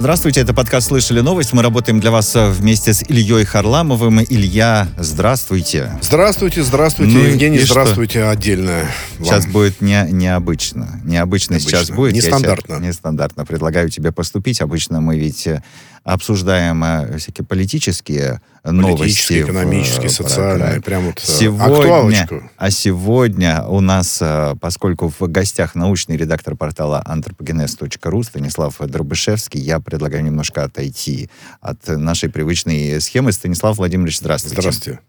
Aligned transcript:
Здравствуйте, 0.00 0.42
это 0.42 0.54
подкаст 0.54 0.86
«Слышали 0.86 1.18
новость». 1.18 1.52
Мы 1.52 1.60
работаем 1.60 1.98
для 1.98 2.12
вас 2.12 2.36
э, 2.36 2.50
вместе 2.50 2.92
с 2.92 3.02
Ильей 3.02 3.44
Харламовым. 3.44 4.22
Илья, 4.22 4.86
здравствуйте. 4.96 5.90
Здравствуйте, 6.00 6.62
здравствуйте, 6.62 7.14
ну, 7.14 7.24
Евгений, 7.24 7.58
здравствуйте 7.58 8.20
что? 8.20 8.30
отдельно. 8.30 8.84
Вам. 9.18 9.26
Сейчас 9.26 9.46
будет 9.46 9.80
не, 9.80 10.06
необычно. 10.12 11.00
Необычно 11.02 11.56
Обычно. 11.56 11.70
сейчас 11.70 11.90
будет. 11.90 12.14
Нестандартно. 12.14 12.74
Я 12.74 12.78
нестандартно. 12.78 13.44
Предлагаю 13.44 13.88
тебе 13.90 14.12
поступить. 14.12 14.60
Обычно 14.60 15.00
мы 15.00 15.18
ведь 15.18 15.48
э, 15.48 15.64
обсуждаем 16.08 16.82
э, 16.84 17.18
всякие 17.18 17.44
политические 17.44 18.40
новости. 18.64 19.42
экономические, 19.42 20.08
в, 20.08 20.12
социальные, 20.12 20.80
прям 20.80 21.06
вот 21.06 21.18
сегодня, 21.18 21.64
актуалочку. 21.64 22.50
А 22.56 22.70
сегодня 22.70 23.62
у 23.64 23.80
нас, 23.80 24.22
поскольку 24.60 25.08
в 25.08 25.20
гостях 25.28 25.74
научный 25.74 26.16
редактор 26.16 26.56
портала 26.56 27.04
anthropogenes.ru 27.06 28.22
Станислав 28.22 28.78
Дробышевский, 28.78 29.60
я 29.60 29.80
предлагаю 29.80 30.24
немножко 30.24 30.64
отойти 30.64 31.28
от 31.60 31.86
нашей 31.88 32.30
привычной 32.30 33.00
схемы. 33.02 33.32
Станислав 33.32 33.76
Владимирович, 33.76 34.18
здравствуйте. 34.18 34.60
Здравствуйте. 34.60 35.00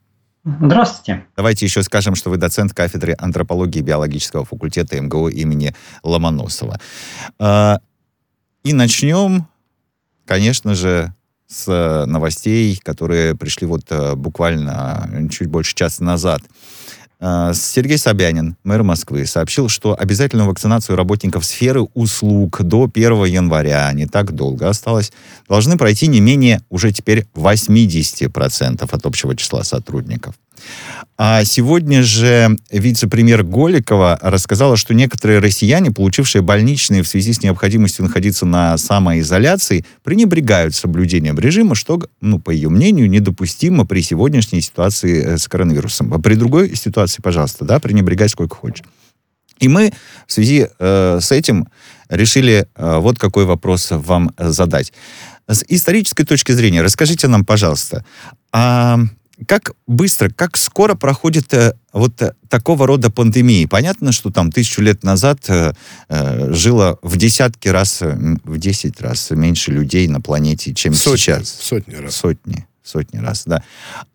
Здравствуйте. 0.44 1.26
Давайте 1.36 1.66
еще 1.66 1.84
скажем, 1.84 2.16
что 2.16 2.30
вы 2.30 2.38
доцент 2.38 2.74
кафедры 2.74 3.16
антропологии 3.18 3.82
биологического 3.82 4.44
факультета 4.46 5.00
МГУ 5.00 5.30
имени 5.30 5.74
Ломоносова. 6.04 6.80
И 8.64 8.74
начнем, 8.74 9.48
конечно 10.30 10.76
же, 10.76 11.12
с 11.48 12.06
новостей, 12.06 12.80
которые 12.84 13.36
пришли 13.36 13.66
вот 13.66 13.82
э, 13.90 14.14
буквально 14.14 15.28
чуть 15.32 15.48
больше 15.48 15.74
часа 15.74 16.04
назад. 16.04 16.44
А, 17.20 17.52
Сергей 17.56 17.98
Собянин, 17.98 18.56
мэр 18.64 18.84
Москвы, 18.84 19.26
сообщил, 19.26 19.70
что 19.70 20.00
обязательную 20.00 20.48
вакцинацию 20.48 20.96
работников 20.96 21.44
сферы 21.46 21.82
услуг 21.96 22.62
до 22.62 22.88
1 22.94 23.26
января, 23.26 23.92
не 23.94 24.06
так 24.06 24.34
долго 24.34 24.70
осталось, 24.70 25.12
должны 25.48 25.80
пройти 25.80 26.06
не 26.06 26.22
менее 26.22 26.62
уже 26.70 26.92
теперь 26.92 27.26
80% 27.34 28.88
от 28.88 29.06
общего 29.08 29.36
числа 29.36 29.64
сотрудников. 29.64 30.36
А 31.18 31.44
сегодня 31.44 32.02
же 32.02 32.58
вице-премьер 32.72 33.44
Голикова 33.44 34.18
рассказала, 34.22 34.78
что 34.78 34.94
некоторые 34.94 35.40
россияне, 35.40 35.92
получившие 35.92 36.42
больничные 36.42 37.04
в 37.04 37.08
связи 37.08 37.34
с 37.34 37.44
необходимостью 37.44 38.06
находиться 38.06 38.46
на 38.46 38.78
самоизоляции, 38.78 39.86
пренебрегают 40.04 40.76
соблюдением 40.76 41.38
режима, 41.38 41.76
что, 41.76 42.02
ну, 42.22 42.40
по 42.40 42.52
ее 42.52 42.70
мнению, 42.70 43.10
недопустимо 43.10 43.86
при 43.86 44.02
сегодняшней 44.02 44.62
ситуации 44.62 45.24
э, 45.24 45.38
с 45.38 45.48
коронавирусом. 45.48 46.14
А 46.14 46.20
при 46.20 46.36
другой 46.36 46.76
ситуации, 46.76 47.22
пожалуйста, 47.22 47.66
да, 47.66 47.80
пренебрегай 47.80 48.30
сколько 48.30 48.56
хочешь. 48.56 48.86
И 49.60 49.68
мы 49.68 49.92
в 50.26 50.32
связи 50.32 50.68
э, 50.80 51.20
с 51.22 51.32
этим 51.32 51.68
решили 52.08 52.68
э, 52.76 52.98
вот 53.00 53.20
какой 53.20 53.46
вопрос 53.46 53.90
вам 53.92 54.32
задать. 54.38 54.94
С 55.48 55.66
исторической 55.68 56.24
точки 56.24 56.52
зрения, 56.52 56.82
расскажите 56.82 57.28
нам, 57.28 57.44
пожалуйста, 57.44 58.06
а 58.52 59.00
как 59.48 59.74
быстро, 59.88 60.30
как 60.30 60.58
скоро 60.58 60.96
проходит 60.96 61.54
э, 61.54 61.74
вот 61.94 62.22
э, 62.22 62.34
такого 62.50 62.86
рода 62.86 63.10
пандемии? 63.10 63.66
Понятно, 63.66 64.12
что 64.12 64.32
там 64.32 64.52
тысячу 64.52 64.82
лет 64.82 65.04
назад 65.04 65.40
э, 65.48 65.74
э, 66.10 66.54
жило 66.54 67.00
в 67.02 67.18
десятки 67.18 67.68
раз, 67.70 68.02
э, 68.02 68.18
в 68.44 68.58
десять 68.58 69.00
раз 69.02 69.32
меньше 69.32 69.72
людей 69.72 70.08
на 70.08 70.22
планете, 70.22 70.74
чем 70.74 70.94
сотни, 70.94 71.18
сейчас. 71.18 71.50
Сотни 71.50 71.96
раз. 71.96 72.16
Сотни, 72.16 72.68
сотни 72.84 73.18
раз, 73.20 73.44
да. 73.46 73.64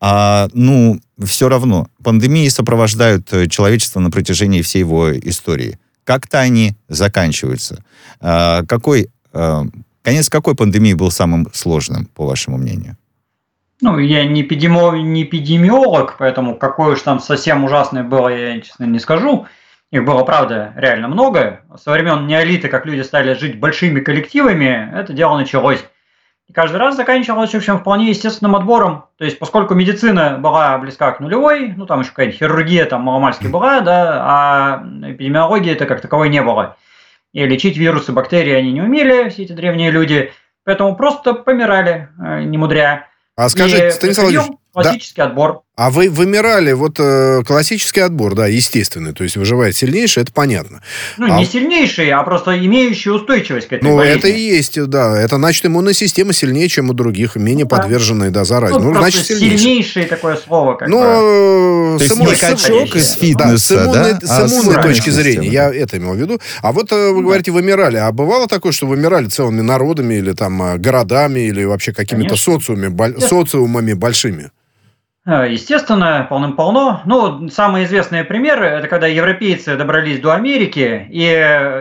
А, 0.01 0.49
ну, 0.53 1.01
все 1.25 1.49
равно, 1.49 1.89
пандемии 2.03 2.49
сопровождают 2.49 3.29
человечество 3.51 4.01
на 4.01 4.11
протяжении 4.11 4.63
всей 4.63 4.81
его 4.81 5.17
истории. 5.17 5.79
Как-то 6.05 6.41
они 6.41 6.77
заканчиваются. 6.89 7.83
А, 8.21 8.63
какой, 8.65 9.09
а, 9.33 9.65
конец 10.03 10.29
какой 10.29 10.55
пандемии 10.55 10.93
был 10.93 11.11
самым 11.11 11.49
сложным, 11.55 12.07
по 12.07 12.27
вашему 12.27 12.59
мнению? 12.59 12.99
Ну, 13.85 13.99
я 13.99 14.25
не, 14.25 14.41
эпидемо, 14.41 14.97
не 14.97 15.25
эпидемиолог, 15.25 16.17
поэтому 16.19 16.57
какое 16.57 16.95
уж 16.95 17.03
там 17.03 17.21
совсем 17.21 17.65
ужасное 17.65 18.03
было, 18.03 18.29
я, 18.31 18.59
честно, 18.63 18.85
не 18.85 18.99
скажу. 18.99 19.47
Их 19.91 20.07
было, 20.07 20.25
правда, 20.25 20.73
реально 20.75 21.09
много. 21.09 21.61
Со 21.77 21.91
времен 21.91 22.27
неолита, 22.27 22.69
как 22.69 22.87
люди 22.87 23.03
стали 23.03 23.35
жить 23.35 23.61
большими 23.61 24.01
коллективами, 24.01 24.91
это 24.95 25.13
дело 25.13 25.37
началось. 25.37 25.85
И 26.49 26.55
каждый 26.55 26.79
раз 26.79 26.97
заканчивалось, 26.97 27.51
в 27.51 27.57
общем, 27.57 27.79
вполне 27.79 28.09
естественным 28.09 28.57
отбором. 28.57 29.05
То 29.19 29.27
есть, 29.27 29.39
поскольку 29.39 29.75
медицина 29.75 30.39
была 30.39 30.79
близка 30.79 31.13
к 31.13 31.21
нулевой, 31.21 31.75
ну, 31.77 31.85
там 31.85 32.01
еще 32.01 32.09
какая-то 32.09 32.39
хирургия 32.39 32.87
там 32.87 33.03
маломальски 33.03 33.49
была, 33.49 33.81
да, 33.81 34.23
а 34.25 34.83
эпидемиологии 35.11 35.73
это 35.73 35.85
как 35.85 36.01
таковой 36.01 36.31
не 36.31 36.41
было. 36.41 36.79
И 37.35 37.45
лечить 37.45 37.77
вирусы, 37.77 38.13
бактерии 38.13 38.55
они 38.55 38.73
не 38.73 38.81
умели, 38.81 39.29
все 39.29 39.43
эти 39.43 39.53
древние 39.53 39.91
люди, 39.91 40.33
поэтому 40.65 40.97
просто 40.97 41.35
помирали, 41.35 42.09
э, 42.19 42.45
не 42.45 42.57
мудря. 42.57 43.09
А 43.37 43.49
скажите, 43.49 43.93
Станислав 43.93 44.25
Владимирович, 44.25 44.59
классический 44.73 45.23
да. 45.23 45.25
отбор. 45.27 45.63
А 45.77 45.91
вы 45.91 46.09
вымирали, 46.09 46.71
вот 46.73 47.01
э, 47.01 47.43
классический 47.45 47.99
отбор, 47.99 48.37
да, 48.37 48.47
естественный, 48.47 49.13
то 49.13 49.25
есть 49.25 49.37
выживает 49.37 49.75
сильнейший, 49.75 50.23
это 50.23 50.33
понятно. 50.33 50.83
Ну, 51.19 51.35
а... 51.35 51.37
не 51.37 51.45
сильнейший, 51.45 52.13
а 52.13 52.23
просто 52.23 52.57
имеющий 52.65 53.11
устойчивость 53.11 53.67
к 53.67 53.73
этой 53.73 53.83
Ну, 53.83 53.97
болезни. 53.97 54.19
это 54.21 54.29
и 54.29 54.41
есть, 54.41 54.81
да. 54.85 55.21
Это 55.21 55.35
значит, 55.35 55.67
иммунная 55.67 55.93
система 55.93 56.33
сильнее, 56.33 56.69
чем 56.69 56.91
у 56.91 56.93
других, 56.93 57.35
менее 57.35 57.65
ну, 57.65 57.71
подверженные, 57.71 58.31
да, 58.31 58.45
заразе. 58.45 58.79
Ну, 58.79 58.93
ну 58.93 58.99
значит, 59.01 59.27
сильнейший. 59.27 59.59
сильнейшее 59.59 60.07
такое 60.07 60.37
слово. 60.37 60.77
Как 60.77 60.87
ну, 60.87 61.01
бы. 61.01 61.99
с, 61.99 62.13
иммун... 62.13 62.37
качок 62.37 62.95
из 62.95 63.13
фитнеса, 63.15 63.45
да? 63.45 63.59
С 63.59 63.73
иммунной, 63.73 64.13
да? 64.21 64.49
с 64.49 64.53
иммунной 64.53 64.77
а, 64.77 64.83
точки 64.85 65.11
зрения, 65.11 65.49
я 65.49 65.75
это 65.75 65.99
имел 65.99 66.15
в 66.15 66.19
виду. 66.19 66.41
А 66.63 66.71
вот 66.71 66.93
э, 66.93 67.11
вы 67.11 67.23
говорите, 67.23 67.51
вымирали. 67.51 67.97
А 67.97 68.13
бывало 68.13 68.47
такое, 68.47 68.71
что 68.71 68.87
вымирали 68.87 69.27
целыми 69.27 69.61
народами 69.61 70.15
или 70.15 70.35
там 70.35 70.63
э, 70.63 70.79
городами, 70.79 71.41
или 71.41 71.65
вообще 71.65 71.93
какими-то 71.93 72.37
социумами, 72.37 73.19
социумами 73.19 73.95
большими? 73.95 74.53
Э, 75.27 75.47
естественно, 75.49 76.27
полным-полно. 76.29 77.01
Ну, 77.07 77.49
самые 77.49 77.87
известные 77.87 78.25
примеры, 78.25 78.67
это 78.67 78.89
когда 78.89 79.07
европейцы 79.07 79.75
добрались 79.77 80.21
до 80.21 80.35
Америки, 80.35 81.07
и 81.11 81.23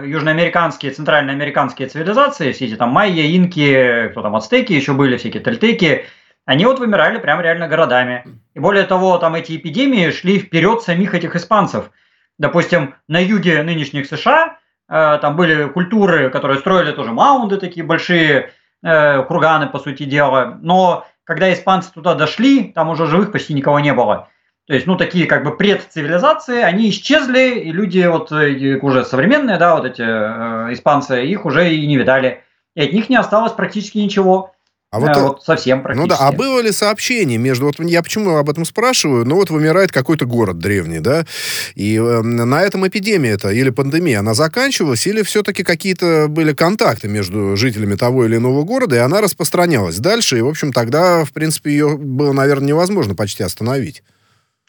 южноамериканские, 0.08 0.94
центральноамериканские 0.94 1.90
цивилизации, 1.90 2.54
все 2.54 2.68
эти 2.68 2.78
там 2.78 2.92
майя, 2.92 3.24
инки, 3.36 4.10
кто 4.12 4.22
там, 4.22 4.38
ацтеки 4.38 4.72
еще 4.72 4.94
были, 4.94 5.18
всякие 5.18 5.44
тальтеки, 5.44 6.06
они 6.46 6.66
вот 6.66 6.80
вымирали 6.80 7.20
прям 7.20 7.42
реально 7.42 7.68
городами. 7.68 8.24
И 8.54 8.60
более 8.60 8.84
того, 8.86 9.18
там 9.18 9.36
эти 9.36 9.58
эпидемии 9.58 10.12
шли 10.12 10.40
вперед 10.40 10.82
самих 10.82 11.14
этих 11.14 11.36
испанцев. 11.36 11.92
Допустим, 12.38 12.96
на 13.10 13.22
юге 13.22 13.62
нынешних 13.62 14.08
США 14.08 14.58
э, 14.88 15.20
там 15.22 15.36
были 15.36 15.68
культуры, 15.68 16.30
которые 16.30 16.60
строили 16.60 16.94
тоже 16.94 17.12
маунды 17.12 17.58
такие 17.58 17.86
большие, 17.86 18.52
э, 18.84 19.24
курганы, 19.24 19.68
по 19.68 19.80
сути 19.80 20.04
дела, 20.04 20.58
но 20.62 21.06
когда 21.24 21.52
испанцы 21.54 21.92
туда 21.94 22.16
дошли, 22.16 22.72
там 22.74 22.90
уже 22.90 23.06
живых 23.06 23.32
почти 23.32 23.54
никого 23.54 23.80
не 23.80 23.94
было. 23.94 24.30
То 24.66 24.74
есть, 24.74 24.88
ну, 24.88 24.96
такие 24.96 25.26
как 25.26 25.44
бы 25.44 25.58
предцивилизации, 25.58 26.62
они 26.62 26.90
исчезли, 26.90 27.60
и 27.60 27.72
люди 27.72 28.06
вот 28.06 28.32
э, 28.32 28.78
уже 28.82 29.04
современные, 29.04 29.58
да, 29.58 29.76
вот 29.76 29.86
эти 29.86 30.02
э, 30.02 30.74
испанцы, 30.74 31.26
их 31.26 31.46
уже 31.46 31.74
и 31.74 31.86
не 31.86 31.98
видали. 31.98 32.44
И 32.76 32.82
от 32.82 32.94
них 32.94 33.10
не 33.10 33.18
осталось 33.18 33.52
практически 33.52 33.98
ничего. 33.98 34.53
А 34.94 35.00
вот, 35.00 35.10
а, 35.10 35.20
вот 35.22 35.44
совсем 35.44 35.82
практически. 35.82 36.08
Ну 36.08 36.16
да, 36.16 36.28
а 36.28 36.32
было 36.32 36.60
ли 36.60 36.72
сообщение 36.72 37.40
между... 37.40 37.66
Вот 37.66 37.80
я 37.80 38.04
почему 38.04 38.38
об 38.38 38.48
этом 38.48 38.64
спрашиваю? 38.64 39.26
Ну 39.26 39.38
вот 39.38 39.50
вымирает 39.50 39.92
какой-то 39.92 40.28
город 40.28 40.60
древний, 40.60 41.00
да, 41.00 41.26
и 41.74 41.98
э, 41.98 42.22
на 42.22 42.62
этом 42.62 42.88
эпидемия 42.88 43.32
это 43.32 43.50
или 43.50 43.72
пандемия, 43.72 44.20
она 44.20 44.36
заканчивалась, 44.36 45.08
или 45.08 45.24
все-таки 45.24 45.64
какие-то 45.64 46.28
были 46.30 46.54
контакты 46.54 47.08
между 47.08 47.58
жителями 47.58 47.96
того 47.96 48.26
или 48.26 48.36
иного 48.36 48.62
города, 48.62 48.96
и 48.96 49.00
она 49.00 49.20
распространялась 49.20 49.98
дальше, 49.98 50.38
и, 50.38 50.42
в 50.42 50.48
общем, 50.48 50.72
тогда, 50.72 51.26
в 51.26 51.32
принципе, 51.32 51.72
ее 51.72 51.98
было, 51.98 52.32
наверное, 52.32 52.68
невозможно 52.68 53.16
почти 53.16 53.42
остановить. 53.42 54.04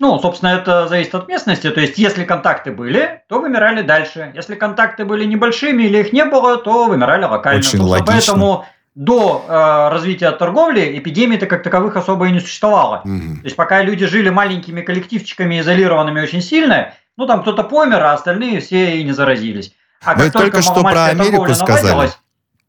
Ну, 0.01 0.19
собственно, 0.19 0.49
это 0.49 0.89
зависит 0.89 1.15
от 1.15 1.29
местности. 1.29 1.71
То 1.71 1.81
есть, 1.81 1.99
если 1.99 2.25
контакты 2.25 2.73
были, 2.73 3.23
то 3.29 3.41
вымирали 3.41 3.83
дальше. 3.83 4.33
Если 4.35 4.55
контакты 4.57 5.05
были 5.05 5.25
небольшими 5.25 5.85
или 5.85 5.99
их 5.99 6.13
не 6.13 6.25
было, 6.25 6.57
то 6.57 6.87
вымирали 6.87 7.25
локально. 7.25 7.61
Очень 7.61 7.81
логично. 7.81 8.13
Поэтому 8.13 8.67
до 8.95 9.45
э, 9.47 9.89
развития 9.93 10.31
торговли 10.31 10.99
эпидемии-то 10.99 11.47
как 11.47 11.63
таковых 11.63 11.97
особо 11.97 12.29
и 12.29 12.33
не 12.33 12.41
существовало. 12.41 13.03
Угу. 13.05 13.37
То 13.41 13.45
есть 13.45 13.57
пока 13.57 13.83
люди 13.83 14.07
жили 14.07 14.31
маленькими 14.31 14.83
коллективчиками, 14.83 15.61
изолированными 15.61 16.21
очень 16.21 16.41
сильно, 16.41 16.95
ну 17.17 17.27
там 17.27 17.43
кто-то 17.43 17.65
помер, 17.65 18.03
а 18.03 18.13
остальные 18.13 18.61
все 18.61 18.99
и 18.99 19.05
не 19.05 19.13
заразились. 19.13 19.75
А 20.05 20.15
Вы 20.15 20.31
только, 20.31 20.39
только 20.39 20.63
что 20.63 20.83
про 20.83 21.07
Америку 21.07 21.55
сказали. 21.55 22.11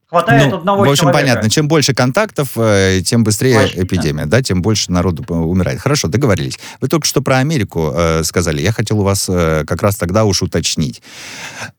Хватает 0.08 0.52
ну, 0.52 0.58
одного 0.58 0.84
В 0.84 0.88
общем, 0.88 1.02
человека. 1.02 1.18
понятно, 1.20 1.50
чем 1.50 1.66
больше 1.66 1.92
контактов, 1.92 2.52
э, 2.54 3.00
тем 3.04 3.24
быстрее 3.24 3.62
Точно. 3.62 3.82
эпидемия, 3.82 4.26
да, 4.26 4.40
тем 4.40 4.62
больше 4.62 4.92
народу 4.92 5.24
умирает. 5.34 5.80
Хорошо, 5.80 6.06
договорились. 6.06 6.60
Вы 6.80 6.86
только 6.86 7.08
что 7.08 7.22
про 7.22 7.38
Америку 7.38 7.92
э, 7.92 8.22
сказали. 8.22 8.62
Я 8.62 8.70
хотел 8.70 9.00
у 9.00 9.02
вас 9.02 9.26
э, 9.28 9.64
как 9.66 9.82
раз 9.82 9.96
тогда 9.96 10.24
уж 10.24 10.42
уточнить. 10.42 11.02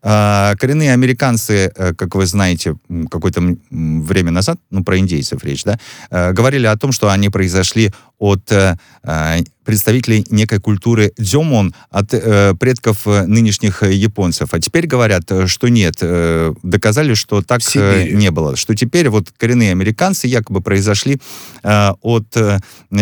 Э, 0.04 0.56
коренные 0.60 0.92
американцы, 0.92 1.72
э, 1.74 1.94
как 1.94 2.16
вы 2.16 2.26
знаете, 2.26 2.76
какое-то 3.10 3.42
время 3.70 4.32
назад, 4.32 4.58
ну, 4.72 4.84
про 4.84 4.98
индейцев 4.98 5.46
речь, 5.46 5.64
да, 5.64 5.80
э, 6.12 6.34
говорили 6.34 6.66
о 6.66 6.76
том, 6.76 6.92
что 6.92 7.10
они 7.10 7.30
произошли 7.30 7.94
от 8.20 8.52
э, 8.52 8.76
э 9.04 9.38
представителей 9.68 10.26
некой 10.30 10.60
культуры 10.60 11.12
дзёмон 11.18 11.76
от 11.92 12.14
э, 12.14 12.54
предков 12.56 13.06
э, 13.06 13.26
нынешних 13.28 13.84
японцев. 13.84 14.54
А 14.54 14.60
теперь 14.62 14.88
говорят, 14.88 15.24
что 15.48 15.68
нет, 15.68 15.96
э, 16.02 16.54
доказали, 16.64 17.14
что 17.16 17.42
так 17.42 17.60
э, 17.76 18.08
не 18.12 18.32
было. 18.32 18.56
Что 18.56 18.74
теперь 18.76 19.10
вот 19.10 19.26
коренные 19.38 19.72
американцы 19.72 20.28
якобы 20.28 20.62
произошли 20.62 21.18
э, 21.64 21.90
от 22.02 22.38
э, 22.38 22.60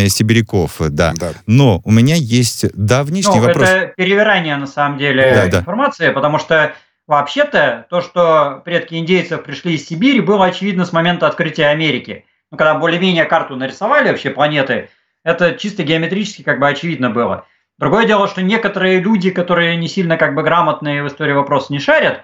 сибиряков, 0.09 0.77
да. 0.79 1.13
да. 1.15 1.33
Но 1.45 1.81
у 1.85 1.91
меня 1.91 2.15
есть 2.15 2.65
давнишний 2.75 3.39
ну, 3.39 3.45
вопрос. 3.45 3.69
Это 3.69 3.93
перевирание, 3.95 4.57
на 4.57 4.67
самом 4.67 4.97
деле, 4.97 5.47
да, 5.51 5.59
информации, 5.59 6.07
да. 6.07 6.13
потому 6.13 6.39
что 6.39 6.73
Вообще-то, 7.07 7.85
то, 7.91 8.01
что 8.01 8.63
предки 8.65 8.95
индейцев 8.95 9.43
пришли 9.43 9.75
из 9.75 9.87
Сибири, 9.87 10.21
было 10.21 10.45
очевидно 10.45 10.85
с 10.85 10.91
момента 10.91 11.27
открытия 11.27 11.67
Америки. 11.67 12.25
Ну, 12.51 12.57
когда 12.57 12.73
более-менее 12.73 13.25
карту 13.25 13.55
нарисовали 13.55 14.09
вообще 14.09 14.31
планеты, 14.31 14.89
это 15.25 15.55
чисто 15.55 15.83
геометрически 15.83 16.43
как 16.43 16.59
бы 16.59 16.69
очевидно 16.69 17.09
было. 17.09 17.45
Другое 17.77 18.05
дело, 18.05 18.29
что 18.29 18.41
некоторые 18.41 19.01
люди, 19.01 19.31
которые 19.31 19.75
не 19.75 19.89
сильно 19.89 20.15
как 20.15 20.33
бы 20.33 20.43
грамотные 20.43 21.03
в 21.03 21.07
истории 21.07 21.33
вопроса 21.33 21.73
не 21.73 21.79
шарят, 21.79 22.21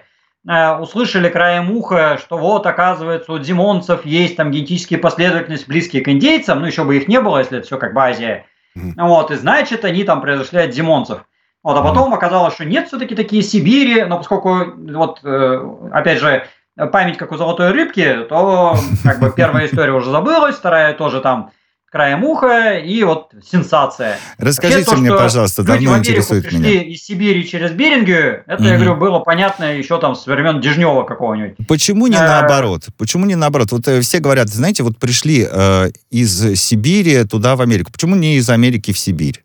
э, 0.48 0.76
услышали 0.76 1.28
краем 1.28 1.70
уха, 1.72 2.18
что 2.18 2.38
вот, 2.38 2.66
оказывается, 2.66 3.32
у 3.32 3.38
димонцев 3.38 4.06
есть 4.06 4.36
там 4.36 4.50
генетические 4.50 4.98
последовательности, 4.98 5.68
близкие 5.68 6.02
к 6.02 6.08
индейцам, 6.08 6.60
ну, 6.60 6.66
еще 6.66 6.84
бы 6.84 6.96
их 6.96 7.08
не 7.08 7.20
было, 7.20 7.38
если 7.38 7.58
это 7.58 7.66
все 7.66 7.76
как 7.76 7.92
бы 7.92 8.02
Азия. 8.02 8.46
Mm-hmm. 8.78 8.94
Вот, 8.96 9.30
и 9.30 9.34
значит, 9.34 9.84
они 9.84 10.04
там 10.04 10.22
произошли 10.22 10.60
от 10.60 10.70
димонцев. 10.70 11.24
Вот, 11.62 11.76
а 11.76 11.82
потом 11.82 12.14
оказалось, 12.14 12.54
что 12.54 12.64
нет 12.64 12.88
все-таки 12.88 13.14
такие 13.14 13.42
Сибири, 13.42 14.04
но 14.04 14.16
поскольку, 14.16 14.64
вот, 14.74 15.20
э, 15.22 15.70
опять 15.92 16.18
же, 16.18 16.46
память 16.90 17.18
как 17.18 17.32
у 17.32 17.36
золотой 17.36 17.72
рыбки, 17.72 18.24
то 18.28 18.76
как 19.04 19.20
бы 19.20 19.30
первая 19.36 19.66
история 19.66 19.92
уже 19.92 20.10
забылась, 20.10 20.56
вторая 20.56 20.94
тоже 20.94 21.20
там 21.20 21.50
краем 21.92 22.24
уха, 22.24 22.78
и 22.78 23.04
вот 23.04 23.32
сенсация. 23.44 24.18
Расскажите 24.38 24.78
Вообще, 24.78 24.94
то, 24.94 25.00
мне, 25.00 25.10
пожалуйста, 25.10 25.62
давно 25.62 25.98
интересует 25.98 26.44
пришли 26.44 26.58
меня. 26.58 26.82
из 26.84 27.04
Сибири 27.04 27.46
через 27.46 27.72
Берингию, 27.72 28.44
это, 28.46 28.62
угу. 28.62 28.64
я 28.64 28.76
говорю, 28.76 28.96
было 28.96 29.18
понятно 29.18 29.76
еще 29.76 30.00
там 30.00 30.14
с 30.14 30.26
времен 30.26 30.62
Дежнева 30.62 31.02
какого-нибудь. 31.04 31.66
Почему 31.68 32.06
не 32.06 32.16
а... 32.16 32.26
наоборот? 32.26 32.84
Почему 32.96 33.26
не 33.26 33.34
наоборот? 33.34 33.72
Вот 33.72 33.86
э, 33.88 34.00
все 34.00 34.20
говорят, 34.20 34.48
знаете, 34.48 34.82
вот 34.82 34.96
пришли 34.96 35.46
э, 35.48 35.90
из 36.10 36.58
Сибири 36.58 37.24
туда 37.24 37.56
в 37.56 37.60
Америку. 37.60 37.92
Почему 37.92 38.16
не 38.16 38.36
из 38.36 38.48
Америки 38.48 38.94
в 38.94 38.98
Сибирь? 38.98 39.44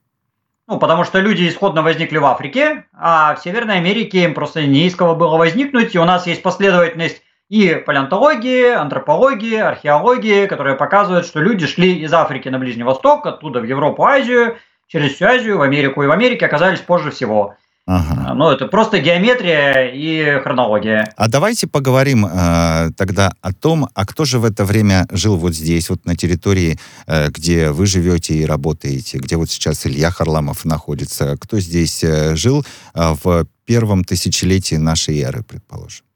Ну, 0.69 0.79
потому 0.79 1.03
что 1.03 1.19
люди 1.19 1.49
исходно 1.49 1.81
возникли 1.81 2.17
в 2.17 2.25
Африке, 2.25 2.85
а 2.93 3.35
в 3.35 3.43
Северной 3.43 3.77
Америке 3.77 4.23
им 4.23 4.33
просто 4.33 4.65
не 4.65 4.87
из 4.87 4.95
кого 4.95 5.15
было 5.15 5.35
возникнуть, 5.37 5.95
и 5.95 5.99
у 5.99 6.05
нас 6.05 6.27
есть 6.27 6.41
последовательность 6.41 7.21
и 7.49 7.75
палеонтологии, 7.75 8.71
антропологии, 8.73 9.57
археологии, 9.57 10.47
которые 10.47 10.75
показывают, 10.75 11.25
что 11.25 11.39
люди 11.39 11.65
шли 11.65 11.99
из 11.99 12.13
Африки 12.13 12.49
на 12.49 12.59
Ближний 12.59 12.83
Восток, 12.83 13.25
оттуда 13.25 13.59
в 13.59 13.63
Европу, 13.63 14.03
Азию, 14.03 14.57
через 14.87 15.13
всю 15.13 15.25
Азию, 15.25 15.57
в 15.57 15.61
Америку, 15.61 16.03
и 16.03 16.07
в 16.07 16.11
Америке 16.11 16.45
оказались 16.45 16.79
позже 16.79 17.11
всего. 17.11 17.55
Ага. 17.89 18.33
Ну, 18.33 18.49
это 18.49 18.67
просто 18.67 18.99
геометрия 18.99 19.91
и 19.93 20.41
хронология. 20.41 21.13
А 21.15 21.29
давайте 21.29 21.67
поговорим 21.67 22.25
э, 22.25 22.89
тогда 22.97 23.31
о 23.41 23.53
том, 23.53 23.87
а 23.93 24.05
кто 24.05 24.25
же 24.25 24.39
в 24.39 24.45
это 24.45 24.65
время 24.65 25.07
жил 25.09 25.37
вот 25.37 25.55
здесь, 25.55 25.89
вот 25.89 26.05
на 26.05 26.17
территории, 26.17 26.77
э, 27.07 27.29
где 27.29 27.71
вы 27.71 27.85
живете 27.85 28.33
и 28.33 28.45
работаете, 28.45 29.19
где 29.19 29.37
вот 29.37 29.49
сейчас 29.49 29.87
Илья 29.87 30.11
Харламов 30.11 30.65
находится. 30.65 31.37
Кто 31.39 31.61
здесь 31.61 32.03
э, 32.03 32.35
жил 32.35 32.65
э, 32.93 33.13
в 33.23 33.45
первом 33.63 34.03
тысячелетии 34.03 34.75
нашей 34.75 35.21
эры, 35.21 35.43
предположим? 35.43 36.06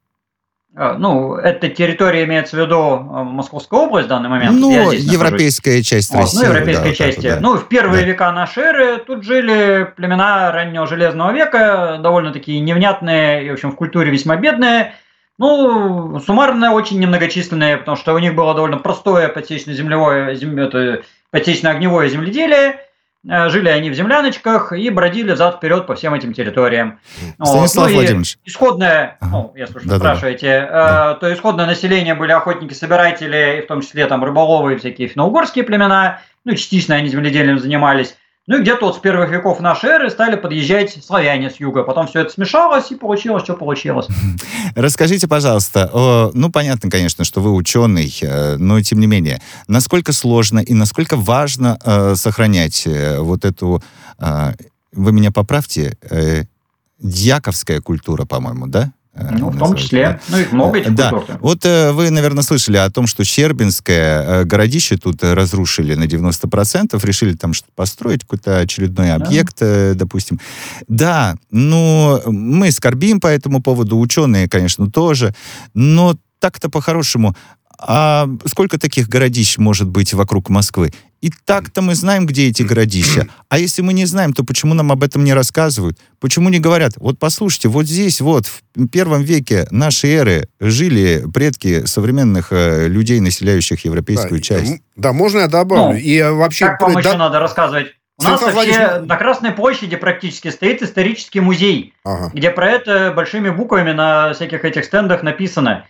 А, 0.74 0.98
ну, 0.98 1.36
эта 1.36 1.70
территория 1.70 2.24
имеется 2.24 2.56
в 2.56 2.60
виду 2.60 2.80
а, 2.80 3.24
Московская 3.24 3.82
область 3.82 4.06
в 4.06 4.10
данный 4.10 4.30
момент. 4.30 4.58
Ну, 4.58 4.92
европейская 4.92 5.72
нахожусь. 5.72 5.88
часть 5.88 6.16
России. 6.16 6.38
Вот, 6.38 6.46
ну, 6.46 6.54
европейская 6.54 6.90
да, 6.90 6.96
часть. 6.96 7.22
Да, 7.22 7.36
да. 7.36 7.40
Ну, 7.42 7.58
в 7.58 7.68
первые 7.68 8.04
да. 8.04 8.08
века 8.08 8.32
нашей 8.32 8.64
эры 8.64 8.98
тут 9.00 9.24
жили 9.24 9.92
племена 9.98 10.52
раннего 10.52 10.88
Железного 10.88 11.34
века, 11.34 12.00
довольно-таки 12.02 12.58
невнятные 12.60 13.46
и, 13.46 13.50
в 13.50 13.54
общем, 13.54 13.72
в 13.72 13.76
культуре 13.76 14.12
весьма 14.12 14.38
бедные. 14.38 14.94
Ну, 15.38 16.20
суммарно 16.26 16.72
очень 16.74 17.00
немногочисленные, 17.00 17.78
потому 17.78 17.98
что 17.98 18.14
у 18.14 18.20
них 18.20 18.36
было 18.36 18.54
довольно 18.54 18.78
простое 18.78 19.28
подсечно-землевое, 19.28 20.36
зем... 20.36 20.56
подсечно-огневое 21.32 22.10
земледелие– 22.10 22.78
Э, 22.91 22.91
жили 23.24 23.70
они 23.70 23.90
в 23.90 23.94
земляночках 23.94 24.74
и 24.74 24.90
бродили 24.90 25.32
взад-вперед 25.32 25.86
по 25.86 25.96
всем 25.96 26.14
этим 26.14 26.34
территориям. 26.34 27.00
Станислав 27.44 27.86
вот. 27.86 27.90
ну, 27.90 27.96
Владимирович. 27.96 28.38
Исходное, 28.46 29.18
ага. 29.20 29.32
ну, 29.32 29.54
если 29.56 29.78
уж 29.78 29.84
да, 29.84 29.98
спрашиваете, 29.98 30.68
да. 30.72 31.14
Э, 31.16 31.20
то 31.20 31.34
исходное 31.34 31.66
население 31.66 32.16
были 32.16 32.32
охотники-собиратели, 32.32 33.62
в 33.64 33.68
том 33.68 33.82
числе 33.82 34.08
там 34.08 34.24
рыболовы 34.24 34.74
и 34.74 34.78
всякие 34.78 35.08
финно-угорские 35.08 35.64
племена, 35.64 36.22
ну, 36.46 36.56
частично 36.56 36.96
они 36.96 37.10
земледелием 37.10 37.60
занимались. 37.60 38.16
Ну 38.48 38.58
и 38.58 38.62
где-то 38.62 38.88
вот 38.88 38.96
с 38.96 39.00
первых 39.00 39.30
веков 39.30 39.60
нашей 39.60 39.92
эры 39.92 40.10
стали 40.10 40.36
подъезжать 40.36 40.98
славяне 41.06 41.52
с 41.52 41.60
юга. 41.60 41.84
Потом 41.84 42.08
все 42.08 42.22
это 42.22 42.32
смешалось 42.32 42.92
и 42.92 42.96
получилось, 42.96 43.44
что 43.44 43.54
получилось. 43.54 44.08
Расскажите, 44.76 45.28
пожалуйста, 45.28 45.90
о, 45.94 46.32
ну 46.34 46.52
понятно, 46.52 46.90
конечно, 46.90 47.24
что 47.24 47.40
вы 47.40 47.54
ученый, 47.54 48.12
э, 48.22 48.58
но 48.58 48.82
тем 48.82 49.00
не 49.00 49.06
менее, 49.06 49.42
насколько 49.68 50.12
сложно 50.12 50.60
и 50.60 50.74
насколько 50.74 51.18
важно 51.18 51.78
э, 51.84 52.16
сохранять 52.16 52.88
э, 52.88 53.20
вот 53.20 53.46
эту, 53.46 53.84
э, 54.18 54.54
вы 54.92 55.12
меня 55.12 55.32
поправьте, 55.32 55.98
э, 56.10 56.46
дьяковская 56.98 57.80
культура, 57.80 58.26
по-моему, 58.26 58.68
да? 58.68 58.92
Э, 59.14 59.30
ну, 59.38 59.50
в 59.50 59.58
том 59.58 59.76
числе. 59.76 60.22
Ну, 60.30 60.40
их 60.40 60.52
много 60.52 60.80
этих 60.80 60.96
да. 60.96 61.10
культур. 61.10 61.38
Вот 61.42 61.66
э, 61.66 61.92
вы, 61.92 62.10
наверное, 62.10 62.44
слышали 62.44 62.78
о 62.78 62.90
том, 62.90 63.08
что 63.08 63.24
Щербинское 63.26 64.24
э, 64.24 64.44
городище 64.46 64.98
тут 64.98 65.22
разрушили 65.24 65.96
на 65.96 66.06
90%, 66.06 67.06
решили 67.06 67.34
там 67.34 67.54
что-то 67.54 67.74
построить, 67.76 68.22
какой-то 68.22 68.60
очередной 68.60 69.12
объект, 69.12 69.58
да. 69.60 69.94
допустим. 69.96 70.40
Да, 70.88 71.36
ну, 71.50 72.22
мы 72.26 72.72
скорбим 72.72 73.20
по 73.20 73.28
этому 73.28 73.62
поводу, 73.62 74.00
ученые, 74.00 74.48
конечно, 74.48 74.90
тоже, 74.90 75.36
но 75.74 76.16
так-то 76.40 76.70
по-хорошему 76.70 77.36
а 77.84 78.30
сколько 78.46 78.78
таких 78.78 79.10
городищ 79.10 79.58
может 79.58 79.88
быть 79.88 80.14
вокруг 80.14 80.50
Москвы? 80.50 80.94
И 81.22 81.32
так-то 81.46 81.84
мы 81.84 81.94
знаем, 81.94 82.26
где 82.26 82.48
эти 82.48 82.64
городища. 82.64 83.28
А 83.48 83.60
если 83.60 83.84
мы 83.84 83.94
не 83.94 84.06
знаем, 84.06 84.34
то 84.34 84.44
почему 84.44 84.74
нам 84.74 84.92
об 84.92 85.04
этом 85.04 85.24
не 85.24 85.34
рассказывают? 85.34 86.00
Почему 86.20 86.50
не 86.50 86.60
говорят? 86.60 86.94
Вот 86.98 87.20
послушайте, 87.20 87.70
вот 87.70 87.86
здесь 87.86 88.22
вот 88.22 88.48
в 88.48 88.88
первом 88.88 89.22
веке 89.22 89.68
нашей 89.70 90.12
эры 90.12 90.50
жили 90.60 91.24
предки 91.32 91.86
современных 91.86 92.48
э, 92.52 92.88
людей, 92.88 93.20
населяющих 93.20 93.86
европейскую 93.86 94.40
да, 94.40 94.42
часть. 94.42 94.82
Да, 94.96 95.14
можно 95.14 95.40
я 95.40 95.48
добавлю? 95.48 95.94
Ну, 95.94 96.00
и 96.00 96.22
вообще... 96.24 96.66
Как 96.66 96.82
вам 96.82 96.94
да... 96.94 97.00
еще 97.00 97.18
надо 97.18 97.40
рассказывать? 97.40 97.88
У 98.18 98.24
нас 98.24 98.42
вообще 98.42 98.56
Владимир... 98.56 99.02
на 99.02 99.18
Красной 99.18 99.52
площади 99.52 99.96
практически 99.96 100.50
стоит 100.50 100.82
исторический 100.82 101.40
музей, 101.40 101.94
ага. 102.04 102.32
где 102.34 102.52
про 102.52 102.70
это 102.70 103.14
большими 103.16 103.50
буквами 103.50 103.92
на 103.92 104.34
всяких 104.34 104.64
этих 104.64 104.86
стендах 104.86 105.24
написано. 105.24 105.86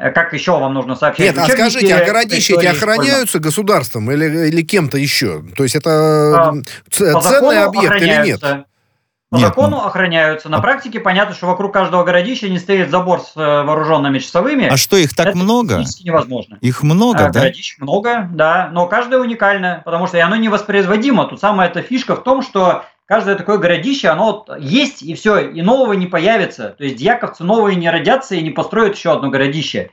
Э, 0.00 0.10
как 0.10 0.32
еще 0.32 0.58
вам 0.58 0.74
нужно 0.74 0.96
сообщать? 0.96 1.26
Нет, 1.26 1.38
а 1.38 1.48
скажите, 1.48 1.94
а 1.94 2.04
городища 2.04 2.54
эти 2.54 2.66
охраняются 2.66 3.38
государством 3.38 4.10
или, 4.10 4.48
или 4.48 4.62
кем-то 4.62 4.98
еще? 4.98 5.42
То 5.56 5.62
есть 5.62 5.74
это 5.74 5.90
а, 5.90 6.54
ценный 6.90 7.64
объект 7.64 7.96
или 7.96 8.26
нет? 8.26 8.40
По 9.32 9.36
Нет, 9.36 9.46
закону 9.46 9.78
ну... 9.78 9.86
охраняются. 9.86 10.50
На 10.50 10.58
а... 10.58 10.60
практике 10.60 11.00
понятно, 11.00 11.34
что 11.34 11.46
вокруг 11.46 11.72
каждого 11.72 12.04
городища 12.04 12.50
не 12.50 12.58
стоит 12.58 12.90
забор 12.90 13.22
с 13.22 13.32
э, 13.34 13.40
вооруженными 13.40 14.18
часовыми. 14.18 14.66
А 14.66 14.76
что, 14.76 14.98
их 14.98 15.14
так 15.14 15.28
Это 15.28 15.38
много? 15.38 15.82
невозможно. 16.04 16.58
Их 16.60 16.82
много, 16.82 17.24
а, 17.24 17.30
да? 17.30 17.40
Городищ 17.40 17.78
много, 17.78 18.28
да. 18.30 18.68
Но 18.74 18.86
каждое 18.88 19.20
уникальное, 19.20 19.80
потому 19.86 20.06
что 20.06 20.18
и 20.18 20.20
оно 20.20 20.36
невоспроизводимо. 20.36 21.24
Тут 21.24 21.40
самая 21.40 21.70
эта 21.70 21.80
фишка 21.80 22.14
в 22.14 22.22
том, 22.22 22.42
что 22.42 22.84
каждое 23.06 23.36
такое 23.36 23.58
городище, 23.58 24.08
оно 24.08 24.44
есть, 24.58 25.02
и 25.02 25.14
все, 25.14 25.38
и 25.38 25.62
нового 25.62 25.92
не 25.92 26.06
появится. 26.06 26.70
То 26.70 26.84
есть 26.84 26.96
дьяковцы 26.96 27.44
новые 27.44 27.76
не 27.76 27.90
родятся 27.90 28.34
и 28.34 28.42
не 28.42 28.50
построят 28.50 28.96
еще 28.96 29.12
одно 29.12 29.30
городище. 29.30 29.90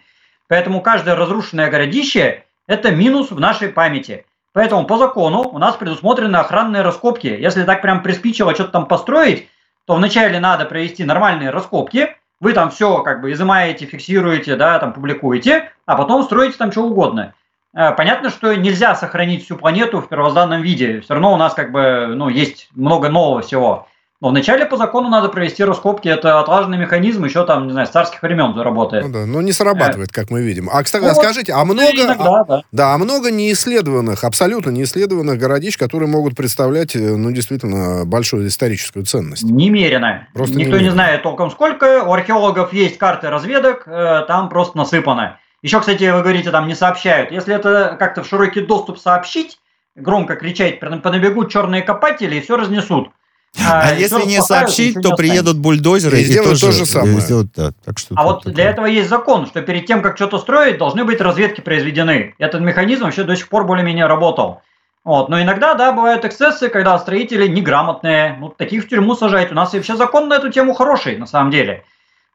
Поэтому 0.47 0.81
каждое 0.81 1.15
разрушенное 1.15 1.69
городище– 1.69 2.43
это 2.67 2.91
минус 2.91 3.31
в 3.31 3.39
нашей 3.39 3.69
памяти. 3.69 4.25
Поэтому 4.53 4.85
по 4.85 4.97
закону 4.97 5.41
у 5.43 5.59
нас 5.59 5.75
предусмотрены 5.75 6.37
охранные 6.37 6.81
раскопки. 6.81 7.27
Если 7.27 7.63
так 7.63 7.81
прям 7.81 8.01
приспичило 8.01 8.53
что-то 8.55 8.71
там 8.71 8.87
построить, 8.87 9.47
то 9.85 9.95
вначале 9.95 10.39
надо 10.39 10.65
провести 10.65 11.03
нормальные 11.03 11.51
раскопки, 11.51 12.15
вы 12.39 12.53
там 12.53 12.71
все 12.71 13.01
как 13.03 13.21
бы 13.21 13.31
изымаете, 13.31 13.85
фиксируете, 13.85 14.55
да, 14.55 14.79
там 14.79 14.93
публикуете, 14.93 15.71
а 15.85 15.95
потом 15.95 16.23
строите 16.23 16.57
там 16.57 16.71
что 16.71 16.83
угодно. 16.83 17.33
Э, 17.75 17.91
понятно, 17.91 18.29
что 18.29 18.53
нельзя 18.55 18.95
сохранить 18.95 19.45
всю 19.45 19.55
планету 19.55 20.01
в 20.01 20.09
первозданном 20.09 20.61
виде. 20.61 21.01
Все 21.01 21.13
равно 21.13 21.33
у 21.33 21.37
нас 21.37 21.53
как 21.53 21.71
бы 21.71 22.07
ну, 22.15 22.29
есть 22.29 22.69
много 22.75 23.09
нового 23.09 23.41
всего. 23.41 23.87
Но 24.21 24.29
вначале 24.29 24.65
по 24.65 24.75
закону 24.75 25.07
надо 25.07 25.29
провести 25.29 25.63
раскопки. 25.63 26.09
Это 26.09 26.41
отлаженный 26.41 26.77
механизм, 26.77 27.23
еще 27.23 27.45
там, 27.45 27.67
не 27.67 27.71
знаю, 27.71 27.87
с 27.87 27.91
царских 27.91 28.21
времен 28.21 28.53
заработает. 28.53 29.05
Ну 29.05 29.13
да, 29.13 29.25
но 29.25 29.41
не 29.41 29.53
срабатывает, 29.53 30.11
как 30.11 30.29
мы 30.29 30.41
видим. 30.41 30.69
А, 30.69 30.83
кстати, 30.83 31.05
ну, 31.05 31.13
скажите, 31.13 31.53
а 31.53 31.63
много, 31.63 31.93
иногда, 31.93 32.41
а, 32.41 32.43
да. 32.43 32.63
да, 32.73 32.93
а 32.93 32.97
много 32.97 33.31
неисследованных, 33.31 34.25
абсолютно 34.25 34.71
неисследованных 34.71 35.39
городищ, 35.39 35.77
которые 35.77 36.09
могут 36.09 36.35
представлять, 36.35 36.97
э, 36.97 37.15
ну, 37.15 37.31
действительно, 37.31 38.03
большую 38.03 38.49
историческую 38.49 39.05
ценность? 39.05 39.43
Немерено. 39.43 40.27
Просто 40.33 40.57
Никто 40.57 40.71
немерено. 40.71 40.83
не 40.83 40.91
знает 40.91 41.23
толком 41.23 41.49
сколько. 41.49 42.03
У 42.03 42.11
археологов 42.11 42.73
есть 42.73 42.97
карты 42.97 43.29
разведок, 43.29 43.83
э, 43.87 44.25
там 44.27 44.49
просто 44.49 44.77
насыпано. 44.77 45.39
Еще, 45.61 45.79
кстати, 45.79 46.09
вы 46.09 46.21
говорите, 46.21 46.51
там 46.51 46.67
не 46.67 46.75
сообщают. 46.75 47.31
Если 47.31 47.53
это 47.53 47.95
как-то 47.99 48.23
в 48.23 48.27
широкий 48.27 48.61
доступ 48.61 48.97
сообщить, 48.97 49.59
громко 49.95 50.35
кричать, 50.35 50.79
понабегут 50.79 51.51
черные 51.51 51.81
копатели 51.81 52.35
и 52.35 52.41
все 52.41 52.57
разнесут. 52.57 53.09
А, 53.67 53.81
а 53.89 53.93
если 53.95 54.27
не 54.27 54.41
сообщить, 54.41 55.01
то 55.01 55.15
приедут 55.15 55.57
бульдозеры 55.57 56.19
и, 56.19 56.21
и 56.21 56.25
сделают 56.25 56.61
то 56.61 56.71
же 56.71 56.85
самое. 56.85 57.19
Сделают, 57.19 57.51
да, 57.55 57.71
так 57.83 57.97
что 57.97 58.13
а 58.15 58.23
вот 58.23 58.39
такое. 58.39 58.53
для 58.53 58.69
этого 58.69 58.85
есть 58.85 59.09
закон, 59.09 59.47
что 59.47 59.63
перед 59.63 59.87
тем, 59.87 60.03
как 60.03 60.17
что-то 60.17 60.37
строить, 60.37 60.77
должны 60.77 61.03
быть 61.03 61.19
разведки 61.19 61.59
произведены. 61.59 62.35
Этот 62.37 62.61
механизм 62.61 63.05
вообще 63.05 63.23
до 63.23 63.35
сих 63.35 63.49
пор 63.49 63.65
более-менее 63.65 64.05
работал. 64.05 64.61
Вот. 65.03 65.29
Но 65.29 65.41
иногда, 65.41 65.73
да, 65.73 65.91
бывают 65.91 66.25
эксцессы, 66.25 66.69
когда 66.69 66.99
строители 66.99 67.47
неграмотные. 67.47 68.37
Ну, 68.39 68.49
таких 68.49 68.85
в 68.85 68.87
тюрьму 68.87 69.15
сажать. 69.15 69.51
У 69.51 69.55
нас 69.55 69.73
вообще 69.73 69.95
закон 69.95 70.29
на 70.29 70.35
эту 70.35 70.51
тему 70.51 70.73
хороший, 70.73 71.17
на 71.17 71.25
самом 71.25 71.49
деле. 71.51 71.83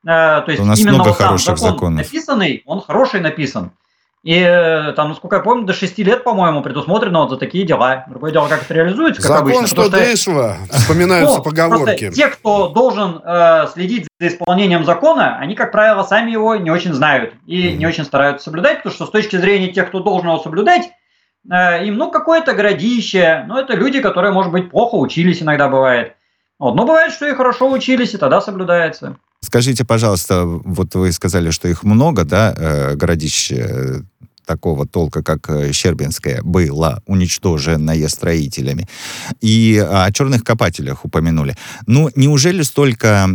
Э, 0.05 0.43
то 0.43 0.45
есть 0.49 0.61
У 0.61 0.65
нас 0.65 0.79
именно 0.79 0.97
много 0.97 1.09
вот 1.09 1.17
хороших 1.19 1.59
закон 1.59 1.71
законов. 1.73 1.99
написанный, 1.99 2.63
он 2.67 2.81
хороший 2.81 3.21
написан. 3.21 3.73
И 4.25 4.39
э, 4.39 4.95
там, 4.97 5.11
насколько 5.11 5.37
я 5.37 5.43
помню, 5.43 5.67
до 5.67 5.75
6 5.75 5.99
лет, 5.99 6.25
по-моему, 6.25 6.63
предусмотрено 6.63 7.21
вот 7.21 7.31
за 7.31 7.37
такие 7.37 7.67
дела. 7.67 8.07
Другое 8.09 8.33
дело, 8.33 8.49
как 8.49 8.63
это 8.63 8.73
реализуется, 8.73 9.21
как 9.21 9.31
Закон, 9.31 9.53
обычно. 9.53 9.67
что 9.67 9.91
дышло, 9.91 10.57
вспоминаются 10.71 11.37
ну, 11.39 11.43
поговорки. 11.43 12.11
Те, 12.11 12.29
кто 12.29 12.69
должен 12.69 13.21
э, 13.23 13.67
следить 13.75 14.09
за 14.19 14.29
исполнением 14.29 14.87
закона, 14.87 15.37
они, 15.37 15.55
как 15.55 15.73
правило, 15.73 16.05
сами 16.05 16.31
его 16.31 16.57
не 16.57 16.71
очень 16.71 16.95
знают 16.95 17.35
и 17.47 17.69
mm. 17.69 17.77
не 17.77 17.87
очень 17.87 18.05
стараются 18.05 18.45
соблюдать, 18.45 18.79
потому 18.79 18.95
что 18.95 19.05
с 19.05 19.11
точки 19.11 19.37
зрения 19.37 19.69
тех, 19.69 19.89
кто 19.89 20.01
должен 20.01 20.29
его 20.29 20.39
соблюдать, 20.39 20.89
э, 21.51 21.87
им, 21.87 21.97
ну, 21.97 22.11
какое-то 22.11 22.55
городище, 22.55 23.45
ну, 23.47 23.59
это 23.59 23.75
люди, 23.75 24.01
которые, 24.01 24.33
может 24.33 24.53
быть, 24.53 24.71
плохо 24.71 24.95
учились 24.95 25.43
иногда 25.43 25.69
бывает. 25.69 26.15
Вот. 26.59 26.75
Но 26.77 26.87
бывает, 26.87 27.13
что 27.13 27.29
и 27.29 27.35
хорошо 27.35 27.71
учились, 27.71 28.15
и 28.15 28.17
тогда 28.17 28.41
соблюдается. 28.41 29.19
Скажите, 29.45 29.85
пожалуйста, 29.85 30.45
вот 30.47 30.95
вы 30.95 31.13
сказали, 31.13 31.51
что 31.51 31.69
их 31.69 31.83
много, 31.83 32.25
да, 32.25 32.55
э, 32.57 32.95
городище 32.97 34.05
такого 34.45 34.87
толка, 34.87 35.23
как 35.23 35.49
э, 35.49 35.73
Щербинская, 35.73 36.43
была 36.43 37.01
уничтоженная 37.07 38.09
строителями. 38.09 38.89
И 39.41 39.79
о 39.79 40.11
черных 40.13 40.45
копателях 40.45 41.05
упомянули. 41.05 41.57
Ну, 41.87 42.11
неужели 42.15 42.63
столько 42.63 43.27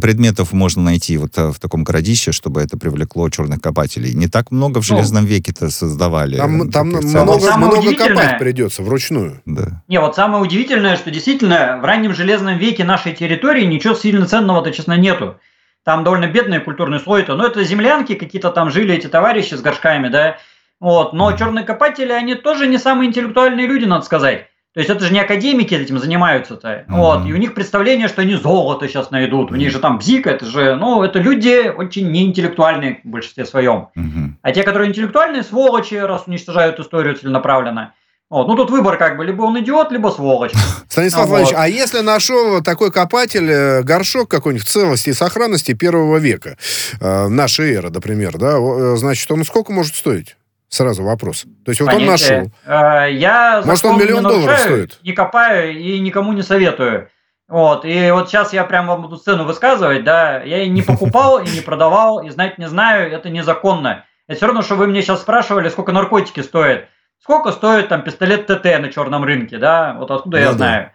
предметов 0.00 0.52
можно 0.52 0.82
найти 0.82 1.16
вот 1.16 1.36
э, 1.36 1.50
в 1.50 1.58
таком 1.58 1.84
городище, 1.84 2.32
чтобы 2.32 2.60
это 2.60 2.76
привлекло 2.78 3.28
черных 3.28 3.60
копателей? 3.60 4.14
Не 4.14 4.28
так 4.28 4.50
много 4.50 4.80
в 4.80 4.90
ну, 4.90 4.96
Железном 4.96 5.24
веке-то 5.24 5.70
создавали. 5.70 6.36
Там, 6.36 6.70
там 6.70 6.88
много, 6.88 7.56
много 7.56 7.94
копать 7.94 8.38
придется 8.38 8.82
вручную. 8.82 9.42
Да. 9.46 9.82
Не, 9.88 10.00
вот 10.00 10.16
самое 10.16 10.42
удивительное, 10.42 10.96
что 10.96 11.10
действительно 11.10 11.78
в 11.80 11.84
раннем 11.84 12.14
Железном 12.14 12.58
веке 12.58 12.84
нашей 12.84 13.14
территории 13.14 13.64
ничего 13.64 13.94
сильно 13.94 14.26
ценного-то, 14.26 14.72
честно, 14.72 14.96
нету. 14.96 15.36
Там 15.84 16.02
довольно 16.02 16.26
бедный 16.26 16.60
культурный 16.60 16.98
слой-то. 16.98 17.36
Но 17.36 17.46
это 17.46 17.62
землянки, 17.62 18.14
какие-то 18.14 18.50
там 18.50 18.70
жили 18.70 18.94
эти 18.94 19.06
товарищи 19.06 19.54
с 19.54 19.60
горшками, 19.60 20.08
да. 20.08 20.38
Вот. 20.80 21.12
Но 21.12 21.32
черные 21.32 21.64
копатели, 21.64 22.12
они 22.12 22.34
тоже 22.34 22.66
не 22.66 22.78
самые 22.78 23.08
интеллектуальные 23.08 23.66
люди, 23.66 23.84
надо 23.84 24.04
сказать. 24.04 24.48
То 24.74 24.80
есть 24.80 24.90
это 24.90 25.04
же 25.04 25.12
не 25.12 25.20
академики 25.20 25.72
этим 25.72 25.98
занимаются-то. 25.98 26.68
Mm-hmm. 26.68 26.84
Вот. 26.88 27.26
И 27.26 27.32
у 27.32 27.36
них 27.36 27.54
представление, 27.54 28.08
что 28.08 28.22
они 28.22 28.34
золото 28.34 28.88
сейчас 28.88 29.12
найдут. 29.12 29.52
У 29.52 29.54
них 29.54 29.70
же 29.70 29.78
там 29.78 29.98
бзик, 29.98 30.26
это 30.26 30.46
же, 30.46 30.74
ну, 30.74 31.04
это 31.04 31.20
люди 31.20 31.68
очень 31.68 32.10
неинтеллектуальные 32.10 33.00
в 33.04 33.08
большинстве 33.08 33.44
своем. 33.44 33.90
Mm-hmm. 33.96 34.30
А 34.42 34.50
те, 34.50 34.64
которые 34.64 34.88
интеллектуальные, 34.88 35.44
сволочи, 35.44 35.94
раз 35.94 36.24
уничтожают 36.26 36.80
историю 36.80 37.14
целенаправленно. 37.14 37.94
Вот. 38.34 38.48
Ну, 38.48 38.56
тут 38.56 38.68
выбор 38.70 38.96
как 38.96 39.16
бы, 39.16 39.24
либо 39.24 39.42
он 39.42 39.60
идиот, 39.60 39.92
либо 39.92 40.08
сволочь. 40.08 40.50
Станислав 40.88 41.28
вот. 41.28 41.38
Владимирович, 41.38 41.56
а 41.56 41.68
если 41.68 42.00
нашел 42.00 42.60
такой 42.62 42.90
копатель 42.90 43.48
э, 43.48 43.82
горшок 43.84 44.28
какой-нибудь 44.28 44.66
в 44.66 44.68
целости 44.68 45.10
и 45.10 45.12
сохранности 45.12 45.72
первого 45.72 46.16
века, 46.16 46.56
э, 47.00 47.28
нашей 47.28 47.74
эры, 47.74 47.90
например, 47.90 48.36
да, 48.36 48.56
э, 48.58 48.96
значит, 48.96 49.30
он 49.30 49.44
сколько 49.44 49.70
может 49.72 49.94
стоить? 49.94 50.36
Сразу 50.68 51.04
вопрос. 51.04 51.44
То 51.64 51.70
есть 51.70 51.80
вот 51.80 51.92
Понятие. 51.92 52.08
он 52.08 52.10
нашел. 52.10 52.50
Э, 52.66 53.12
я 53.12 53.62
Может, 53.64 53.84
он 53.84 54.00
миллион 54.00 54.24
долларов 54.24 54.58
стоит? 54.58 54.98
Не 55.04 55.12
копаю 55.12 55.72
и 55.72 56.00
никому 56.00 56.32
не 56.32 56.42
советую. 56.42 57.10
Вот, 57.46 57.84
и 57.84 58.10
вот 58.10 58.30
сейчас 58.30 58.52
я 58.52 58.64
прям 58.64 58.88
вам 58.88 59.02
буду 59.02 59.16
цену 59.16 59.44
высказывать, 59.44 60.02
да, 60.02 60.42
я 60.42 60.64
и 60.64 60.68
не 60.68 60.82
покупал, 60.82 61.38
и 61.38 61.48
не 61.48 61.60
продавал, 61.60 62.26
и 62.26 62.30
знать 62.30 62.58
не 62.58 62.68
знаю, 62.68 63.12
это 63.12 63.30
незаконно. 63.30 64.06
Это 64.26 64.38
все 64.38 64.46
равно, 64.46 64.62
что 64.62 64.74
вы 64.74 64.88
мне 64.88 65.02
сейчас 65.02 65.20
спрашивали, 65.20 65.68
сколько 65.68 65.92
наркотики 65.92 66.40
стоят. 66.40 66.88
Сколько 67.24 67.52
стоит 67.52 67.88
там 67.88 68.02
пистолет 68.02 68.46
ТТ 68.46 68.64
на 68.64 68.92
черном 68.92 69.24
рынке, 69.24 69.56
да? 69.56 69.96
Вот 69.98 70.10
откуда 70.10 70.36
ну, 70.36 70.42
я 70.42 70.50
да. 70.50 70.56
знаю. 70.58 70.90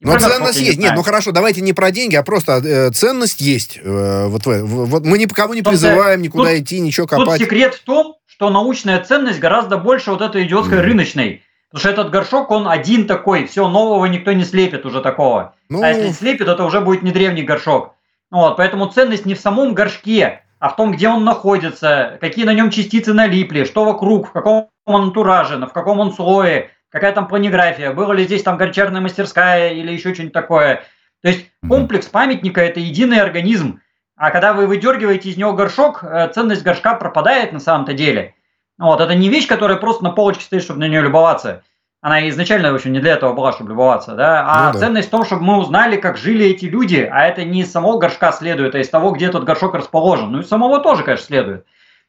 Но 0.00 0.16
ценность 0.16 0.60
есть. 0.60 0.78
Нет, 0.78 0.92
ну 0.94 1.02
хорошо, 1.02 1.32
давайте 1.32 1.60
не 1.60 1.72
про 1.72 1.90
деньги, 1.90 2.14
а 2.14 2.22
просто 2.22 2.62
э, 2.64 2.90
ценность 2.90 3.40
есть. 3.40 3.80
Э, 3.82 4.28
вот, 4.28 4.42
вот 4.46 5.04
мы 5.04 5.18
никого 5.18 5.56
не 5.56 5.62
призываем 5.62 6.20
тут, 6.20 6.26
никуда 6.26 6.56
идти, 6.56 6.78
ничего 6.78 7.08
копать. 7.08 7.40
Тут 7.40 7.48
секрет 7.48 7.74
в 7.74 7.82
том, 7.82 8.14
что 8.28 8.50
научная 8.50 9.02
ценность 9.02 9.40
гораздо 9.40 9.76
больше 9.76 10.12
вот 10.12 10.20
этой 10.20 10.44
идиотской 10.44 10.78
mm. 10.78 10.82
рыночной. 10.82 11.42
Потому 11.72 11.80
что 11.80 11.90
этот 11.90 12.12
горшок, 12.12 12.52
он 12.52 12.68
один 12.68 13.08
такой, 13.08 13.48
все, 13.48 13.66
нового 13.66 14.06
никто 14.06 14.32
не 14.32 14.44
слепит 14.44 14.86
уже 14.86 15.00
такого. 15.00 15.56
Ну... 15.68 15.82
А 15.82 15.88
если 15.88 16.12
слепит, 16.12 16.46
это 16.46 16.62
уже 16.62 16.80
будет 16.80 17.02
не 17.02 17.10
древний 17.10 17.42
горшок. 17.42 17.94
Вот, 18.30 18.56
поэтому 18.56 18.86
ценность 18.86 19.26
не 19.26 19.34
в 19.34 19.40
самом 19.40 19.74
горшке, 19.74 20.41
а 20.62 20.68
в 20.68 20.76
том, 20.76 20.92
где 20.92 21.08
он 21.08 21.24
находится, 21.24 22.18
какие 22.20 22.44
на 22.44 22.54
нем 22.54 22.70
частицы 22.70 23.12
налипли, 23.12 23.64
что 23.64 23.84
вокруг, 23.84 24.28
в 24.28 24.30
каком 24.30 24.70
он 24.86 25.02
антураже, 25.02 25.56
в 25.56 25.72
каком 25.72 25.98
он 25.98 26.12
слое, 26.12 26.70
какая 26.88 27.12
там 27.12 27.26
планиграфия, 27.26 27.90
была 27.92 28.14
ли 28.14 28.22
здесь 28.22 28.44
там 28.44 28.58
гончарная 28.58 29.00
мастерская 29.00 29.70
или 29.70 29.90
еще 29.90 30.14
что-нибудь 30.14 30.32
такое. 30.32 30.84
То 31.20 31.30
есть 31.30 31.50
комплекс 31.68 32.06
памятника– 32.06 32.60
это 32.62 32.78
единый 32.78 33.20
организм. 33.20 33.80
А 34.14 34.30
когда 34.30 34.52
вы 34.52 34.68
выдергиваете 34.68 35.30
из 35.30 35.36
него 35.36 35.52
горшок, 35.52 36.04
э, 36.04 36.30
ценность 36.32 36.62
горшка 36.62 36.94
пропадает 36.94 37.52
на 37.52 37.58
самом-то 37.58 37.92
деле. 37.92 38.36
Вот, 38.78 39.00
это 39.00 39.16
не 39.16 39.28
вещь, 39.30 39.48
которая 39.48 39.78
просто 39.78 40.04
на 40.04 40.10
полочке 40.10 40.44
стоит, 40.44 40.62
чтобы 40.62 40.78
на 40.78 40.86
нее 40.86 41.00
любоваться. 41.00 41.64
Она 42.02 42.28
изначально, 42.28 42.74
общем, 42.74 42.92
не 42.92 42.98
для 42.98 43.12
этого 43.12 43.32
была, 43.32 43.52
чтобы 43.52 43.70
любоваться, 43.70 44.14
да? 44.14 44.44
А 44.44 44.66
ну, 44.66 44.72
да. 44.72 44.78
ценность 44.80 45.06
в 45.06 45.10
том, 45.12 45.24
чтобы 45.24 45.44
мы 45.44 45.58
узнали, 45.58 45.96
как 45.96 46.16
жили 46.16 46.46
эти 46.46 46.64
люди. 46.64 47.08
А 47.10 47.26
это 47.26 47.44
не 47.44 47.60
из 47.60 47.70
самого 47.70 47.98
горшка 47.98 48.32
следует, 48.32 48.74
а 48.74 48.80
из 48.80 48.88
того, 48.88 49.12
где 49.12 49.26
этот 49.26 49.44
горшок 49.44 49.74
расположен. 49.74 50.32
Ну 50.32 50.40
и 50.40 50.42
самого 50.42 50.80
тоже, 50.80 51.04
конечно, 51.04 51.26
следует. 51.26 51.64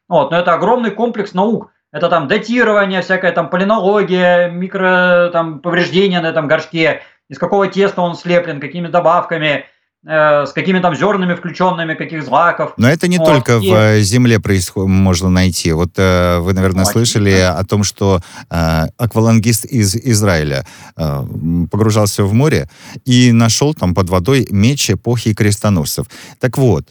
Вот, 0.08 0.32
но 0.32 0.38
это 0.38 0.52
огромный 0.52 0.90
комплекс 0.90 1.32
наук. 1.32 1.70
Это 1.92 2.08
там 2.08 2.26
датирование, 2.26 3.02
всякая 3.02 3.30
там 3.30 3.48
полинология, 3.48 4.50
микро 4.50 5.30
там, 5.32 5.60
повреждения 5.60 6.20
на 6.20 6.26
этом 6.26 6.48
горшке, 6.48 7.02
из 7.28 7.38
какого 7.38 7.68
теста 7.68 8.02
он 8.02 8.16
слеплен, 8.16 8.60
какими 8.60 8.88
добавками, 8.88 9.66
с 10.06 10.52
какими 10.52 10.80
там 10.80 10.94
зернами 10.94 11.34
включенными, 11.34 11.94
каких 11.94 12.24
злаков. 12.24 12.74
Но 12.76 12.88
это 12.88 13.08
не 13.08 13.18
вот. 13.18 13.26
только 13.26 13.56
и... 13.56 13.70
в 13.70 13.74
э, 13.74 14.00
земле 14.00 14.38
происходит, 14.38 14.90
можно 14.90 15.30
найти. 15.30 15.72
Вот 15.72 15.92
э, 15.96 16.38
вы, 16.40 16.52
наверное, 16.52 16.84
ну, 16.84 16.90
слышали 16.90 17.32
о 17.32 17.64
том, 17.64 17.84
что 17.84 18.20
э, 18.50 18.86
аквалангист 18.98 19.64
из 19.64 19.96
Израиля 19.96 20.66
э, 20.96 21.26
погружался 21.70 22.24
в 22.24 22.34
море 22.34 22.68
и 23.06 23.32
нашел 23.32 23.72
там 23.72 23.94
под 23.94 24.10
водой 24.10 24.46
меч 24.50 24.90
эпохи 24.90 25.32
крестоносцев. 25.32 26.06
Так 26.38 26.58
вот, 26.58 26.88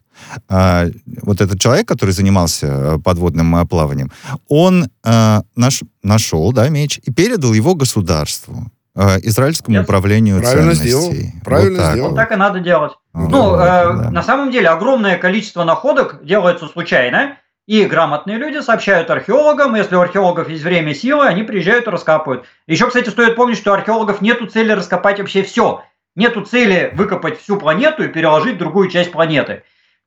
а, 0.50 0.88
вот 1.22 1.42
этот 1.42 1.60
человек, 1.60 1.88
который 1.88 2.12
занимался 2.12 2.68
э, 2.68 3.00
подводным 3.00 3.56
э, 3.56 3.66
плаванием, 3.66 4.12
он 4.48 4.88
э, 5.04 5.42
наш, 5.56 5.84
нашел 6.02 6.52
да, 6.54 6.70
меч 6.70 7.00
и 7.04 7.12
передал 7.12 7.54
его 7.54 7.76
государству. 7.76 8.72
Израильскому 8.96 9.78
Нет. 9.78 9.86
управлению 9.86 10.40
Правильно 10.40 10.74
ценностей. 10.74 10.88
Сделал. 10.88 11.14
Правильно 11.44 11.78
вот 11.78 11.84
так. 11.84 11.94
сделал. 11.94 12.10
Вот 12.10 12.16
так 12.16 12.32
и 12.32 12.36
надо 12.36 12.60
делать. 12.60 12.94
Ну, 13.14 13.30
ну 13.30 13.56
э, 13.56 13.60
да. 13.60 14.12
на 14.12 14.24
самом 14.24 14.52
деле 14.52 14.70
огромное 14.70 15.18
количество 15.18 15.64
находок 15.64 16.24
делается 16.24 16.68
случайно, 16.68 17.38
и 17.66 17.86
грамотные 17.86 18.38
люди 18.38 18.60
сообщают 18.60 19.10
археологам, 19.10 19.76
если 19.76 19.96
у 19.96 20.02
археологов 20.02 20.50
есть 20.50 20.64
время 20.64 20.92
и 20.92 20.96
силы, 20.96 21.26
они 21.26 21.44
приезжают 21.44 21.88
и 21.88 21.90
раскапывают. 21.90 22.46
Еще, 22.68 22.88
кстати, 22.88 23.10
стоит 23.10 23.36
помнить, 23.36 23.58
что 23.58 23.72
у 23.72 23.74
археологов 23.74 24.20
нету 24.22 24.48
цели 24.48 24.74
раскопать 24.74 25.20
вообще 25.20 25.44
все. 25.44 25.84
Нету 26.16 26.42
цели 26.42 26.92
выкопать 26.94 27.40
всю 27.40 27.58
планету 27.58 28.04
и 28.04 28.10
переложить 28.10 28.56
в 28.56 28.60
другую 28.60 28.90
часть 28.90 29.12
планеты. 29.12 29.64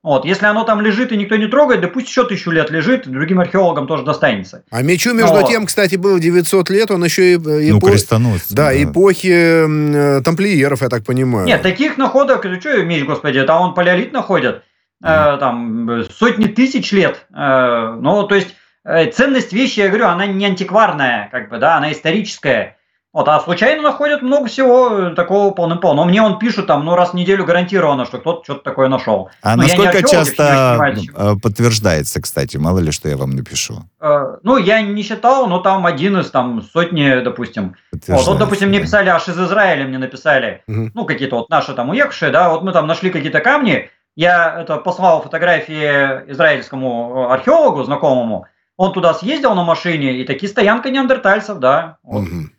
Вот, 0.07 0.25
если 0.25 0.47
оно 0.47 0.63
там 0.63 0.81
лежит 0.83 1.11
и 1.11 1.17
никто 1.17 1.35
не 1.35 1.49
трогает, 1.49 1.81
да 1.81 1.89
пусть 1.89 2.07
еще 2.07 2.25
тысячу 2.25 2.53
лет 2.53 2.71
лежит, 2.71 3.11
другим 3.11 3.41
археологам 3.41 3.89
тоже 3.89 4.05
достанется. 4.05 4.63
А 4.71 4.81
мечу, 4.83 5.13
между 5.13 5.41
Но... 5.41 5.43
тем, 5.43 5.67
кстати, 5.67 5.97
было 5.97 6.21
900 6.21 6.71
лет, 6.71 6.93
он 6.93 7.03
еще 7.03 7.33
и... 7.33 7.35
Эпо... 7.35 7.49
Ну, 7.51 7.81
крестоносец. 7.81 8.53
Да, 8.53 8.67
да, 8.67 8.85
эпохи 8.85 9.67
э, 9.67 10.21
тамплиеров, 10.23 10.83
я 10.83 10.89
так 10.91 11.05
понимаю. 11.05 11.45
Нет, 11.45 11.61
таких 11.61 11.99
находок, 11.99 12.45
ну 12.45 12.61
что 12.61 12.85
меч, 12.85 13.03
господи, 13.03 13.43
там 13.43 13.63
он 13.63 13.75
палеолит 13.75 14.13
находят, 14.13 14.63
mm. 15.03 15.35
э, 15.35 15.39
там 15.39 16.05
сотни 16.17 16.47
тысяч 16.47 16.93
лет. 16.93 17.27
Э, 17.35 17.97
ну, 18.01 18.29
то 18.29 18.37
есть 18.37 18.55
э, 18.85 19.11
ценность 19.11 19.53
вещи, 19.53 19.81
я 19.81 19.89
говорю, 19.89 20.07
она 20.07 20.27
не 20.27 20.47
антикварная, 20.47 21.31
как 21.33 21.49
бы, 21.49 21.59
да, 21.59 21.79
она 21.79 21.91
историческая. 21.91 22.76
Вот, 23.17 23.29
а 23.29 23.41
случайно 23.41 23.81
находят 23.81 24.21
много 24.21 24.47
всего 24.47 24.91
э, 24.91 25.15
такого 25.15 25.51
полным-полно. 25.51 26.05
Мне 26.05 26.21
он 26.21 26.39
пишет 26.39 26.67
там, 26.67 26.85
ну, 26.85 26.95
раз 26.95 27.13
в 27.13 27.15
неделю 27.15 27.47
гарантированно, 27.47 28.05
что 28.05 28.19
кто-то 28.19 28.45
что-то 28.45 28.61
такое 28.61 28.89
нашел. 28.89 29.31
А 29.41 29.57
Но 29.57 29.63
насколько 29.63 30.03
часто 30.03 30.95
э, 31.17 31.37
подтверждается, 31.43 32.21
кстати? 32.21 32.59
Мало 32.59 32.79
ли, 32.79 32.93
что 32.93 33.09
я 33.09 33.17
вам 33.17 33.31
напишу. 33.31 33.85
Э, 34.03 34.37
ну, 34.43 34.59
я 34.59 34.83
не 34.83 35.03
считал, 35.03 35.47
но 35.47 35.61
там 35.61 35.87
один 35.87 36.19
из 36.19 36.31
там 36.31 36.61
сотни, 36.61 37.23
допустим. 37.25 37.77
Вот, 38.07 38.27
вот, 38.27 38.37
допустим, 38.37 38.69
мне 38.69 38.81
писали, 38.81 39.09
аж 39.09 39.27
из 39.29 39.41
Израиля 39.41 39.87
мне 39.87 39.97
написали, 39.97 40.63
угу. 40.69 40.91
ну, 40.93 41.07
какие-то 41.07 41.37
вот 41.37 41.49
наши 41.49 41.73
там 41.73 41.89
уехавшие, 41.89 42.31
да, 42.31 42.51
вот 42.51 42.65
мы 42.65 42.73
там 42.73 42.87
нашли 42.87 43.09
какие-то 43.09 43.41
камни, 43.41 43.89
я 44.15 44.61
это 44.61 44.77
послал 44.77 45.23
фотографии 45.23 46.31
израильскому 46.33 47.31
археологу 47.31 47.83
знакомому, 47.83 48.47
он 48.77 48.93
туда 48.93 49.15
съездил 49.15 49.55
на 49.55 49.65
машине, 49.65 50.21
и 50.21 50.25
такие 50.25 50.51
стоянка 50.51 50.91
неандертальцев, 50.91 51.59
да. 51.61 51.97
Вот. 52.03 52.25
Угу. 52.25 52.51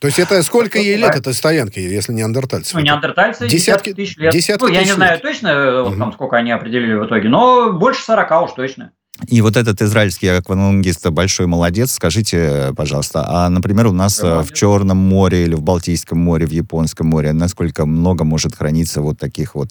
То 0.00 0.08
есть 0.08 0.18
это 0.18 0.42
сколько 0.42 0.78
ей 0.78 0.96
лет, 0.96 1.14
этой 1.14 1.32
стоянке, 1.32 1.82
если 1.82 2.12
неандертальцы? 2.12 2.76
Ну, 2.76 2.82
неандертальцы 2.82 3.48
десятки, 3.48 3.90
десятки 3.90 3.92
тысяч 3.94 4.16
лет. 4.16 4.32
Десятки 4.32 4.62
ну, 4.62 4.68
я 4.68 4.80
тысяч 4.80 4.90
не 4.90 4.94
знаю 4.94 5.12
лет. 5.12 5.22
точно, 5.22 5.82
вот 5.84 5.98
там 5.98 6.12
сколько 6.12 6.36
они 6.36 6.50
определили 6.50 6.94
в 6.94 7.06
итоге, 7.06 7.28
но 7.28 7.72
больше 7.72 8.02
40 8.02 8.42
уж 8.42 8.52
точно. 8.52 8.92
И 9.28 9.40
вот 9.40 9.56
этот 9.56 9.80
израильский 9.80 10.26
аквалангист 10.26 11.08
большой 11.10 11.46
молодец. 11.46 11.92
Скажите, 11.92 12.72
пожалуйста, 12.76 13.24
а, 13.26 13.48
например, 13.48 13.86
у 13.86 13.92
нас 13.92 14.20
э, 14.22 14.40
в. 14.42 14.52
Черном 14.52 14.96
море 14.96 15.44
или 15.44 15.54
в 15.54 15.62
Балтийском 15.62 16.18
море, 16.18 16.46
в 16.46 16.50
Японском 16.50 17.06
море, 17.06 17.32
насколько 17.32 17.86
много 17.86 18.24
может 18.24 18.56
храниться 18.56 19.00
вот 19.02 19.18
таких 19.18 19.54
вот 19.54 19.68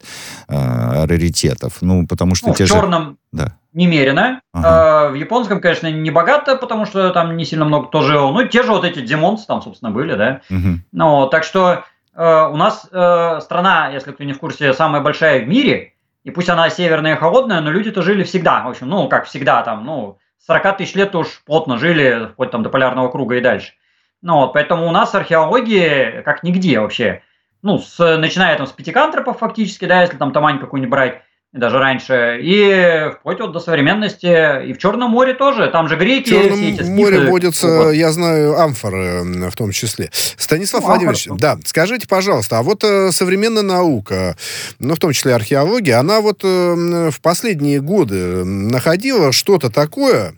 э, 0.48 1.06
раритетов? 1.06 1.82
Ну, 1.82 2.08
потому 2.08 2.36
что 2.36 2.48
Ну, 2.48 2.53
в 2.53 2.58
те 2.58 2.65
же... 2.65 2.74
черном 2.74 3.18
Да. 3.34 3.58
Немерено. 3.74 4.42
Ага. 4.53 4.68
А, 4.68 5.10
в 5.10 5.15
японском, 5.15 5.60
конечно, 5.60 5.92
не 5.92 6.12
богато, 6.12 6.56
потому 6.56 6.86
что 6.86 7.10
там 7.12 7.36
не 7.36 7.46
сильно 7.46 7.65
много 7.65 7.88
кто 7.88 8.01
жил. 8.01 8.32
Ну, 8.32 8.48
те 8.48 8.63
же 8.63 8.72
вот 8.72 8.86
эти 8.86 9.00
демонцы 9.00 9.46
там, 9.48 9.62
собственно, 9.62 9.92
были, 9.92 10.15
да. 10.15 10.42
Мгм. 10.50 10.84
Ну, 10.92 11.27
так 11.27 11.44
что 11.44 11.84
э, 12.15 12.48
у 12.51 12.56
нас 12.56 12.88
э, 12.92 13.39
страна, 13.42 13.89
если 13.89 14.12
кто 14.12 14.24
не 14.24 14.34
в 14.34 14.39
курсе, 14.39 14.74
самая 14.74 15.01
большая 15.01 15.44
в 15.44 15.48
мире, 15.48 15.94
и 16.24 16.32
пусть 16.32 16.50
она 16.50 16.70
северная 16.70 17.15
и 17.15 17.18
холодная, 17.18 17.62
но 17.62 17.72
люди-то 17.72 18.01
жили 18.01 18.24
всегда. 18.24 18.63
В 18.63 18.70
общем, 18.70 18.88
ну, 18.88 19.08
как 19.10 19.25
всегда, 19.25 19.62
там, 19.63 19.86
ну, 19.86 20.18
40 20.46 20.77
тысяч 20.77 20.96
лет 20.96 21.15
уж 21.15 21.42
плотно 21.46 21.77
жили, 21.77 22.30
вплоть 22.32 22.51
там 22.51 22.63
до 22.63 22.70
полярного 22.70 23.10
круга 23.10 23.36
и 23.36 23.42
дальше. 23.42 23.74
Ну, 24.22 24.38
вот, 24.38 24.53
поэтому 24.53 24.88
у 24.88 24.92
нас 24.92 25.13
археологии 25.15 26.22
как 26.24 26.44
нигде 26.44 26.80
вообще. 26.80 27.24
Ну, 27.62 27.77
с, 27.77 28.18
начиная 28.18 28.58
там 28.58 28.68
с 28.68 28.72
пятикантропов 28.72 29.39
фактически, 29.39 29.86
да, 29.86 30.01
если 30.01 30.18
там 30.18 30.32
Тамань 30.32 30.60
какую-нибудь 30.60 30.92
брать, 30.92 31.22
даже 31.53 31.77
раньше, 31.77 32.39
и 32.41 33.12
вплоть 33.19 33.39
вот 33.39 33.51
до 33.51 33.60
современности, 33.60 34.65
и 34.67 34.74
в 34.74 34.79
Черном 34.79 35.12
море 35.12 35.36
тоже, 35.36 35.67
там 35.67 35.88
же 35.88 35.95
В 35.95 36.00
греки, 36.00 36.29
Черном 36.29 36.57
все 36.57 36.69
эти 36.72 36.81
море 36.83 37.19
водятся, 37.29 37.67
Вот. 37.67 37.91
я 37.91 38.12
знаю, 38.12 38.60
амфоры 38.60 39.24
в 39.50 39.55
том 39.55 39.72
числе. 39.72 40.10
Станислав 40.38 40.81
Ну, 40.81 40.88
Владимирович, 40.89 41.27
амфоры. 41.27 41.39
да, 41.41 41.57
скажите, 41.65 42.07
пожалуйста, 42.07 42.57
а 42.60 42.63
вот 42.63 42.83
э, 42.83 43.12
современная 43.12 43.62
наука, 43.62 44.36
ну, 44.79 44.95
в 44.95 45.00
том 45.00 45.13
числе 45.13 45.36
археология, 45.36 46.00
она 46.00 46.22
вот 46.22 46.41
э, 46.43 47.10
в 47.12 47.22
последние 47.22 47.79
годы 47.81 48.43
находила 48.43 49.31
что-то 49.31 49.69
такое, 49.69 50.33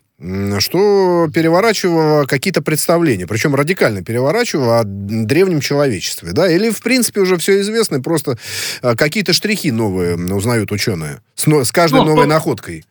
что 0.60 1.28
переворачивало 1.34 2.26
какие-то 2.26 2.62
представления, 2.62 3.28
причем 3.28 3.54
радикально 3.56 4.04
переворачивало 4.04 4.80
о 4.80 4.84
древнем 4.86 5.62
человечестве, 5.62 6.32
да, 6.32 6.50
или, 6.50 6.70
в 6.72 6.82
принципе, 6.82 7.22
уже 7.22 7.38
все 7.38 7.60
известно, 7.62 8.02
просто 8.02 8.38
э, 8.82 8.96
какие-то 8.96 9.34
штрихи 9.34 9.72
новые 9.72 10.16
узнают 10.34 10.72
ученые 10.72 11.22
с, 11.36 11.46
но- 11.48 11.64
с 11.64 11.72
каждой 11.72 12.02
Ну, 12.02 12.06
новой 12.06 12.26
находкой. 12.28 12.86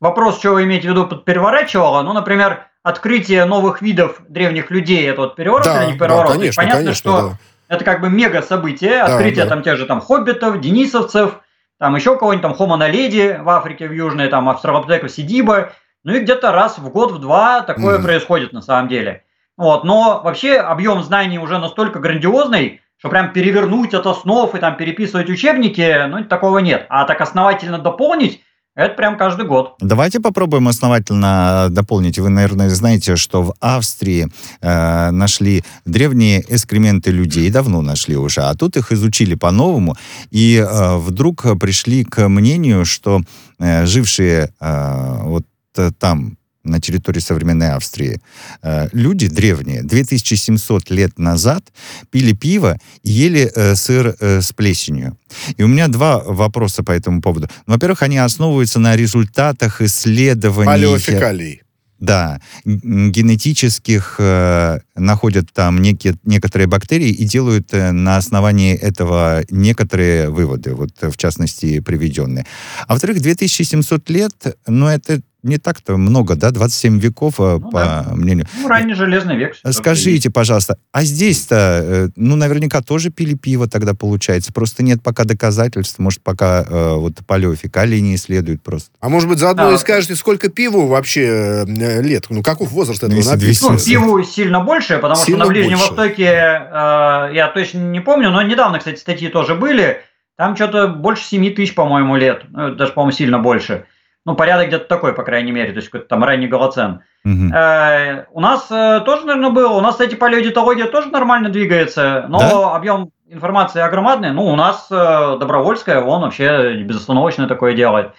Вопрос, 0.00 0.38
что 0.38 0.52
вы 0.54 0.64
имеете 0.64 0.88
в 0.88 0.90
виду 0.92 1.06
под 1.06 1.24
переворачивало? 1.24 2.02
Ну, 2.02 2.12
например, 2.12 2.66
открытие 2.82 3.44
новых 3.44 3.82
видов 3.82 4.20
древних 4.28 4.70
людей, 4.70 5.06
это 5.08 5.22
вот 5.22 5.36
переворот 5.36 5.64
Да, 5.66 5.82
или 5.84 5.92
не 5.92 5.98
да, 5.98 6.04
переворот? 6.06 6.32
конечно, 6.32 6.62
Понятно, 6.62 6.80
конечно, 6.80 6.94
что 6.94 7.20
да. 7.68 7.74
это 7.74 7.84
как 7.84 8.00
бы 8.00 8.08
мега 8.10 8.42
событие, 8.42 8.90
Да, 9.04 9.16
открытие 9.16 9.44
да. 9.44 9.50
там 9.50 9.62
тех 9.62 9.76
же 9.76 9.86
там 9.86 10.00
хоббитов, 10.00 10.60
денисовцев, 10.60 11.40
там 11.78 11.96
еще 11.96 12.18
кого-нибудь, 12.18 12.42
там 12.42 12.52
Homo 12.52 12.78
naledi 12.78 13.42
в 13.42 13.48
Африке, 13.48 13.88
в 13.88 13.92
Южной, 13.92 14.28
там 14.28 14.48
Австралопитекус 14.50 15.12
сидиба. 15.14 15.72
Ну 16.04 16.14
и 16.14 16.20
где-то 16.20 16.52
раз 16.52 16.78
в 16.78 16.88
год, 16.88 17.12
в 17.12 17.18
два 17.18 17.60
такое 17.62 17.96
Мгм. 17.96 18.04
происходит 18.04 18.52
на 18.52 18.62
самом 18.62 18.88
деле. 18.88 19.22
Вот, 19.56 19.84
но 19.84 20.22
вообще 20.24 20.56
объем 20.56 21.02
знаний 21.02 21.38
уже 21.38 21.58
настолько 21.58 21.98
грандиозный, 21.98 22.80
что 22.96 23.10
прям 23.10 23.32
перевернуть 23.32 23.92
от 23.94 24.06
основ 24.06 24.54
и 24.54 24.58
там 24.58 24.76
переписывать 24.76 25.28
учебники, 25.28 26.06
ну 26.08 26.24
такого 26.24 26.58
нет. 26.58 26.86
А 26.88 27.04
так 27.04 27.20
основательно 27.20 27.78
дополнить, 27.78 28.40
это 28.74 28.94
прям 28.94 29.18
каждый 29.18 29.44
год. 29.46 29.74
Давайте 29.80 30.20
попробуем 30.20 30.68
основательно 30.68 31.66
дополнить. 31.70 32.18
Вы, 32.18 32.28
наверное, 32.30 32.70
знаете, 32.70 33.16
что 33.16 33.42
в 33.42 33.54
Австрии 33.60 34.28
э, 34.62 35.10
нашли 35.10 35.64
древние 35.84 36.40
экскременты 36.48 37.10
людей, 37.10 37.50
давно 37.50 37.82
нашли 37.82 38.16
уже, 38.16 38.40
а 38.42 38.54
тут 38.54 38.76
их 38.76 38.92
изучили 38.92 39.34
по-новому, 39.34 39.96
и 40.30 40.56
э, 40.56 40.96
вдруг 40.96 41.58
пришли 41.60 42.04
к 42.04 42.28
мнению, 42.28 42.84
что 42.86 43.20
э, 43.58 43.84
жившие 43.86 44.54
э, 44.60 45.16
вот 45.24 45.42
э, 45.88 45.92
там 45.98 46.36
на 46.64 46.80
территории 46.80 47.20
современной 47.20 47.70
Австрии, 47.70 48.20
э, 48.62 48.88
люди 48.92 49.28
древние 49.28 49.82
2700 49.82 50.90
лет 50.90 51.18
назад 51.18 51.64
пили 52.10 52.32
пиво 52.32 52.78
и 53.02 53.10
ели 53.10 53.50
э, 53.54 53.74
сыр 53.74 54.14
э, 54.20 54.40
с 54.40 54.52
плесенью. 54.52 55.16
И 55.56 55.62
у 55.62 55.68
меня 55.68 55.88
два 55.88 56.18
вопроса 56.18 56.82
по 56.82 56.92
этому 56.92 57.22
поводу. 57.22 57.48
Ну, 57.66 57.74
Во-первых, 57.74 58.02
они 58.02 58.18
основываются 58.18 58.78
на 58.78 58.96
результатах 58.96 59.80
исследований... 59.80 60.66
Палеофекалий. 60.66 61.62
Да, 61.98 62.40
генетических 62.64 64.16
э, 64.18 64.78
находят 64.96 65.52
там 65.52 65.82
некие, 65.82 66.14
некоторые 66.24 66.66
бактерии 66.66 67.10
и 67.10 67.26
делают 67.26 67.74
э, 67.74 67.92
на 67.92 68.16
основании 68.16 68.74
этого 68.74 69.42
некоторые 69.50 70.30
выводы, 70.30 70.74
вот 70.74 70.92
в 70.98 71.16
частности 71.18 71.80
приведенные. 71.80 72.46
А 72.86 72.94
во-вторых, 72.94 73.20
2700 73.20 74.08
лет, 74.08 74.32
ну 74.66 74.86
это 74.86 75.20
не 75.42 75.58
так-то 75.58 75.96
много, 75.96 76.34
да, 76.36 76.50
27 76.50 76.98
веков, 76.98 77.34
э, 77.38 77.58
Ну 77.60 77.70
по 77.70 77.78
да. 77.80 78.06
мнению. 78.12 78.46
Ну, 78.60 78.68
ранний 78.68 78.94
железный 78.94 79.36
век. 79.36 79.56
Скажите, 79.70 80.30
пожалуйста, 80.30 80.76
а 80.92 81.02
здесь-то, 81.02 81.56
э, 81.82 82.08
ну, 82.16 82.36
наверняка 82.36 82.82
тоже 82.82 83.10
пили 83.10 83.34
пиво 83.34 83.68
тогда 83.68 83.94
получается, 83.94 84.52
просто 84.52 84.82
нет 84.82 85.02
пока 85.02 85.24
доказательств, 85.24 85.98
может, 85.98 86.20
пока 86.22 86.64
э, 86.68 86.94
вот 86.94 87.14
палеофекалии 87.26 87.98
не 87.98 88.14
исследуют 88.16 88.62
просто. 88.62 88.90
А 89.00 89.08
может 89.08 89.28
быть, 89.28 89.38
заодно 89.38 89.70
Да. 89.70 89.74
и 89.74 89.78
скажете, 89.78 90.14
сколько 90.16 90.48
пиву 90.48 90.86
вообще 90.86 91.64
э, 91.66 92.02
лет? 92.02 92.26
Ну, 92.30 92.42
каков 92.42 92.70
возраст 92.72 93.02
этого 93.02 93.16
напитка? 93.16 93.36
200 93.38 93.64
Ну, 93.64 93.78
пиву 93.78 94.22
сильно 94.24 94.60
больше, 94.60 94.96
потому 94.98 95.16
Сильно 95.16 95.44
что 95.44 95.46
на 95.46 95.52
Ближнем 95.52 95.78
больше. 95.78 95.92
Востоке, 95.94 96.24
э, 96.24 97.30
я 97.34 97.50
точно 97.54 97.78
не 97.78 98.00
помню, 98.00 98.30
но 98.30 98.42
недавно, 98.42 98.78
кстати, 98.78 98.98
статьи 98.98 99.28
тоже 99.28 99.54
были. 99.54 100.02
Там 100.36 100.56
что-то 100.56 100.88
больше 100.88 101.24
7 101.24 101.54
тысяч, 101.54 101.74
по-моему, 101.74 102.16
лет. 102.16 102.44
Ну, 102.48 102.74
даже, 102.74 102.92
по-моему, 102.92 103.12
сильно 103.16 103.38
больше. 103.38 103.84
Ну, 104.26 104.34
порядок 104.34 104.68
где-то 104.68 104.84
такой, 104.84 105.14
по 105.14 105.22
крайней 105.22 105.50
мере, 105.50 105.72
то 105.72 105.76
есть 105.78 105.88
какой-то 105.88 106.08
там 106.08 106.22
ранний 106.22 106.46
голоцен. 106.46 107.02
Мгм. 107.24 107.52
Э, 107.54 108.26
у 108.32 108.40
нас 108.40 108.66
э, 108.70 109.00
тоже, 109.04 109.24
наверное, 109.24 109.50
было. 109.50 109.72
У 109.72 109.80
нас, 109.80 109.92
кстати, 109.92 110.14
палеодитология 110.14 110.86
тоже 110.86 111.08
нормально 111.08 111.48
двигается, 111.48 112.26
но 112.28 112.38
Да? 112.38 112.76
объем 112.76 113.12
информации 113.28 113.80
огромадный. 113.80 114.32
Ну, 114.32 114.44
у 114.46 114.56
нас 114.56 114.88
э, 114.90 115.36
Добровольская, 115.38 116.02
он 116.02 116.22
вообще 116.22 116.74
безостановочно 116.82 117.46
такое 117.48 117.74
делает. 117.74 118.12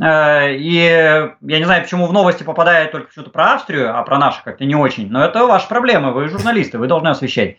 Э, 0.00 0.54
и 0.54 0.74
я 0.76 1.58
не 1.58 1.64
знаю, 1.64 1.82
почему 1.82 2.06
в 2.06 2.12
новости 2.12 2.44
попадает 2.44 2.92
только 2.92 3.08
почему-то 3.08 3.30
про 3.30 3.54
Австрию, 3.54 3.96
а 3.98 4.02
про 4.02 4.18
наши 4.18 4.42
как-то 4.44 4.64
не 4.64 4.76
очень. 4.76 5.10
Но 5.10 5.24
это 5.24 5.46
ваша 5.46 5.66
проблема, 5.66 6.12
вы 6.12 6.28
журналисты, 6.28 6.78
вы 6.78 6.86
должны 6.86 7.08
освещать. 7.08 7.56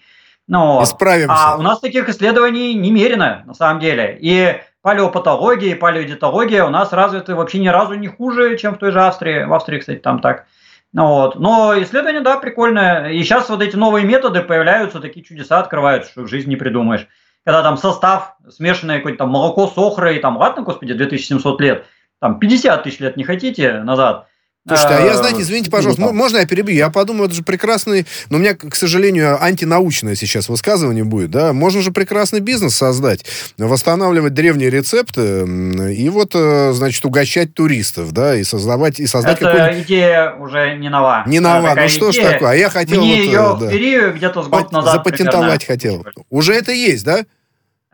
Ну. 0.48 0.82
Исправимся. 0.84 1.34
А 1.38 1.58
у 1.58 1.62
нас 1.62 1.80
таких 1.80 2.08
исследований 2.10 2.74
немерено, 2.74 3.44
на 3.46 3.54
самом 3.54 3.80
деле. 3.80 4.18
И 4.22 4.62
палеопатология, 4.82 5.72
и 5.72 5.78
палеодитология 5.78 6.64
у 6.64 6.70
нас 6.70 6.92
развиты 6.92 7.36
вообще 7.36 7.60
ни 7.60 7.68
разу 7.68 7.96
не 7.96 8.08
хуже, 8.08 8.58
чем 8.58 8.76
в 8.76 8.78
той 8.78 8.92
же 8.92 9.02
Австрии. 9.02 9.44
В 9.44 9.54
Австрии, 9.54 9.80
кстати, 9.80 10.00
там 10.00 10.20
так. 10.20 10.46
Ну 10.94 11.08
Вот. 11.08 11.36
Но 11.40 11.74
исследование, 11.82 12.22
да, 12.22 12.38
прикольное. 12.38 13.10
И 13.10 13.24
сейчас 13.24 13.50
вот 13.50 13.62
эти 13.62 13.76
новые 13.76 14.06
методы 14.06 14.42
появляются, 14.42 15.00
такие 15.00 15.26
чудеса 15.26 15.60
открываются, 15.60 16.12
что 16.12 16.22
в 16.24 16.28
жизни 16.28 16.52
не 16.52 16.56
придумаешь. 16.56 17.08
Когда 17.46 17.64
там 17.64 17.78
состав, 17.78 18.36
смешанное 18.50 18.98
какое-то 18.98 19.20
там 19.20 19.30
молоко 19.30 19.68
с 19.68 19.78
охрой, 19.78 20.20
там, 20.20 20.38
ладно, 20.38 20.62
господи, 20.64 20.94
2700 20.94 21.62
лет, 21.62 21.86
там 22.20 22.40
50 22.40 22.84
тысяч 22.84 23.00
лет 23.00 23.18
не 23.18 23.24
хотите 23.24 23.82
назад. 23.82 24.28
Слушайте, 24.68 24.94
а 24.94 25.00
я, 25.02 25.18
знаете, 25.18 25.40
Э, 25.40 25.42
извините, 25.42 25.70
ну, 25.72 25.78
пожалуйста, 25.78 26.04
м- 26.04 26.16
можно 26.16 26.38
я 26.38 26.46
перебью? 26.46 26.76
Я 26.76 26.92
подумал, 26.92 27.26
это 27.26 27.34
же 27.34 27.42
прекрасный, 27.42 28.06
но 28.30 28.38
у 28.38 28.40
меня, 28.40 28.54
к 28.54 28.76
сожалению, 28.76 29.42
антинаучное 29.44 30.14
сейчас 30.14 30.50
высказывание 30.50 31.04
будет, 31.04 31.32
да? 31.32 31.52
Можно 31.52 31.82
же 31.82 31.92
прекрасный 31.92 32.42
бизнес 32.42 32.76
создать, 32.76 33.26
восстанавливать 33.58 34.36
древние 34.36 34.70
рецепты 34.70 35.46
и 35.94 36.10
вот, 36.10 36.34
э, 36.36 36.74
значит, 36.74 37.04
угощать 37.06 37.56
туристов, 37.56 38.12
да, 38.12 38.36
и 38.36 38.44
создавать, 38.44 39.00
и 39.00 39.08
создать 39.08 39.42
Это 39.42 39.82
идея 39.82 40.34
уже 40.36 40.76
не 40.78 40.90
нова. 40.90 41.24
Не 41.26 41.40
нова, 41.40 41.74
ну 41.76 41.90
что 41.90 42.12
ж 42.12 42.18
идея. 42.18 42.32
такое? 42.34 42.50
А 42.52 42.56
я 42.56 42.70
хотел 42.70 43.02
Мне 43.02 43.16
вот, 43.16 43.20
э, 43.20 43.26
ее 43.26 43.58
да, 43.60 43.68
вперили 43.68 44.12
где-то 44.12 44.44
с 44.44 44.48
год 44.48 44.72
назад. 44.72 44.94
запатентовать 44.94 45.66
примерно. 45.66 46.04
хотел. 46.04 46.24
Уже 46.30 46.54
это 46.54 46.72
есть, 46.72 47.04
да? 47.04 47.26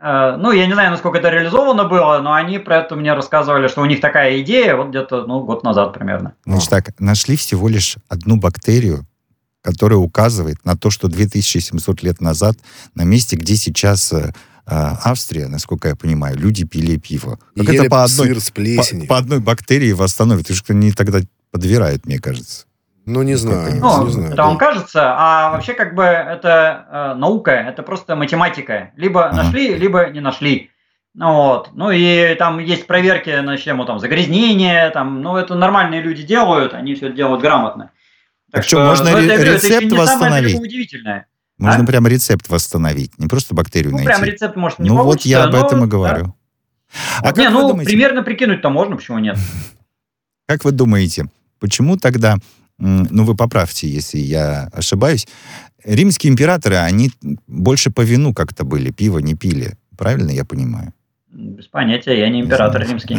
Э, 0.00 0.36
Ну, 0.36 0.52
я 0.52 0.66
не 0.66 0.74
знаю, 0.74 0.90
насколько 0.90 1.18
это 1.18 1.28
реализовано 1.28 1.84
было, 1.84 2.18
но 2.20 2.32
они 2.32 2.58
про 2.58 2.78
это 2.78 2.96
мне 2.96 3.12
рассказывали, 3.14 3.68
что 3.68 3.82
у 3.82 3.86
них 3.86 4.00
такая 4.00 4.40
идея 4.42 4.76
вот 4.76 4.88
где-то 4.88 5.26
ну, 5.26 5.40
год 5.44 5.64
назад 5.64 5.92
примерно. 5.94 6.34
Значит 6.44 6.70
так, 6.70 7.00
нашли 7.00 7.36
всего 7.36 7.68
лишь 7.68 7.96
одну 8.08 8.36
бактерию, 8.36 9.06
которая 9.62 9.98
указывает 9.98 10.64
на 10.64 10.76
то, 10.76 10.90
что 10.90 11.08
2700 11.08 12.02
лет 12.02 12.20
назад 12.20 12.56
на 12.94 13.02
месте, 13.02 13.36
где 13.36 13.56
сейчас 13.56 14.12
э, 14.12 14.32
э, 14.66 14.70
Австрия, 15.04 15.48
насколько 15.48 15.88
я 15.88 15.96
понимаю, 15.96 16.36
люди 16.38 16.64
пили 16.64 16.96
пиво. 16.96 17.38
Как 17.56 17.66
ели 17.66 17.80
это 17.80 17.90
по 17.90 18.04
одной, 18.04 18.28
сыр 18.28 18.40
с 18.40 18.50
по, 18.50 18.56
плесенью. 18.56 19.08
по 19.08 19.18
одной 19.18 19.40
бактерии 19.40 19.92
восстановит? 19.92 20.50
И 20.50 20.54
что 20.54 20.72
они 20.72 20.92
тогда 20.92 21.20
подбирают, 21.50 22.06
мне 22.06 22.18
кажется. 22.18 22.66
Ну, 23.08 23.22
не 23.22 23.34
знаю, 23.34 23.80
Ну, 23.80 24.04
не 24.04 24.10
знаю. 24.10 24.28
это 24.28 24.36
да. 24.36 24.46
вам 24.46 24.58
кажется, 24.58 25.14
а 25.16 25.50
вообще 25.50 25.74
как 25.74 25.94
бы 25.94 26.02
это 26.02 26.86
э, 26.90 27.14
наука, 27.18 27.52
это 27.52 27.82
просто 27.82 28.16
математика. 28.16 28.92
Либо 28.96 29.26
Ага. 29.26 29.36
нашли, 29.44 29.74
либо 29.74 30.08
не 30.10 30.20
нашли. 30.20 30.70
Ну, 31.14 31.32
вот. 31.32 31.70
ну 31.72 31.90
и 31.90 32.34
там 32.34 32.58
есть 32.58 32.86
проверки 32.86 33.30
на 33.40 33.56
тему 33.56 33.84
там 33.86 33.98
загрязнения, 33.98 34.90
там, 34.90 35.22
ну 35.22 35.36
это 35.36 35.54
нормальные 35.54 36.00
люди 36.02 36.22
делают, 36.22 36.74
они 36.74 36.94
все 36.94 37.06
это 37.06 37.16
делают 37.16 37.40
грамотно. 37.40 37.90
Так 38.52 38.64
что, 38.64 38.84
можно 38.84 39.10
ну, 39.10 39.18
это, 39.18 39.26
ре- 39.26 39.34
это 39.34 39.42
еще 39.42 39.54
рецепт 39.68 39.84
не 39.84 39.90
самое 39.90 40.06
восстановить? 40.06 40.44
далеко 40.52 40.62
удивительное. 40.62 41.26
Можно 41.58 41.82
а? 41.82 41.86
прям 41.86 42.06
рецепт 42.06 42.48
восстановить, 42.48 43.18
не 43.18 43.26
просто 43.26 43.54
бактерию 43.54 43.90
ну, 43.90 43.96
найти. 43.96 44.12
прям 44.12 44.24
рецепт 44.24 44.56
может 44.56 44.78
не 44.78 44.88
Ну 44.90 45.02
вот 45.02 45.22
я 45.22 45.44
об 45.44 45.54
этом 45.54 45.84
и 45.84 45.86
говорю. 45.88 46.26
Да. 46.26 47.30
А 47.30 47.32
не, 47.32 47.48
ну, 47.50 47.68
думаете, 47.68 47.90
примерно 47.90 48.22
прикинуть-то 48.22 48.70
можно, 48.70 48.96
почему 48.96 49.18
нет? 49.18 49.36
Как 50.46 50.64
вы 50.64 50.72
думаете, 50.72 51.26
почему 51.58 51.96
тогда, 51.96 52.36
ну 52.78 53.24
вы 53.24 53.34
поправьте, 53.34 53.88
если 53.88 54.18
я 54.18 54.68
ошибаюсь, 54.72 55.26
римские 55.84 56.32
императоры, 56.32 56.76
они 56.76 57.10
больше 57.46 57.90
по 57.90 58.02
вину 58.02 58.32
как-то 58.34 58.64
были, 58.64 58.90
пиво 58.90 59.18
не 59.18 59.34
пили. 59.34 59.76
Правильно 59.96 60.30
я 60.30 60.44
понимаю? 60.44 60.92
Без 61.30 61.66
понятия, 61.66 62.18
я 62.18 62.28
не 62.28 62.40
император 62.40 62.82
не 62.82 62.90
римский. 62.90 63.18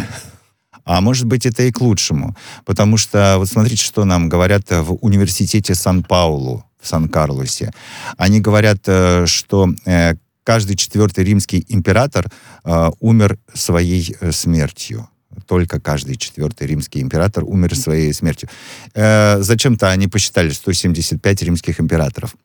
А 0.85 1.01
может 1.01 1.25
быть, 1.25 1.45
это 1.45 1.63
и 1.63 1.71
к 1.71 1.81
лучшему. 1.81 2.35
Потому 2.65 2.97
что, 2.97 3.35
вот 3.37 3.47
смотрите, 3.47 3.83
что 3.83 4.05
нам 4.05 4.29
говорят 4.29 4.71
в 4.71 4.93
университете 5.01 5.75
Сан-Паулу 5.75 6.65
в 6.81 6.87
Сан-Карлосе. 6.87 7.71
Они 8.17 8.39
говорят, 8.39 8.79
э, 8.87 9.25
что 9.27 9.69
э, 9.85 10.15
каждый 10.43 10.75
четвертый 10.77 11.25
римский 11.25 11.65
император 11.67 12.31
э, 12.63 12.89
умер 12.99 13.37
своей 13.53 14.15
смертью 14.31 15.07
только 15.49 15.81
каждый 15.81 16.15
четвертый 16.15 16.67
римский 16.67 17.01
император 17.01 17.43
умер 17.43 17.75
своей 17.75 18.13
смертью. 18.13 18.47
зачем-то 18.93 19.89
они 19.89 20.07
посчитали 20.07 20.49
175 20.49 21.41
римских 21.43 21.81
императоров. 21.81 22.35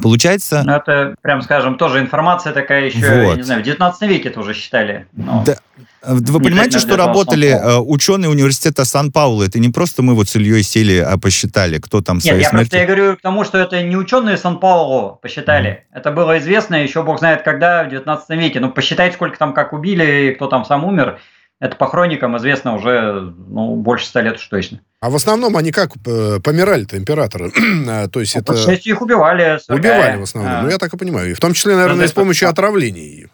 Получается... 0.00 0.62
Ну, 0.64 0.72
это, 0.72 1.14
прям 1.22 1.42
скажем, 1.42 1.76
тоже 1.76 2.00
информация 2.00 2.52
такая 2.52 2.86
еще, 2.86 2.98
вот. 2.98 3.30
я 3.30 3.34
не 3.36 3.42
знаю, 3.42 3.62
в 3.62 3.64
19 3.64 4.02
веке 4.08 4.28
это 4.28 4.40
уже 4.40 4.54
считали. 4.54 5.06
Но... 5.12 5.42
Да. 5.46 5.56
Вы 6.02 6.40
понимаете, 6.40 6.78
что 6.78 6.96
работали 6.96 7.48
э, 7.48 7.78
ученые 7.78 8.30
университета 8.30 8.84
Сан-Паулу? 8.84 9.42
Это 9.42 9.58
не 9.58 9.70
просто 9.70 10.02
мы 10.02 10.14
вот 10.14 10.28
с 10.28 10.36
Ильей 10.36 10.62
сели, 10.62 10.98
а 10.98 11.18
посчитали, 11.18 11.78
кто 11.78 12.00
там 12.00 12.18
Нет, 12.18 12.26
я 12.26 12.48
смерти... 12.48 12.52
просто 12.52 12.78
я 12.78 12.86
говорю 12.86 13.16
к 13.16 13.20
тому, 13.20 13.44
что 13.44 13.58
это 13.58 13.82
не 13.82 13.96
ученые 13.96 14.36
Сан-Паулу 14.36 15.18
посчитали. 15.20 15.84
Mm. 15.92 15.98
Это 15.98 16.12
было 16.12 16.38
известно 16.38 16.76
еще, 16.76 17.02
бог 17.02 17.18
знает 17.18 17.42
когда, 17.42 17.82
в 17.84 17.88
19 17.88 18.28
веке. 18.30 18.60
Ну, 18.60 18.70
посчитать, 18.70 19.14
сколько 19.14 19.36
там 19.36 19.52
как 19.52 19.72
убили, 19.72 20.34
кто 20.36 20.46
там 20.46 20.64
сам 20.64 20.84
умер, 20.84 21.18
это 21.58 21.76
по 21.76 21.86
хроникам 21.86 22.36
известно 22.36 22.74
уже 22.74 23.32
ну, 23.48 23.76
больше 23.76 24.06
ста 24.06 24.20
лет 24.20 24.36
уж 24.36 24.46
точно. 24.46 24.80
А 25.00 25.10
в 25.10 25.14
основном 25.14 25.56
они 25.56 25.72
как 25.72 25.92
э, 26.06 26.40
помирали-то 26.42 26.98
императоры? 26.98 27.52
А, 27.88 28.08
то 28.08 28.20
есть 28.20 28.34
ну, 28.34 28.40
это... 28.42 28.54
Частью 28.56 28.94
их 28.94 29.02
убивали. 29.02 29.58
Свергая. 29.62 29.98
Убивали 29.98 30.16
в 30.18 30.22
основном, 30.22 30.52
а. 30.52 30.62
ну 30.62 30.68
я 30.68 30.78
так 30.78 30.92
и 30.92 30.96
понимаю. 30.96 31.30
И 31.30 31.34
в 31.34 31.40
том 31.40 31.52
числе, 31.52 31.76
наверное, 31.76 32.02
ну, 32.02 32.08
с 32.08 32.12
помощью 32.12 32.48
отравлений. 32.48 33.26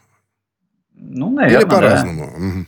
Ну, 0.94 1.30
наверное, 1.30 1.60
Или 1.60 1.68
по-разному. 1.68 2.32
Да. 2.36 2.66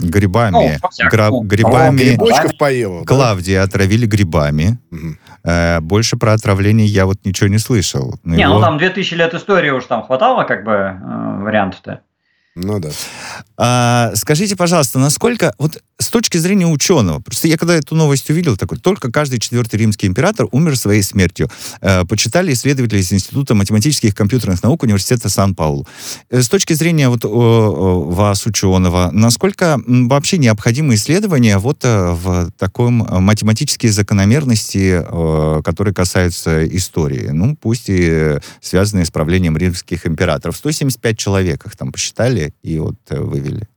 Грибами. 0.00 0.78
Ну, 0.80 1.08
Гра- 1.10 1.30
грибами. 1.42 1.96
Грибочков 1.96 2.56
поел. 2.56 3.04
Клавдия 3.04 3.58
да? 3.60 3.64
отравили 3.64 4.06
грибами. 4.06 4.78
Угу. 4.90 5.16
Э, 5.44 5.80
больше 5.80 6.16
про 6.16 6.32
отравление 6.32 6.86
я 6.86 7.06
вот 7.06 7.18
ничего 7.24 7.48
не 7.48 7.58
слышал. 7.58 8.14
Не, 8.24 8.42
его... 8.42 8.54
ну 8.54 8.60
там 8.60 8.78
2000 8.78 9.14
лет 9.14 9.34
истории 9.34 9.70
уж 9.70 9.84
там 9.84 10.04
хватало 10.04 10.44
как 10.44 10.64
бы 10.64 10.72
э, 10.72 11.42
вариантов-то. 11.42 12.00
Ну 12.56 12.80
да. 12.80 12.90
А, 13.56 14.12
скажите, 14.16 14.56
пожалуйста, 14.56 14.98
насколько, 14.98 15.54
вот 15.58 15.80
с 15.98 16.08
точки 16.08 16.38
зрения 16.38 16.66
ученого, 16.66 17.20
просто 17.20 17.46
я 17.46 17.56
когда 17.56 17.76
эту 17.76 17.94
новость 17.94 18.28
увидел, 18.30 18.56
такой, 18.56 18.78
только 18.78 19.12
каждый 19.12 19.38
четвертый 19.38 19.76
римский 19.76 20.06
император 20.06 20.48
умер 20.50 20.76
своей 20.76 21.02
смертью. 21.02 21.50
Э, 21.80 22.04
почитали 22.06 22.52
исследователи 22.54 23.00
из 23.00 23.12
Института 23.12 23.54
математических 23.54 24.10
и 24.10 24.14
компьютерных 24.14 24.62
наук 24.62 24.82
Университета 24.82 25.28
Сан-Паулу. 25.28 25.86
Э, 26.30 26.40
с 26.40 26.48
точки 26.48 26.72
зрения 26.72 27.08
вот 27.08 27.24
о, 27.24 28.10
вас, 28.10 28.46
ученого, 28.46 29.10
насколько 29.12 29.78
вообще 29.86 30.38
необходимы 30.38 30.94
исследования 30.94 31.58
вот 31.58 31.84
э, 31.84 32.12
в 32.12 32.50
таком 32.58 33.04
э, 33.04 33.20
математические 33.20 33.92
закономерности, 33.92 35.04
э, 35.04 35.62
которые 35.62 35.94
касаются 35.94 36.66
истории, 36.66 37.28
ну, 37.28 37.56
пусть 37.56 37.84
и 37.88 38.38
связанные 38.62 39.04
с 39.04 39.10
правлением 39.10 39.56
римских 39.58 40.06
императоров. 40.06 40.56
175 40.56 41.18
человек 41.18 41.66
их 41.66 41.76
там 41.76 41.92
посчитали 41.92 42.39
и 42.62 42.78
вот 42.78 42.96
э, 43.10 43.20
вывели 43.20 43.68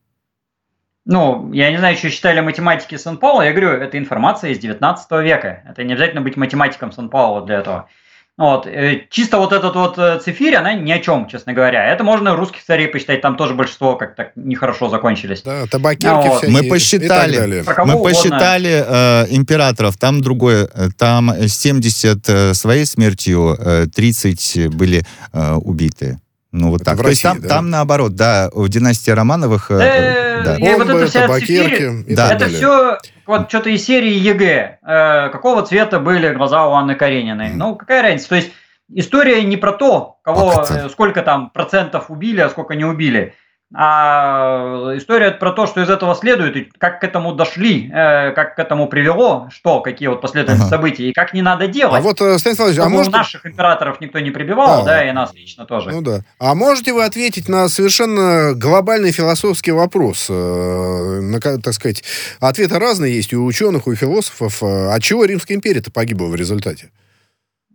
ну, 1.05 1.51
я 1.51 1.69
не 1.69 1.77
знаю, 1.77 1.97
что 1.97 2.09
считали 2.09 2.39
математики 2.39 2.95
Сан-Паула, 2.95 3.41
я 3.43 3.51
говорю, 3.51 3.71
это 3.71 3.97
информация 3.97 4.51
из 4.51 4.59
19 4.59 5.11
века. 5.23 5.63
Это 5.69 5.83
не 5.83 5.93
обязательно 5.93 6.21
быть 6.21 6.37
математиком 6.37 6.93
Сан-Паула 6.93 7.45
для 7.45 7.59
этого. 7.59 7.89
Вот. 8.35 8.65
Э, 8.65 9.05
чисто 9.11 9.37
вот 9.37 9.53
этот 9.53 9.75
вот 9.75 9.97
э, 9.99 10.19
цифирь, 10.19 10.55
она 10.55 10.73
ни 10.73 10.91
о 10.91 10.99
чем, 10.99 11.27
честно 11.27 11.53
говоря. 11.53 11.85
Это 11.85 12.03
можно 12.03 12.35
русских 12.35 12.63
царей 12.63 12.87
посчитать, 12.87 13.21
там 13.21 13.35
тоже 13.35 13.53
большинство 13.53 13.95
как-то 13.95 14.31
нехорошо 14.35 14.89
закончились. 14.89 15.43
Да, 15.43 15.67
табакерки 15.67 16.29
вот. 16.29 16.47
Мы 16.47 16.63
посчитали, 16.63 17.63
мы 17.85 18.01
посчитали 18.01 18.83
э, 18.87 19.25
императоров, 19.29 19.97
там 19.97 20.21
другое, 20.21 20.67
там 20.97 21.31
70 21.47 22.29
э, 22.29 22.53
своей 22.55 22.85
смертью, 22.85 23.55
э, 23.59 23.85
30 23.93 24.73
были 24.73 25.03
э, 25.31 25.53
убиты. 25.55 26.17
Ну, 26.53 26.69
вот 26.69 26.81
это 26.81 26.91
так. 26.91 26.97
То 26.97 27.03
России, 27.03 27.11
есть 27.11 27.23
там, 27.23 27.41
да? 27.41 27.47
там 27.49 27.69
наоборот, 27.71 28.15
да, 28.15 28.49
в 28.53 28.69
династии 28.69 29.09
Романовых... 29.09 29.71
Э, 29.71 29.79
э 29.79 30.43
да. 30.43 30.57
Бомбы, 30.59 30.85
вот 30.85 30.89
это 30.89 31.07
вся 31.07 31.21
табакерки 31.21 32.13
да. 32.13 32.31
Это 32.31 32.47
все 32.47 32.97
вот 33.25 33.49
что-то 33.49 33.69
из 33.69 33.83
серии 33.83 34.13
ЕГЭ. 34.13 34.79
Э, 34.85 35.29
какого 35.29 35.63
цвета 35.63 35.99
были 35.99 36.31
глаза 36.33 36.67
у 36.67 36.73
Анны 36.73 36.95
Карениной? 36.95 37.49
Mm. 37.49 37.55
Ну, 37.55 37.75
какая 37.75 38.03
разница? 38.03 38.29
То 38.29 38.35
есть 38.35 38.51
история 38.93 39.43
не 39.43 39.57
про 39.57 39.71
то, 39.73 40.17
кого, 40.21 40.63
э, 40.69 40.89
сколько 40.89 41.23
там 41.23 41.49
процентов 41.49 42.11
убили, 42.11 42.41
а 42.41 42.49
сколько 42.49 42.75
не 42.75 42.85
убили. 42.85 43.33
А 43.75 44.93
история 44.95 45.31
про 45.31 45.51
то, 45.51 45.65
что 45.65 45.81
из 45.81 45.89
этого 45.89 46.13
следует, 46.13 46.55
и 46.55 46.71
как 46.77 47.01
к 47.01 47.03
этому 47.03 47.33
дошли, 47.33 47.89
э, 47.91 48.31
как 48.31 48.55
к 48.55 48.59
этому 48.59 48.87
привело, 48.87 49.49
что, 49.51 49.81
какие 49.81 50.09
вот 50.09 50.21
последовательные 50.21 50.67
ага. 50.67 50.69
события, 50.69 51.09
и 51.09 51.13
как 51.13 51.33
не 51.33 51.41
надо 51.41 51.67
делать. 51.67 51.99
А 51.99 52.01
вот, 52.01 52.21
э, 52.21 52.37
Станислав 52.37 52.77
а 52.77 52.89
может... 52.89 53.11
наших 53.11 53.47
императоров 53.47 53.99
никто 53.99 54.19
не 54.19 54.29
прибивал, 54.29 54.81
а, 54.81 54.85
да, 54.85 55.09
и 55.09 55.11
нас 55.11 55.33
лично 55.33 55.65
тоже. 55.65 55.89
Ну 55.89 56.03
да. 56.03 56.21
А 56.37 56.53
можете 56.53 56.93
вы 56.93 57.03
ответить 57.03 57.49
на 57.49 57.67
совершенно 57.67 58.53
глобальный 58.53 59.11
философский 59.11 59.71
вопрос? 59.71 60.27
Э, 60.29 61.19
на, 61.21 61.39
так 61.39 61.73
сказать, 61.73 62.03
ответы 62.39 62.77
разные 62.77 63.15
есть 63.15 63.33
и 63.33 63.35
у 63.35 63.43
ученых, 63.43 63.87
и 63.87 63.89
у 63.89 63.95
философов. 63.95 64.61
От 64.61 65.01
чего 65.01 65.25
Римская 65.25 65.57
империя-то 65.57 65.89
погибла 65.89 66.27
в 66.27 66.35
результате? 66.35 66.91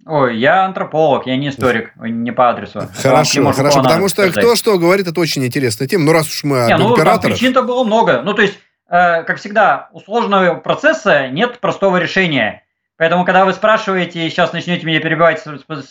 Ой, 0.09 0.39
я 0.39 0.65
антрополог, 0.65 1.27
я 1.27 1.37
не 1.37 1.51
историк, 1.51 1.93
не 1.97 2.33
по 2.33 2.49
адресу. 2.49 2.81
Хорошо, 3.03 3.53
хорошо, 3.53 3.83
потому 3.83 4.09
что 4.09 4.23
сказать. 4.23 4.43
кто 4.43 4.57
что 4.57 4.79
говорит, 4.79 5.07
это 5.07 5.21
очень 5.21 5.45
интересная 5.45 5.87
тема. 5.87 6.07
Ну, 6.07 6.13
раз 6.13 6.29
уж 6.29 6.45
мы 6.45 6.65
не, 6.67 6.73
об 6.73 6.81
ну, 6.81 6.93
императорах... 6.93 7.37
причин-то 7.37 7.63
было 7.63 7.85
много. 7.85 8.23
Ну, 8.23 8.33
то 8.33 8.41
есть, 8.41 8.59
э, 8.89 9.23
как 9.25 9.37
всегда, 9.37 9.91
у 9.93 10.01
сложного 10.01 10.55
процесса 10.55 11.29
нет 11.29 11.59
простого 11.59 11.99
решения. 11.99 12.63
Поэтому, 12.97 13.27
когда 13.27 13.45
вы 13.45 13.53
спрашиваете, 13.53 14.27
и 14.27 14.31
сейчас 14.31 14.55
начнете 14.55 14.87
меня 14.87 15.01
перебивать, 15.01 15.45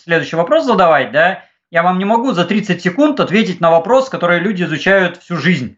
следующий 0.03 0.35
вопрос 0.35 0.65
задавать, 0.65 1.11
да, 1.11 1.43
я 1.69 1.83
вам 1.83 1.99
не 1.99 2.05
могу 2.05 2.33
за 2.33 2.43
30 2.43 2.81
секунд 2.81 3.19
ответить 3.19 3.61
на 3.61 3.69
вопрос, 3.69 4.09
который 4.09 4.39
люди 4.39 4.63
изучают 4.63 5.17
всю 5.17 5.37
жизнь. 5.37 5.77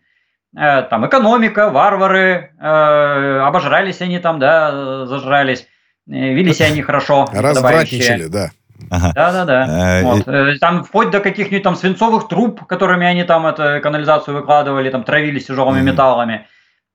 Э, 0.57 0.83
там 0.83 1.05
экономика, 1.05 1.69
варвары, 1.71 2.53
э, 2.57 3.39
обожрались 3.41 3.99
они 3.99 4.17
там, 4.19 4.39
да, 4.39 5.05
зажрались 5.07 5.63
Э, 5.63 5.78
вели 6.09 6.53
себя 6.53 6.69
нехорошо. 6.69 7.27
Развратничали, 7.31 8.25
да. 8.27 8.51
Ага. 8.89 9.11
Да, 9.13 9.31
да, 9.31 9.45
да. 9.45 10.01
вот. 10.03 10.27
Э, 10.27 10.57
там 10.59 10.83
вплоть 10.83 11.11
до 11.11 11.19
каких-нибудь 11.19 11.63
там 11.63 11.75
свинцовых 11.75 12.27
труб, 12.27 12.65
которыми 12.65 13.05
они 13.05 13.23
там 13.23 13.45
эту 13.45 13.81
канализацию 13.81 14.37
выкладывали, 14.37 14.89
там 14.89 15.03
травились 15.03 15.45
тяжелыми 15.45 15.81
mm. 15.81 15.83
металлами. 15.83 16.47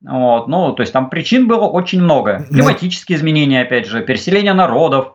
Вот, 0.03 0.49
ну, 0.49 0.73
то 0.73 0.83
есть 0.83 0.93
там 0.93 1.09
причин 1.09 1.47
было 1.47 1.65
очень 1.65 2.03
много. 2.03 2.45
Климатические 2.51 3.17
изменения, 3.17 3.63
опять 3.63 3.87
же, 3.87 4.03
переселение 4.03 4.53
народов. 4.53 5.15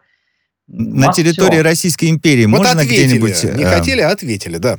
На 0.72 1.12
территории 1.12 1.52
всего. 1.52 1.64
Российской 1.64 2.10
империи 2.10 2.46
вот 2.46 2.60
можно 2.60 2.86
где-нибудь... 2.86 3.44
Не 3.44 3.64
э, 3.64 3.70
хотели, 3.70 4.02
а 4.02 4.12
ответили, 4.12 4.58
да. 4.58 4.78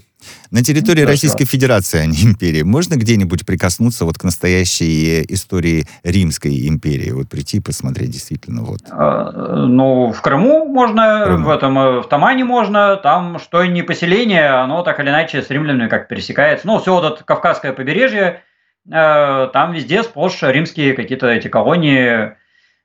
На 0.50 0.62
территории 0.62 1.02
ну, 1.02 1.08
Российской 1.08 1.44
Федерации, 1.44 2.00
а 2.00 2.06
не 2.06 2.22
империи, 2.22 2.62
можно 2.62 2.94
где-нибудь 2.94 3.44
прикоснуться 3.44 4.04
вот 4.04 4.16
к 4.18 4.22
настоящей 4.22 5.24
истории 5.28 5.86
Римской 6.04 6.68
империи? 6.68 7.10
Вот 7.10 7.28
прийти 7.28 7.56
и 7.56 7.60
посмотреть 7.60 8.10
действительно 8.10 8.62
вот. 8.62 8.80
А, 8.90 9.66
ну, 9.66 10.12
в 10.12 10.20
Крыму 10.22 10.66
можно, 10.66 11.22
Крыму. 11.24 11.46
в 11.46 11.50
этом, 11.50 11.78
э, 11.78 12.00
в 12.00 12.08
Тамане 12.08 12.44
можно, 12.44 12.96
там 12.96 13.40
что 13.40 13.64
не 13.64 13.82
поселение, 13.82 14.48
оно 14.48 14.82
так 14.82 15.00
или 15.00 15.08
иначе 15.08 15.42
с 15.42 15.50
римлянами 15.50 15.88
как 15.88 16.06
пересекается. 16.06 16.66
Ну, 16.68 16.78
все 16.78 16.94
вот 16.94 17.14
это 17.14 17.24
Кавказское 17.24 17.72
побережье, 17.72 18.42
э, 18.86 19.48
там 19.52 19.72
везде 19.72 20.04
сплошь 20.04 20.38
римские 20.42 20.94
какие-то 20.94 21.26
эти 21.26 21.48
колонии, 21.48 22.10
Э, 22.22 22.34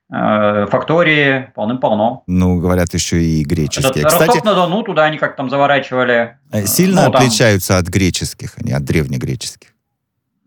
фактории 0.08 1.50
полным-полно. 1.54 2.22
Ну, 2.28 2.60
говорят, 2.60 2.94
еще 2.94 3.20
и 3.22 3.42
греческие. 3.42 4.02
Этот 4.02 4.12
Кстати, 4.12 4.28
Ростов-на-Дону, 4.28 4.82
туда 4.84 5.04
они 5.04 5.18
как 5.18 5.34
там 5.34 5.50
заворачивали. 5.50 6.38
Э, 6.52 6.64
сильно 6.66 7.08
ну, 7.08 7.16
отличаются 7.16 7.72
там... 7.72 7.82
от 7.82 7.88
греческих, 7.88 8.54
а 8.56 8.64
не 8.64 8.72
от 8.72 8.84
древнегреческих? 8.84 9.70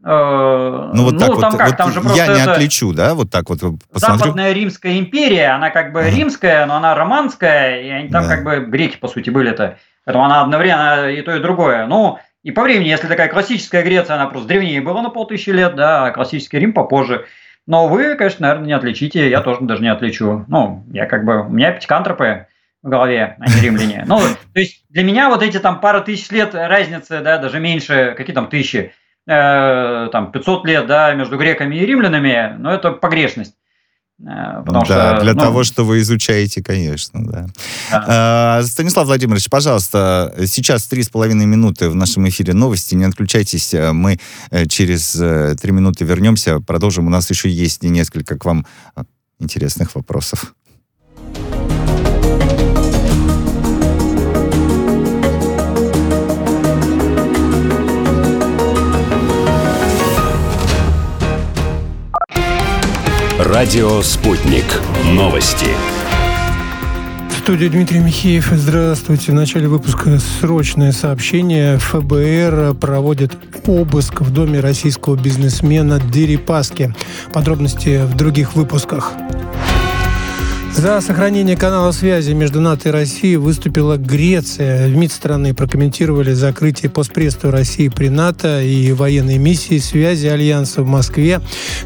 Э, 0.02 0.92
ну, 0.94 1.04
вот 1.04 1.14
ну, 1.14 1.20
так 1.20 1.28
там 1.40 1.52
вот, 1.52 1.58
как, 1.58 1.68
вот 1.68 1.78
там 1.78 1.92
же 1.92 2.02
я 2.16 2.28
не 2.28 2.42
отличу, 2.42 2.94
да, 2.94 3.16
вот 3.16 3.30
так 3.30 3.50
вот 3.50 3.60
посмотрю. 3.92 4.18
Западная 4.18 4.54
Римская 4.54 4.98
империя, 4.98 5.50
она 5.50 5.72
как 5.72 5.92
бы 5.92 6.02
ага. 6.02 6.10
римская, 6.10 6.66
но 6.66 6.78
она 6.78 6.96
романская, 6.96 7.82
и 7.82 7.90
они 7.90 8.08
там 8.08 8.24
да. 8.24 8.30
как 8.30 8.46
бы 8.46 8.66
греки, 8.66 8.96
по 8.96 9.10
сути, 9.10 9.30
были-то. 9.30 9.78
Поэтому 10.06 10.24
она 10.24 10.42
одновременно 10.42 11.10
и 11.10 11.22
то, 11.22 11.36
и 11.36 11.42
другое. 11.42 11.86
Ну, 11.86 12.18
и 12.44 12.52
по 12.52 12.64
времени, 12.64 12.88
если 12.88 13.08
такая 13.08 13.28
классическая 13.28 13.84
Греция, 13.84 14.16
она 14.16 14.28
просто 14.28 14.48
древнее 14.48 14.82
была 14.82 15.02
на 15.02 15.10
полтысячи 15.10 15.50
лет, 15.50 15.76
да, 15.76 16.06
а 16.06 16.12
классический 16.12 16.60
Рим 16.60 16.72
попозже. 16.72 17.26
Но 17.70 17.88
вы, 17.88 18.16
конечно, 18.16 18.48
наверное, 18.48 18.66
не 18.66 18.74
отличите, 18.74 19.30
я 19.30 19.42
тоже 19.42 19.62
даже 19.62 19.84
не 19.84 19.90
отличу. 19.90 20.44
Ну, 20.48 20.84
я 20.92 21.06
как 21.06 21.24
бы, 21.24 21.46
у 21.46 21.50
меня 21.50 21.72
пятикантропы, 21.72 22.48
в 22.82 22.90
голове, 22.90 23.36
а 23.40 23.48
не 23.48 23.62
римляне. 23.62 24.06
Ну, 24.08 24.20
то 24.54 24.60
есть 24.60 24.84
для 24.90 25.04
меня 25.04 25.30
вот 25.30 25.44
эти 25.44 25.60
там 25.60 25.80
пара 25.80 26.02
тысяч 26.02 26.32
лет 26.32 26.56
разницы, 26.56 27.20
да, 27.20 27.38
даже 27.38 27.60
меньше, 27.60 28.16
какие 28.18 28.34
там 28.34 28.48
тысячи, 28.48 28.92
э, 29.28 30.10
там 30.12 30.32
500 30.32 30.66
лет, 30.66 30.88
да, 30.88 31.14
между 31.14 31.38
греками 31.38 31.76
и 31.76 31.86
римлянами, 31.86 32.56
ну, 32.58 32.72
это 32.72 32.92
погрешность. 32.92 33.56
Э, 34.22 34.64
потому 34.66 34.86
да, 34.86 35.16
что, 35.16 35.24
для 35.24 35.34
ну, 35.34 35.40
того, 35.40 35.64
что 35.64 35.86
вы 35.86 36.00
изучаете, 36.00 36.62
конечно, 36.62 37.26
да. 37.26 37.48
да. 37.92 38.06
А, 38.08 38.64
Станислав 38.64 39.08
Владимирович, 39.08 39.50
пожалуйста, 39.50 40.34
сейчас 40.46 40.86
три 40.86 41.04
с 41.04 41.10
половиной 41.10 41.46
минуты 41.46 41.90
в 41.90 41.96
нашем 41.96 42.28
эфире 42.28 42.54
новости. 42.54 42.96
Не 42.96 43.06
отключайтесь, 43.06 43.74
мы 43.94 44.20
э, 44.52 44.66
через 44.66 45.12
три 45.60 45.72
минуты 45.72 46.06
вернемся, 46.06 46.60
продолжим. 46.60 47.08
У 47.08 47.10
нас 47.10 47.30
еще 47.30 47.50
есть 47.50 47.84
несколько 47.84 48.38
к 48.38 48.46
вам 48.46 48.66
интересных 49.40 49.96
вопросов. 49.96 50.54
Радио 63.40 64.02
«Спутник». 64.02 64.66
Новости. 65.14 65.68
В 67.30 67.38
студии 67.40 67.68
Дмитрий 67.68 68.00
Михеев. 68.00 68.50
Здравствуйте. 68.52 69.32
В 69.32 69.36
начале 69.36 69.70
выпуска 69.70 70.20
срочное 70.20 70.92
сообщение. 70.92 71.78
ФБР 71.78 72.76
проводит 72.76 73.38
обыск 73.66 74.20
в 74.20 74.34
доме 74.34 74.60
российского 74.60 75.16
бизнесмена 75.16 76.02
Дерипаски. 76.02 76.94
Подробности 77.32 78.02
в 78.04 78.14
других 78.18 78.56
выпусках. 78.56 79.14
За 80.74 81.02
сохранение 81.02 81.58
канала 81.58 81.92
связи 81.92 82.32
между 82.32 82.62
НАТО 82.62 82.90
и 82.90 82.92
Россией 82.92 83.36
выступила 83.36 83.98
Греция. 83.98 84.88
В 84.88 84.96
МИД 84.96 85.12
страны 85.12 85.54
прокомментировали 85.54 86.32
закрытие 86.32 86.90
постпредства 86.90 87.52
России 87.52 87.90
при 87.90 88.08
НАТО 88.08 88.62
и 88.62 88.94
военной 88.94 89.38
миссии 89.38 89.78
связи 89.80 90.28
Альянса 90.28 90.82
в 90.84 90.88
Москве. 90.88 91.42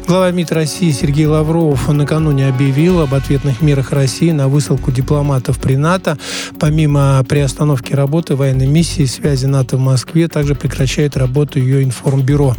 Глава 0.06 0.30
МИД 0.30 0.52
России 0.52 0.92
Сергей 0.92 1.26
Лавров 1.26 1.88
накануне 1.88 2.48
объявил 2.48 3.00
об 3.00 3.14
ответных 3.14 3.62
мерах 3.62 3.90
России 3.90 4.30
на 4.30 4.48
высылку 4.48 4.92
дипломатов 4.92 5.58
при 5.58 5.74
НАТО. 5.74 6.16
Помимо 6.60 7.24
приостановки 7.28 7.94
работы 7.94 8.36
военной 8.36 8.66
миссии 8.68 9.06
связи 9.06 9.46
НАТО 9.46 9.76
в 9.76 9.80
Москве, 9.80 10.28
также 10.28 10.54
прекращает 10.54 11.16
работу 11.16 11.58
ее 11.58 11.82
информбюро. 11.82 12.54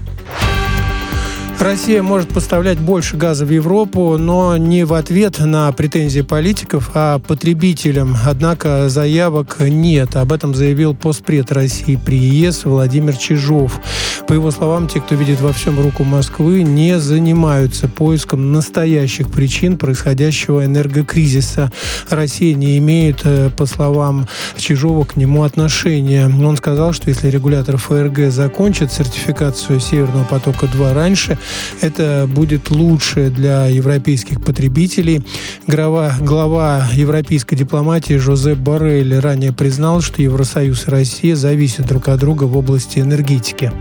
Россия 1.59 2.03
может 2.03 2.29
поставлять 2.29 2.79
больше 2.79 3.17
газа 3.17 3.45
в 3.45 3.49
Европу, 3.49 4.17
но 4.17 4.57
не 4.57 4.83
в 4.83 4.93
ответ 4.93 5.39
на 5.39 5.71
претензии 5.71 6.21
политиков, 6.21 6.91
а 6.93 7.19
потребителям. 7.19 8.15
Однако 8.25 8.89
заявок 8.89 9.57
нет. 9.59 10.15
Об 10.15 10.33
этом 10.33 10.53
заявил 10.53 10.93
постпред 10.93 11.51
России 11.51 11.95
при 11.95 12.17
ЕС 12.17 12.65
Владимир 12.65 13.15
Чижов. 13.15 13.79
По 14.27 14.33
его 14.33 14.51
словам, 14.51 14.87
те, 14.87 14.99
кто 14.99 15.15
видит 15.15 15.39
во 15.39 15.53
всем 15.53 15.79
руку 15.79 16.03
Москвы, 16.03 16.63
не 16.63 16.99
занимаются 16.99 17.87
поиском 17.87 18.51
настоящих 18.51 19.31
причин 19.31 19.77
происходящего 19.77 20.65
энергокризиса. 20.65 21.71
Россия 22.09 22.53
не 22.55 22.77
имеет, 22.79 23.21
э, 23.23 23.49
по 23.55 23.65
словам 23.65 24.27
Чижова, 24.57 25.05
к 25.05 25.15
нему 25.15 25.43
отношения. 25.43 26.25
Он 26.27 26.57
сказал, 26.57 26.93
что 26.93 27.09
если 27.09 27.29
регулятор 27.29 27.77
ФРГ 27.77 28.31
закончит 28.31 28.91
сертификацию 28.91 29.79
Северного 29.79 30.25
потока-2 30.25 30.93
раньше, 30.93 31.37
это 31.81 32.27
будет 32.29 32.69
лучше 32.71 33.29
для 33.29 33.67
европейских 33.67 34.43
потребителей. 34.43 35.23
Глава, 35.67 36.15
глава 36.19 36.87
европейской 36.93 37.55
дипломатии 37.55 38.15
Жозеп 38.15 38.57
Боррель 38.57 39.19
ранее 39.19 39.53
признал, 39.53 40.01
что 40.01 40.21
Евросоюз 40.21 40.87
и 40.87 40.91
Россия 40.91 41.35
зависят 41.35 41.87
друг 41.87 42.07
от 42.07 42.19
друга 42.19 42.43
в 42.43 42.57
области 42.57 42.99
энергетики. 42.99 43.71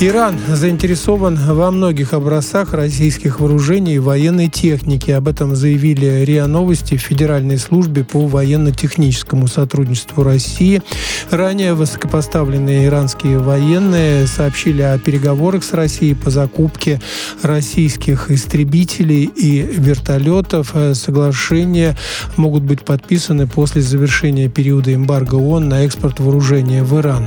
Иран 0.00 0.38
заинтересован 0.54 1.36
во 1.36 1.72
многих 1.72 2.12
образцах 2.12 2.72
российских 2.72 3.40
вооружений 3.40 3.96
и 3.96 3.98
военной 3.98 4.46
техники. 4.46 5.10
Об 5.10 5.26
этом 5.26 5.56
заявили 5.56 6.24
РИА 6.24 6.46
Новости 6.46 6.96
в 6.96 7.00
Федеральной 7.00 7.58
службе 7.58 8.04
по 8.04 8.28
военно-техническому 8.28 9.48
сотрудничеству 9.48 10.22
России. 10.22 10.82
Ранее 11.30 11.74
высокопоставленные 11.74 12.86
иранские 12.86 13.40
военные 13.40 14.28
сообщили 14.28 14.82
о 14.82 14.98
переговорах 14.98 15.64
с 15.64 15.72
Россией 15.72 16.14
по 16.14 16.30
закупке 16.30 17.00
российских 17.42 18.30
истребителей 18.30 19.24
и 19.24 19.62
вертолетов. 19.62 20.76
Соглашения 20.92 21.96
могут 22.36 22.62
быть 22.62 22.82
подписаны 22.82 23.48
после 23.48 23.82
завершения 23.82 24.48
периода 24.48 24.94
эмбарго 24.94 25.34
ООН 25.34 25.68
на 25.68 25.84
экспорт 25.84 26.20
вооружения 26.20 26.84
в 26.84 26.96
Иран. 27.00 27.26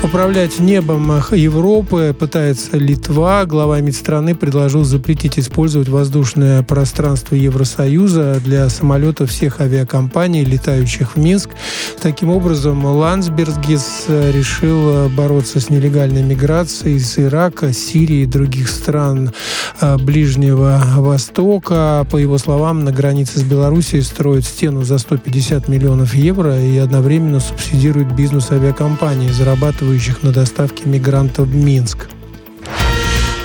Управлять 0.00 0.60
небом 0.60 1.10
Европы 1.32 2.14
пытается 2.16 2.76
Литва. 2.76 3.44
Глава 3.46 3.80
МИД 3.80 3.96
страны 3.96 4.34
предложил 4.36 4.84
запретить 4.84 5.40
использовать 5.40 5.88
воздушное 5.88 6.62
пространство 6.62 7.34
Евросоюза 7.34 8.40
для 8.44 8.68
самолетов 8.68 9.30
всех 9.30 9.60
авиакомпаний, 9.60 10.44
летающих 10.44 11.16
в 11.16 11.18
Минск. 11.18 11.50
Таким 12.00 12.30
образом, 12.30 12.84
Ландсбергис 12.84 14.04
решил 14.08 15.08
бороться 15.08 15.58
с 15.58 15.68
нелегальной 15.68 16.22
миграцией 16.22 16.96
из 16.96 17.18
Ирака, 17.18 17.72
Сирии 17.72 18.22
и 18.22 18.26
других 18.26 18.70
стран 18.70 19.32
э, 19.80 19.96
Ближнего 19.96 20.80
Востока. 20.96 22.06
По 22.08 22.18
его 22.18 22.38
словам, 22.38 22.84
на 22.84 22.92
границе 22.92 23.40
с 23.40 23.42
Белоруссией 23.42 24.02
строят 24.02 24.44
стену 24.44 24.84
за 24.84 24.98
150 24.98 25.66
миллионов 25.66 26.14
евро 26.14 26.56
и 26.56 26.78
одновременно 26.78 27.40
субсидируют 27.40 28.12
бизнес 28.12 28.52
авиакомпаний, 28.52 29.30
зарабатывая 29.32 29.87
рассчитывающих 29.88 30.22
на 30.22 30.32
доставки 30.32 30.86
мигрантов 30.86 31.48
в 31.48 31.54
Минск. 31.54 32.08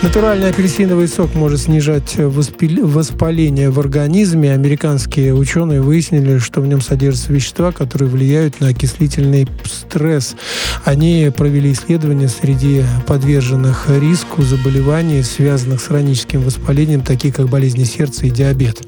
Натуральный 0.02 0.50
апельсиновый 0.50 1.08
сок 1.08 1.34
может 1.34 1.62
снижать 1.62 2.16
воспаление 2.18 3.70
в 3.70 3.80
организме. 3.80 4.52
Американские 4.52 5.34
ученые 5.34 5.82
выяснили, 5.82 6.40
что 6.40 6.60
в 6.60 6.68
нем 6.68 6.82
содержатся 6.82 7.32
вещества, 7.32 7.72
которые 7.72 8.10
влияют 8.10 8.60
на 8.60 8.68
окислительный 8.68 9.48
стресс. 9.64 10.36
Они 10.84 11.32
провели 11.36 11.72
исследования 11.72 12.28
среди 12.28 12.84
подверженных 13.08 13.88
риску 13.88 14.42
заболеваний, 14.42 15.24
связанных 15.24 15.80
с 15.80 15.88
хроническим 15.88 16.42
воспалением, 16.42 17.02
такие 17.02 17.34
как 17.34 17.48
болезни 17.48 17.86
сердца 17.86 18.26
и 18.26 18.30
диабет. 18.30 18.82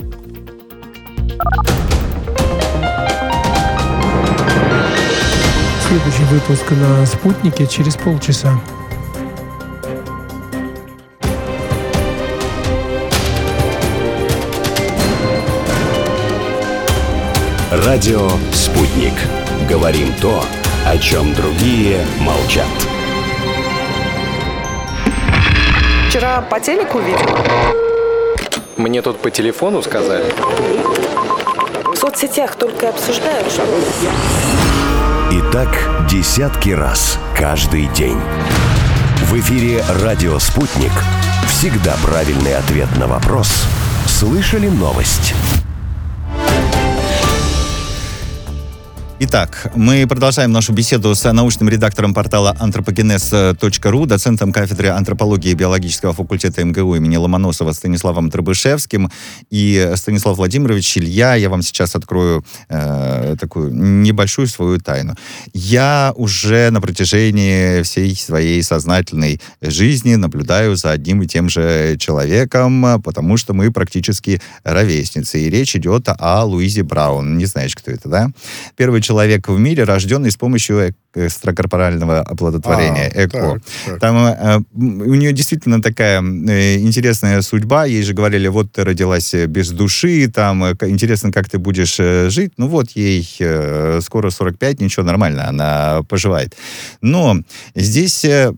Следующий 5.96 6.24
выпуск 6.26 6.72
на 6.72 7.06
«Спутнике» 7.06 7.66
через 7.66 7.96
полчаса. 7.96 8.60
Радио 17.72 18.30
«Спутник». 18.52 19.14
Говорим 19.70 20.14
то, 20.22 20.44
о 20.86 20.98
чем 20.98 21.34
другие 21.34 22.06
молчат. 22.20 22.68
Вчера 26.10 26.42
по 26.42 26.60
телеку 26.60 27.00
видел. 27.00 27.38
Мне 28.76 29.02
тут 29.02 29.22
по 29.22 29.32
телефону 29.32 29.82
сказали. 29.82 30.26
В 31.86 31.96
соцсетях 31.96 32.56
только 32.56 32.90
обсуждают, 32.90 33.50
что... 33.50 33.64
И 35.36 35.42
так 35.52 35.68
десятки 36.10 36.70
раз 36.70 37.20
каждый 37.38 37.88
день. 37.88 38.18
В 39.24 39.38
эфире 39.38 39.84
«Радио 40.02 40.40
Спутник». 40.40 40.94
Всегда 41.50 41.94
правильный 42.02 42.56
ответ 42.56 42.88
на 42.98 43.08
вопрос. 43.08 43.66
Слышали 44.08 44.70
новость? 44.70 45.36
Итак, 49.18 49.72
мы 49.76 50.06
продолжаем 50.08 50.52
нашу 50.52 50.74
беседу 50.74 51.16
с 51.16 51.32
научным 51.32 51.70
редактором 51.70 52.14
портала 52.14 52.54
anthropogenes.ru, 52.60 54.06
доцентом 54.06 54.52
кафедры 54.52 54.90
антропологии 54.90 55.52
и 55.52 55.54
биологического 55.54 56.12
факультета 56.12 56.66
МГУ 56.66 56.96
имени 56.96 57.16
Ломоносова 57.16 57.72
Станиславом 57.72 58.30
Трабышевским. 58.30 59.10
И 59.50 59.94
Станислав 59.96 60.36
Владимирович, 60.36 60.98
Илья, 60.98 61.36
я 61.36 61.50
вам 61.50 61.62
сейчас 61.62 61.96
открою 61.96 62.44
э, 62.68 63.38
такую 63.40 63.74
небольшую 63.74 64.48
свою 64.48 64.80
тайну. 64.80 65.16
Я 65.54 66.12
уже 66.18 66.70
на 66.72 66.82
протяжении 66.82 67.84
всей 67.84 68.14
своей 68.18 68.62
сознательной 68.64 69.40
жизни 69.62 70.16
наблюдаю 70.16 70.76
за 70.76 70.92
одним 70.92 71.22
и 71.22 71.28
тем 71.28 71.48
же 71.48 71.96
человеком, 72.00 73.02
потому 73.02 73.38
что 73.38 73.54
мы 73.54 73.72
практически 73.72 74.42
ровесницы. 74.66 75.40
И 75.40 75.50
речь 75.50 75.74
идет 75.78 76.10
о 76.10 76.44
Луизе 76.44 76.84
Браун. 76.84 77.38
Не 77.38 77.46
знаешь, 77.46 77.78
кто 77.78 77.92
это, 77.92 78.10
да? 78.10 78.32
Первый 78.76 79.05
человек 79.06 79.48
в 79.48 79.60
мире, 79.60 79.84
рожденный 79.84 80.32
с 80.32 80.36
помощью 80.36 80.94
экстракорпорального 81.14 82.20
оплодотворения, 82.22 83.12
А, 83.14 83.26
ЭКО. 83.26 83.40
так, 83.40 83.62
так. 83.86 84.00
Там 84.00 84.18
э, 84.18 84.60
у 84.84 85.14
нее 85.16 85.32
действительно 85.32 85.82
такая 85.82 86.22
э, 86.22 86.78
интересная 86.80 87.42
судьба. 87.42 87.86
Ей 87.86 88.04
же 88.04 88.14
говорили, 88.14 88.48
вот 88.50 88.72
ты 88.72 88.84
родилась 88.84 89.34
без 89.34 89.70
души, 89.70 90.28
там 90.28 90.64
э, 90.64 90.76
интересно, 90.88 91.32
как 91.32 91.50
ты 91.50 91.58
будешь 91.58 92.00
э, 92.00 92.30
жить. 92.30 92.54
Ну 92.58 92.68
вот 92.68 92.92
ей 92.96 93.28
э, 93.40 94.00
скоро 94.02 94.30
45, 94.30 94.82
ничего, 94.82 95.06
нормально, 95.06 95.48
она 95.48 96.02
поживает. 96.10 96.56
Но 97.02 97.38
здесь 97.76 98.26
э, 98.26 98.52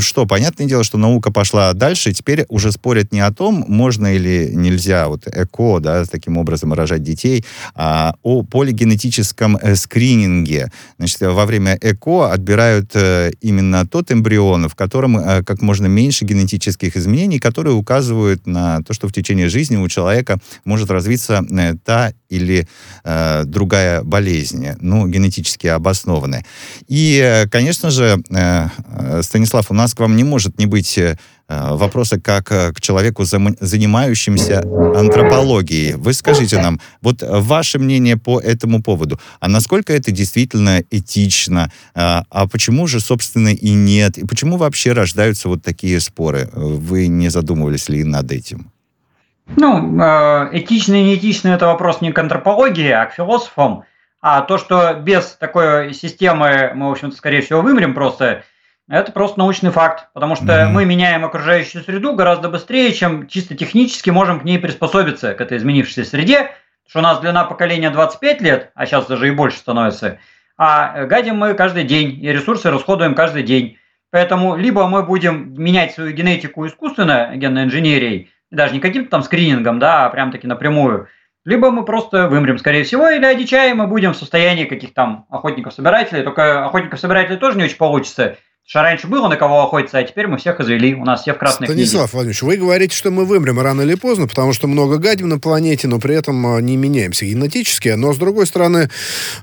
что, 0.00 0.26
понятное 0.26 0.66
дело, 0.66 0.84
что 0.84 0.98
наука 0.98 1.32
пошла 1.32 1.72
дальше, 1.72 2.12
теперь 2.12 2.44
уже 2.48 2.70
спорят 2.70 3.12
не 3.12 3.20
о 3.20 3.32
том, 3.32 3.64
можно 3.68 4.14
или 4.14 4.50
нельзя 4.54 5.08
вот 5.08 5.26
ЭКО, 5.26 5.80
да, 5.80 6.04
таким 6.04 6.36
образом 6.36 6.72
рожать 6.72 7.02
детей, 7.02 7.44
а 7.74 8.14
о 8.22 8.42
полигенетическом 8.42 9.56
э, 9.56 9.74
скрининге. 9.86 10.70
Значит, 10.98 11.20
во 11.20 11.46
время 11.46 11.78
ЭКО 11.80 12.32
отбирают 12.32 12.90
э, 12.94 13.30
именно 13.40 13.86
тот 13.86 14.10
эмбрион, 14.10 14.68
в 14.68 14.74
котором 14.74 15.16
э, 15.16 15.42
как 15.44 15.62
можно 15.62 15.86
меньше 15.86 16.24
генетических 16.24 16.96
изменений, 16.96 17.38
которые 17.38 17.74
указывают 17.74 18.46
на 18.46 18.82
то, 18.82 18.92
что 18.92 19.08
в 19.08 19.12
течение 19.12 19.48
жизни 19.48 19.76
у 19.76 19.88
человека 19.88 20.38
может 20.64 20.90
развиться 20.90 21.44
э, 21.48 21.74
та 21.84 22.12
или 22.28 22.66
э, 23.04 23.44
другая 23.44 24.02
болезнь, 24.02 24.66
ну, 24.80 25.06
генетически 25.06 25.68
обоснованная. 25.68 26.44
И, 26.88 27.44
конечно 27.50 27.90
же, 27.90 28.18
э, 28.30 28.68
Станислав, 29.22 29.70
у 29.70 29.74
нас 29.74 29.94
к 29.94 30.00
вам 30.00 30.16
не 30.16 30.24
может 30.24 30.58
не 30.58 30.66
быть 30.66 30.98
вопроса 31.48 32.20
как 32.20 32.50
э, 32.50 32.72
к 32.72 32.80
человеку, 32.80 33.24
занимающимся 33.24 34.60
антропологией. 34.60 35.94
Вы 35.94 36.12
скажите 36.12 36.60
нам, 36.60 36.80
вот 37.02 37.22
э, 37.22 37.26
ваше 37.30 37.78
мнение 37.78 38.16
по 38.16 38.40
этому 38.40 38.82
поводу, 38.82 39.20
а 39.40 39.48
насколько 39.48 39.92
это 39.92 40.10
действительно 40.10 40.82
этично, 40.90 41.70
а 41.94 42.48
почему 42.48 42.86
же, 42.86 43.00
собственно, 43.00 43.48
и 43.48 43.70
нет, 43.70 44.18
и 44.18 44.26
почему 44.26 44.56
вообще 44.56 44.92
рождаются 44.92 45.48
вот 45.48 45.62
такие 45.62 46.00
споры? 46.00 46.48
Вы 46.52 47.06
не 47.06 47.28
задумывались 47.28 47.88
ли 47.88 48.04
над 48.04 48.32
этим? 48.32 48.70
Ну, 49.54 50.00
э, 50.00 50.48
этично 50.52 50.94
и 50.94 51.04
неэтично 51.04 51.48
это 51.48 51.66
вопрос 51.66 52.00
не 52.00 52.12
к 52.12 52.18
антропологии, 52.18 52.90
а 52.90 53.06
к 53.06 53.14
философам. 53.14 53.84
А 54.20 54.40
то, 54.40 54.58
что 54.58 54.94
без 54.94 55.36
такой 55.38 55.94
системы 55.94 56.72
мы, 56.74 56.88
в 56.88 56.92
общем-то, 56.92 57.16
скорее 57.16 57.42
всего, 57.42 57.62
вымрем 57.62 57.94
просто, 57.94 58.42
это 58.88 59.12
просто 59.12 59.38
научный 59.38 59.70
факт. 59.70 60.08
Потому 60.12 60.36
что 60.36 60.64
Мгм. 60.64 60.72
мы 60.72 60.84
меняем 60.84 61.24
окружающую 61.24 61.82
среду 61.82 62.14
гораздо 62.14 62.48
быстрее, 62.48 62.92
чем 62.92 63.26
чисто 63.26 63.54
технически 63.54 64.10
можем 64.10 64.40
к 64.40 64.44
ней 64.44 64.58
приспособиться, 64.58 65.34
к 65.34 65.40
этой 65.40 65.58
изменившейся 65.58 66.08
среде. 66.08 66.50
Что 66.88 67.00
у 67.00 67.02
нас 67.02 67.18
длина 67.18 67.44
поколения 67.44 67.90
25 67.90 68.40
лет, 68.40 68.70
а 68.74 68.86
сейчас 68.86 69.06
даже 69.06 69.26
и 69.28 69.32
больше 69.32 69.58
становится. 69.58 70.18
А 70.56 71.04
гадим 71.04 71.36
мы 71.36 71.54
каждый 71.54 71.84
день, 71.84 72.22
и 72.24 72.32
ресурсы 72.32 72.70
расходуем 72.70 73.14
каждый 73.14 73.42
день. 73.42 73.78
Поэтому 74.12 74.56
либо 74.56 74.86
мы 74.86 75.02
будем 75.02 75.52
менять 75.60 75.92
свою 75.92 76.12
генетику 76.12 76.66
искусственно, 76.66 77.32
генной 77.34 77.64
инженерией, 77.64 78.30
даже 78.50 78.72
не 78.72 78.80
каким-то 78.80 79.10
там 79.10 79.22
скринингом, 79.22 79.78
да, 79.80 80.06
а 80.06 80.10
прям 80.10 80.30
таки 80.30 80.46
напрямую, 80.46 81.08
либо 81.46 81.70
мы 81.70 81.84
просто 81.84 82.28
вымрем, 82.28 82.58
скорее 82.58 82.82
всего, 82.84 83.08
или 83.08 83.24
одичаем 83.24 83.82
и 83.82 83.86
будем 83.86 84.14
в 84.14 84.16
состоянии 84.16 84.64
каких 84.64 84.94
там 84.94 85.26
охотников-собирателей. 85.30 86.22
Только 86.22 86.64
охотников-собирателей 86.66 87.36
тоже 87.36 87.56
не 87.56 87.64
очень 87.64 87.76
получится. 87.76 88.36
Что 88.68 88.82
раньше 88.82 89.06
было 89.06 89.28
на 89.28 89.36
кого 89.36 89.62
охотиться, 89.62 89.98
а 89.98 90.02
теперь 90.02 90.26
мы 90.26 90.38
всех 90.38 90.58
извели. 90.58 90.92
У 90.92 91.04
нас 91.04 91.22
все 91.22 91.34
в 91.34 91.38
красной 91.38 91.68
книге. 91.68 91.86
Станислав 91.86 92.12
Владимирович, 92.12 92.42
вы 92.42 92.56
говорите, 92.56 92.96
что 92.96 93.12
мы 93.12 93.24
вымрем 93.24 93.60
рано 93.60 93.82
или 93.82 93.94
поздно, 93.94 94.26
потому 94.26 94.52
что 94.52 94.66
много 94.66 94.98
гадим 94.98 95.28
на 95.28 95.38
планете, 95.38 95.86
но 95.86 96.00
при 96.00 96.16
этом 96.16 96.56
э, 96.56 96.60
не 96.62 96.76
меняемся 96.76 97.26
генетически. 97.26 97.90
Но, 97.90 98.12
с 98.12 98.18
другой 98.18 98.44
стороны, 98.44 98.90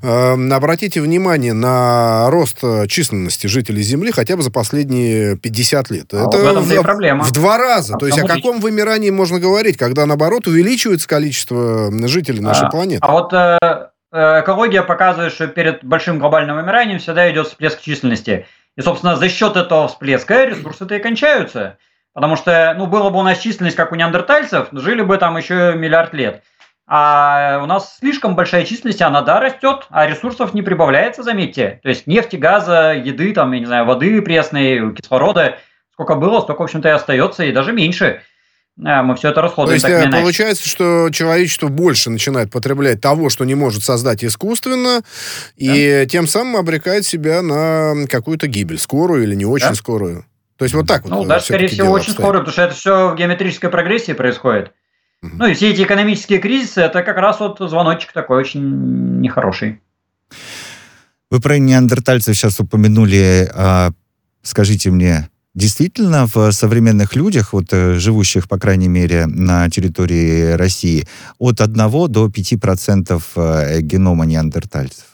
э, 0.01 0.51
обратите 0.51 0.99
внимание 0.99 1.53
на 1.53 2.29
рост 2.31 2.57
э, 2.63 2.85
численности 2.87 3.47
жителей 3.47 3.81
Земли 3.81 4.11
хотя 4.11 4.35
бы 4.35 4.41
за 4.43 4.51
последние 4.51 5.37
50 5.37 5.89
лет. 5.89 6.13
А 6.13 6.25
вот 6.25 6.35
в 6.35 6.73
и 6.73 6.83
проблема. 6.83 7.23
в 7.23 7.31
два 7.31 7.57
раза. 7.57 7.95
А 7.95 7.97
То 7.97 8.07
есть 8.07 8.19
о 8.19 8.27
каком 8.27 8.59
вымирании 8.59 9.09
можно 9.09 9.39
говорить, 9.39 9.77
когда, 9.77 10.05
наоборот, 10.05 10.47
увеличивается 10.47 11.07
количество 11.07 11.89
жителей 12.09 12.41
нашей 12.41 12.67
А, 12.67 12.69
планеты? 12.69 12.99
А 13.01 13.11
вот 13.13 13.31
э, 13.31 13.57
э, 14.11 14.41
экология 14.41 14.83
показывает, 14.83 15.31
что 15.31 15.47
перед 15.47 15.81
большим 15.81 16.19
глобальным 16.19 16.57
вымиранием 16.57 16.99
всегда 16.99 17.31
идет 17.31 17.47
всплеск 17.47 17.79
численности. 17.79 18.47
И, 18.75 18.81
собственно, 18.81 19.15
за 19.15 19.29
счет 19.29 19.55
этого 19.55 19.87
всплеска 19.87 20.45
ресурсы-то 20.45 20.95
и 20.95 20.99
кончаются. 20.99 21.77
Потому 22.13 22.35
что, 22.35 22.75
ну, 22.77 22.87
было 22.87 23.09
бы 23.09 23.19
у 23.19 23.23
нас 23.23 23.39
численность, 23.39 23.75
как 23.75 23.91
у 23.91 23.95
неандертальцев, 23.95 24.67
жили 24.71 25.01
бы 25.01 25.17
там 25.17 25.37
еще 25.37 25.73
миллиард 25.75 26.13
лет. 26.13 26.43
А 26.85 27.59
у 27.63 27.65
нас 27.65 27.97
слишком 27.97 28.35
большая 28.35 28.65
численность, 28.65 29.01
она, 29.01 29.21
да, 29.21 29.39
растет, 29.39 29.87
а 29.89 30.05
ресурсов 30.05 30.53
не 30.53 30.61
прибавляется, 30.61 31.23
заметьте. 31.23 31.79
То 31.81 31.89
есть 31.89 32.07
нефти, 32.07 32.35
газа, 32.35 32.93
еды, 32.93 33.33
там, 33.33 33.51
я 33.53 33.59
не 33.59 33.65
знаю, 33.65 33.85
воды 33.85 34.21
пресной, 34.21 34.93
кислорода, 34.93 35.57
сколько 35.93 36.15
было, 36.15 36.41
столько, 36.41 36.61
в 36.61 36.63
общем-то, 36.63 36.89
и 36.89 36.91
остается, 36.91 37.45
и 37.45 37.51
даже 37.51 37.71
меньше. 37.71 38.21
А, 38.83 39.03
Мы 39.03 39.15
все 39.15 39.27
это 39.29 39.35
То 39.35 39.41
расходуем 39.41 39.73
есть 39.75 39.85
так 39.85 40.07
э, 40.07 40.11
получается, 40.11 40.67
что 40.67 41.09
человечество 41.11 41.67
больше 41.67 42.09
начинает 42.09 42.49
потреблять 42.51 43.01
того, 43.01 43.29
что 43.29 43.45
не 43.45 43.53
может 43.53 43.83
создать 43.83 44.23
искусственно, 44.23 45.03
и 45.57 46.07
тем 46.09 46.27
самым 46.27 46.55
обрекает 46.57 47.05
себя 47.05 47.41
на 47.43 48.07
какую-то 48.07 48.47
гибель, 48.47 48.79
скорую 48.79 49.23
или 49.23 49.35
не 49.35 49.45
очень 49.45 49.69
Да. 49.69 49.75
скорую. 49.75 50.25
То 50.57 50.65
есть 50.65 50.73
вот 50.73 50.87
так 50.87 51.03
вот. 51.03 51.11
Ну, 51.11 51.23
э, 51.23 51.27
даже, 51.27 51.45
скорее 51.45 51.67
всего, 51.67 51.91
очень 51.91 52.07
обстоит. 52.07 52.17
скоро, 52.19 52.39
потому 52.39 52.51
что 52.53 52.61
это 52.63 52.73
все 52.73 53.09
в 53.11 53.15
геометрической 53.15 53.69
прогрессии 53.69 54.13
происходит. 54.13 54.71
Мгм. 55.21 55.37
Ну 55.37 55.45
и 55.47 55.53
все 55.53 55.69
эти 55.71 55.83
экономические 55.83 56.39
кризисы, 56.39 56.81
это 56.81 57.03
как 57.03 57.17
раз 57.17 57.39
вот 57.39 57.57
звоночек 57.59 58.11
такой 58.11 58.39
очень 58.39 59.19
нехороший. 59.21 59.81
Вы 61.29 61.39
про 61.39 61.57
неандертальцев 61.57 62.35
сейчас 62.35 62.59
упомянули. 62.59 63.49
а, 63.53 63.91
скажите 64.41 64.89
мне, 64.89 65.29
действительно 65.55 66.27
в 66.27 66.51
современных 66.51 67.15
людях, 67.15 67.53
вот 67.53 67.71
э, 67.71 67.93
живущих, 67.93 68.47
по 68.47 68.57
крайней 68.57 68.87
мере, 68.87 69.25
на 69.27 69.69
территории 69.69 70.53
России, 70.53 71.07
от 71.39 71.61
1 71.61 72.11
до 72.11 72.29
5 72.29 72.61
процентов 72.61 73.31
э, 73.35 73.81
генома 73.81 74.25
неандертальцев? 74.25 75.05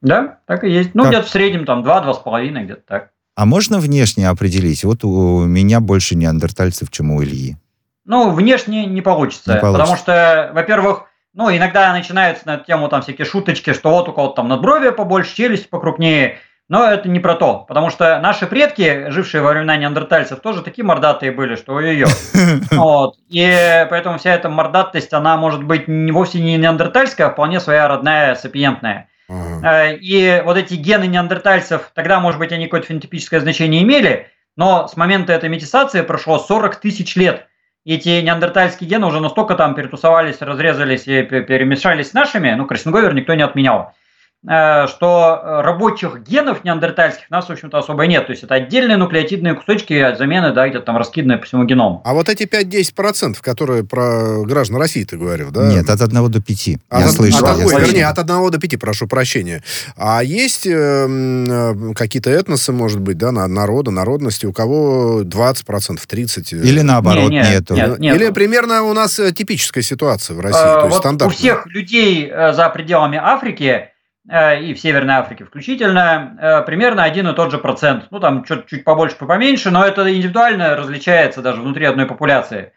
Да, 0.00 0.38
так 0.46 0.64
и 0.64 0.70
есть. 0.70 0.90
Ну, 0.94 1.02
Как? 1.02 1.12
где-то 1.12 1.26
в 1.26 1.30
среднем 1.30 1.64
там 1.64 1.84
2-2,5, 1.84 2.64
где-то 2.64 2.82
так. 2.86 3.10
А 3.34 3.46
можно 3.46 3.78
внешне 3.78 4.28
определить? 4.28 4.84
Вот 4.84 5.04
у 5.04 5.44
меня 5.44 5.80
больше 5.80 6.16
неандертальцев, 6.16 6.90
чем 6.90 7.12
у 7.12 7.22
Ильи. 7.22 7.56
Ну, 8.04 8.30
внешне 8.30 8.86
не 8.86 9.00
получится. 9.00 9.54
Не 9.54 9.60
получится. 9.60 9.84
Потому 9.84 9.96
что, 9.96 10.50
во-первых, 10.54 11.04
ну, 11.34 11.54
иногда 11.54 11.92
начинаются 11.92 12.46
на 12.46 12.54
эту 12.54 12.64
тему 12.64 12.88
там 12.88 13.02
всякие 13.02 13.26
шуточки, 13.26 13.72
что 13.72 13.90
вот 13.90 14.08
у 14.08 14.12
кого-то 14.12 14.36
там 14.36 14.48
надбровие 14.48 14.92
побольше, 14.92 15.36
челюсть 15.36 15.70
покрупнее. 15.70 16.38
Но 16.68 16.84
это 16.84 17.08
не 17.08 17.18
про 17.18 17.34
то. 17.34 17.64
Потому 17.66 17.88
что 17.88 18.20
наши 18.20 18.46
предки, 18.46 19.10
жившие 19.10 19.42
во 19.42 19.50
времена 19.52 19.76
неандертальцев, 19.76 20.40
тоже 20.40 20.62
такие 20.62 20.84
мордатые 20.84 21.32
были, 21.32 21.56
что 21.56 21.74
ой-ой-ой. 21.74 22.10
Вот. 22.72 23.16
И 23.28 23.86
поэтому 23.88 24.18
вся 24.18 24.34
эта 24.34 24.48
мордатость, 24.50 25.12
она 25.14 25.36
может 25.38 25.64
быть 25.64 25.88
не, 25.88 26.12
вовсе 26.12 26.40
не 26.40 26.56
неандертальская, 26.58 27.28
а 27.28 27.30
вполне 27.30 27.60
своя 27.60 27.88
родная, 27.88 28.34
сапиентная. 28.34 29.08
Ага. 29.30 29.88
Э, 29.92 29.96
И 29.96 30.42
вот 30.44 30.56
эти 30.58 30.74
гены 30.74 31.06
неандертальцев, 31.06 31.90
тогда, 31.94 32.20
может 32.20 32.38
быть, 32.38 32.52
они 32.52 32.64
какое-то 32.66 32.88
фенотипическое 32.88 33.40
значение 33.40 33.82
имели, 33.82 34.28
но 34.56 34.88
с 34.88 34.96
момента 34.96 35.32
этой 35.32 35.48
метисации 35.48 36.02
прошло 36.02 36.38
40 36.38 36.76
тысяч 36.76 37.16
лет. 37.16 37.46
И 37.84 37.94
эти 37.94 38.20
неандертальские 38.20 38.90
гены 38.90 39.06
уже 39.06 39.20
настолько 39.20 39.54
там 39.54 39.74
перетусовались, 39.74 40.42
разрезались 40.42 41.06
и 41.06 41.22
пе- 41.22 41.42
перемешались 41.42 42.10
с 42.10 42.12
нашими, 42.12 42.50
ну, 42.52 42.66
Красноговер 42.66 43.14
никто 43.14 43.32
не 43.34 43.42
отменял, 43.42 43.94
что 44.42 45.40
э, 45.42 45.60
рабочих 45.62 46.22
генов 46.22 46.62
неандертальских 46.62 47.24
у 47.28 47.34
нас, 47.34 47.48
в 47.48 47.50
общем-то, 47.50 47.78
особо 47.78 48.04
и 48.04 48.08
нет. 48.08 48.26
То 48.26 48.32
есть 48.32 48.44
это 48.44 48.54
отдельные 48.54 48.96
нуклеотидные 48.96 49.54
кусочки 49.54 49.92
от 49.94 50.16
замены, 50.16 50.52
да, 50.52 50.68
где-то 50.68 50.86
там 50.86 50.96
раскиданные 50.96 51.38
по 51.38 51.44
всему 51.44 51.64
геному. 51.64 52.02
А 52.04 52.14
вот 52.14 52.28
эти 52.28 52.44
5-10%, 52.44 53.38
которые 53.40 53.82
про 53.84 54.42
граждан 54.44 54.76
России 54.78 55.02
ты 55.04 55.16
говорил, 55.16 55.50
да? 55.50 55.66
Нет, 55.68 55.90
от 55.90 56.00
1 56.00 56.28
до 56.30 56.40
5. 56.40 56.78
От 56.88 57.00
я 57.00 57.08
слышал. 57.08 57.46
от- 57.46 57.58
я 57.58 57.64
ой, 57.64 57.70
слышал. 57.70 57.86
вернее, 57.88 58.06
от 58.06 58.18
1 58.18 58.50
до 58.50 58.58
5, 58.60 58.76
прошу 58.78 59.08
прощения. 59.08 59.62
А 59.96 60.22
есть 60.22 60.66
э, 60.66 60.70
э, 60.72 61.94
какие-то 61.94 62.30
этносы, 62.30 62.72
может 62.72 63.00
быть, 63.00 63.18
да, 63.18 63.32
на- 63.32 63.48
народа, 63.48 63.90
народности, 63.90 64.46
у 64.46 64.52
кого 64.52 65.22
20%, 65.24 66.06
30%? 66.06 66.62
Или 66.64 66.80
наоборот, 66.82 67.30
Не, 67.30 67.40
не, 67.42 67.50
нету. 67.50 67.74
нет. 67.98 68.14
Или 68.16 68.30
примерно 68.30 68.82
у 68.84 68.92
нас 68.92 69.18
э, 69.18 69.32
типическая 69.32 69.82
ситуация 69.82 70.36
в 70.36 70.40
России, 70.40 70.60
Э, 70.60 70.62
то 70.62 70.74
есть 70.76 70.82
вот 70.90 70.96
у 70.96 70.98
стандартная. 71.00 71.36
всех 71.36 71.66
людей 71.66 72.30
э, 72.32 72.52
за 72.52 72.68
пределами 72.68 73.18
Африки 73.20 73.64
э, 73.64 73.88
и 74.30 74.74
в 74.74 74.80
Северной 74.80 75.14
Африке 75.14 75.44
включительно 75.44 76.36
э, 76.38 76.62
примерно 76.62 77.02
один 77.02 77.28
и 77.28 77.34
тот 77.34 77.50
же 77.50 77.58
процент. 77.58 78.08
Ну, 78.10 78.20
там 78.20 78.44
чуть, 78.44 78.66
чуть 78.66 78.84
побольше, 78.84 79.16
поменьше, 79.16 79.70
но 79.70 79.84
это 79.84 80.14
индивидуально 80.14 80.76
различается 80.76 81.40
даже 81.40 81.62
внутри 81.62 81.86
одной 81.86 82.06
популяции. 82.06 82.72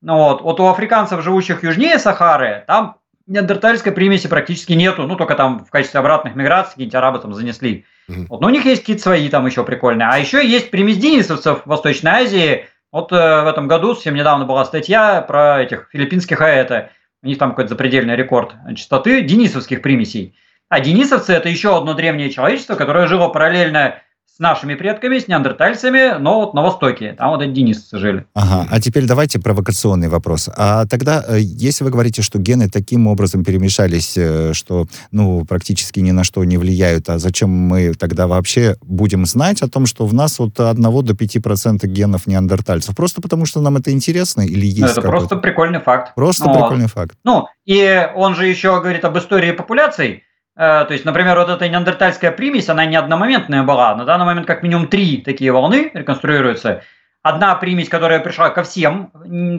Ну, 0.00 0.16
вот. 0.16 0.42
вот 0.42 0.60
у 0.60 0.66
африканцев, 0.66 1.22
живущих 1.22 1.62
южнее 1.62 1.98
Сахары, 1.98 2.64
там 2.66 2.96
неандертальской 3.28 3.92
примеси 3.92 4.26
практически 4.26 4.72
нету. 4.72 5.06
Ну, 5.06 5.14
только 5.14 5.34
там 5.34 5.64
в 5.64 5.70
качестве 5.70 6.00
обратных 6.00 6.34
миграций 6.34 6.72
какие-нибудь 6.72 6.94
арабы 6.94 7.18
там 7.20 7.34
занесли. 7.34 7.84
Мгм. 8.08 8.26
Вот, 8.28 8.40
но 8.40 8.48
у 8.48 8.50
них 8.50 8.64
есть 8.64 8.82
какие-то 8.82 9.02
свои 9.02 9.28
там 9.28 9.46
еще 9.46 9.64
прикольные. 9.64 10.08
А 10.10 10.18
еще 10.18 10.44
есть 10.44 10.70
примесь 10.70 10.98
денисовцев 10.98 11.62
в 11.64 11.66
Восточной 11.66 12.10
Азии. 12.10 12.66
Вот 12.90 13.12
э, 13.12 13.42
в 13.42 13.46
этом 13.46 13.68
году, 13.68 13.94
совсем 13.94 14.14
недавно 14.14 14.46
была 14.46 14.64
статья 14.64 15.20
про 15.20 15.62
этих 15.62 15.88
филиппинских 15.92 16.40
аэто. 16.40 16.90
У 17.22 17.26
них 17.26 17.38
там 17.38 17.50
какой-то 17.50 17.70
запредельный 17.70 18.16
рекорд 18.16 18.54
частоты 18.74 19.20
денисовских 19.22 19.82
примесей. 19.82 20.34
А 20.68 20.80
денисовцы– 20.80 21.32
это 21.34 21.48
еще 21.48 21.76
одно 21.76 21.94
древнее 21.94 22.30
человечество, 22.30 22.74
которое 22.74 23.06
жило 23.06 23.28
параллельно 23.28 23.94
с 24.26 24.38
нашими 24.38 24.76
предками, 24.76 25.18
с 25.18 25.26
неандертальцами, 25.26 26.16
но 26.20 26.40
вот 26.40 26.54
на 26.54 26.62
Востоке. 26.62 27.14
Там 27.18 27.30
вот 27.30 27.42
эти 27.42 27.50
денисовцы 27.50 27.98
жили. 27.98 28.26
Ага, 28.34 28.68
а 28.70 28.80
теперь 28.80 29.06
давайте 29.06 29.40
провокационный 29.40 30.08
вопрос. 30.08 30.48
А 30.56 30.86
тогда, 30.86 31.24
э, 31.26 31.38
если 31.40 31.82
вы 31.82 31.90
говорите, 31.90 32.22
что 32.22 32.38
гены 32.38 32.68
таким 32.68 33.08
образом 33.08 33.42
перемешались, 33.44 34.16
э, 34.16 34.52
что, 34.52 34.86
ну, 35.10 35.44
практически 35.44 35.98
ни 36.00 36.12
на 36.12 36.22
что 36.22 36.44
не 36.44 36.56
влияют, 36.56 37.08
а 37.08 37.18
зачем 37.18 37.50
мы 37.50 37.94
тогда 37.94 38.28
вообще 38.28 38.76
будем 38.82 39.26
знать 39.26 39.62
о 39.62 39.68
том, 39.68 39.86
что 39.86 40.06
в 40.06 40.14
нас 40.14 40.38
от 40.38 40.60
1 40.60 41.02
до 41.02 41.14
5% 41.14 41.86
генов 41.88 42.28
неандертальцев? 42.28 42.94
Просто 42.94 43.20
потому, 43.20 43.44
что 43.44 43.60
нам 43.60 43.78
это 43.78 43.90
интересно 43.90 44.42
или 44.42 44.66
есть 44.66 44.80
Ну, 44.80 44.86
это 44.86 45.00
просто 45.00 45.36
прикольный 45.36 45.80
факт. 45.80 46.14
Просто 46.14 46.44
Вот. 46.44 46.60
прикольный 46.60 46.88
факт. 46.88 47.16
Ну, 47.24 47.46
и 47.64 48.06
он 48.14 48.36
же 48.36 48.46
еще 48.46 48.78
говорит 48.80 49.04
об 49.04 49.18
истории 49.18 49.50
популяций. 49.50 50.22
Э, 50.58 50.84
То 50.86 50.92
есть, 50.92 51.04
например, 51.04 51.38
вот 51.38 51.48
эта 51.48 51.68
неандертальская 51.68 52.32
примесь, 52.32 52.68
она 52.68 52.84
не 52.84 52.96
одномоментная 52.96 53.62
была. 53.62 53.94
На 53.94 54.04
данный 54.04 54.26
момент 54.26 54.46
как 54.46 54.62
минимум 54.62 54.88
три 54.88 55.18
такие 55.18 55.52
волны 55.52 55.90
реконструируются. 55.94 56.82
Одна 57.22 57.54
примесь, 57.54 57.88
которая 57.88 58.20
пришла 58.20 58.50
ко 58.50 58.64
всем, 58.64 59.12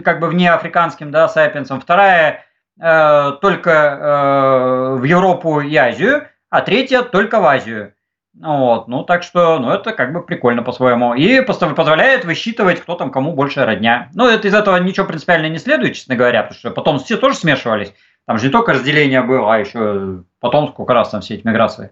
как 0.03 0.19
бы 0.19 0.27
вне 0.27 0.51
африканским, 0.51 1.11
да, 1.11 1.29
сапиенсам. 1.29 1.79
Вторая 1.79 2.43
э, 2.81 3.31
только 3.41 3.71
э, 3.71 4.95
в 4.99 5.03
Европу 5.03 5.61
и 5.61 5.73
Азию, 5.75 6.27
а 6.49 6.61
третья 6.61 7.01
только 7.01 7.39
в 7.39 7.45
Азию. 7.45 7.93
Вот, 8.41 8.87
ну 8.87 9.03
так 9.03 9.23
что, 9.23 9.59
ну 9.59 9.71
это 9.71 9.91
как 9.91 10.13
бы 10.13 10.21
прикольно 10.21 10.63
по-своему. 10.63 11.13
И 11.13 11.41
позволяет 11.41 12.25
высчитывать, 12.25 12.81
кто 12.81 12.95
там 12.95 13.11
кому 13.11 13.33
больше 13.33 13.65
родня. 13.65 14.09
Ну, 14.13 14.27
это 14.27 14.47
из 14.47 14.53
этого 14.53 14.77
ничего 14.77 15.05
принципиально 15.05 15.47
не 15.47 15.57
следует, 15.57 15.95
честно 15.95 16.15
говоря, 16.15 16.43
потому 16.43 16.59
что 16.59 16.71
потом 16.71 16.99
все 16.99 17.17
тоже 17.17 17.35
смешивались. 17.35 17.93
Там 18.25 18.37
же 18.37 18.45
не 18.45 18.51
только 18.51 18.73
разделение 18.73 19.21
было, 19.21 19.53
а 19.53 19.57
еще 19.57 20.23
потом 20.39 20.69
сколько 20.69 20.93
раз 20.93 21.09
там 21.09 21.21
все 21.21 21.35
эти 21.35 21.47
миграции. 21.47 21.91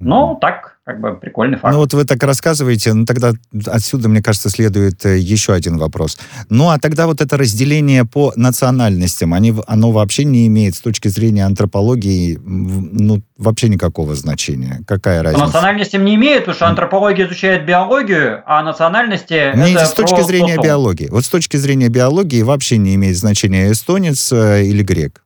Ну, 0.00 0.36
так, 0.40 0.78
как 0.84 1.00
бы 1.00 1.14
прикольный 1.14 1.56
факт. 1.56 1.72
Ну 1.72 1.80
вот 1.80 1.94
вы 1.94 2.04
так 2.04 2.22
рассказываете, 2.24 2.92
ну 2.92 3.06
тогда 3.06 3.32
отсюда, 3.66 4.08
мне 4.08 4.22
кажется, 4.22 4.50
следует 4.50 5.06
э, 5.06 5.18
еще 5.18 5.54
один 5.54 5.78
вопрос. 5.78 6.18
Ну 6.50 6.68
а 6.68 6.78
тогда 6.78 7.06
вот 7.06 7.20
это 7.20 7.38
разделение 7.38 8.04
по 8.04 8.32
национальностям, 8.34 9.32
они, 9.32 9.54
оно 9.66 9.92
вообще 9.92 10.24
не 10.24 10.48
имеет 10.48 10.74
с 10.74 10.80
точки 10.80 11.08
зрения 11.08 11.46
антропологии, 11.46 12.38
ну, 12.44 13.22
вообще 13.38 13.68
никакого 13.68 14.14
значения. 14.16 14.80
Какая 14.86 15.20
По 15.20 15.24
разница? 15.24 15.46
национальностям 15.46 16.04
не 16.04 16.16
имеет, 16.16 16.40
потому 16.40 16.56
что 16.56 16.66
антропология 16.66 17.26
изучает 17.26 17.64
биологию, 17.64 18.42
а 18.46 18.62
национальности 18.62 19.56
Не 19.56 19.72
это 19.72 19.86
с 19.86 19.94
точки 19.94 20.16
про 20.16 20.24
зрения 20.24 20.58
биологии. 20.58 21.08
Вот 21.08 21.24
с 21.24 21.28
точки 21.28 21.56
зрения 21.56 21.88
биологии 21.88 22.42
вообще 22.42 22.78
не 22.78 22.96
имеет 22.96 23.16
значения 23.16 23.70
эстонец 23.70 24.32
э, 24.32 24.64
или 24.64 24.82
грек. 24.82 25.23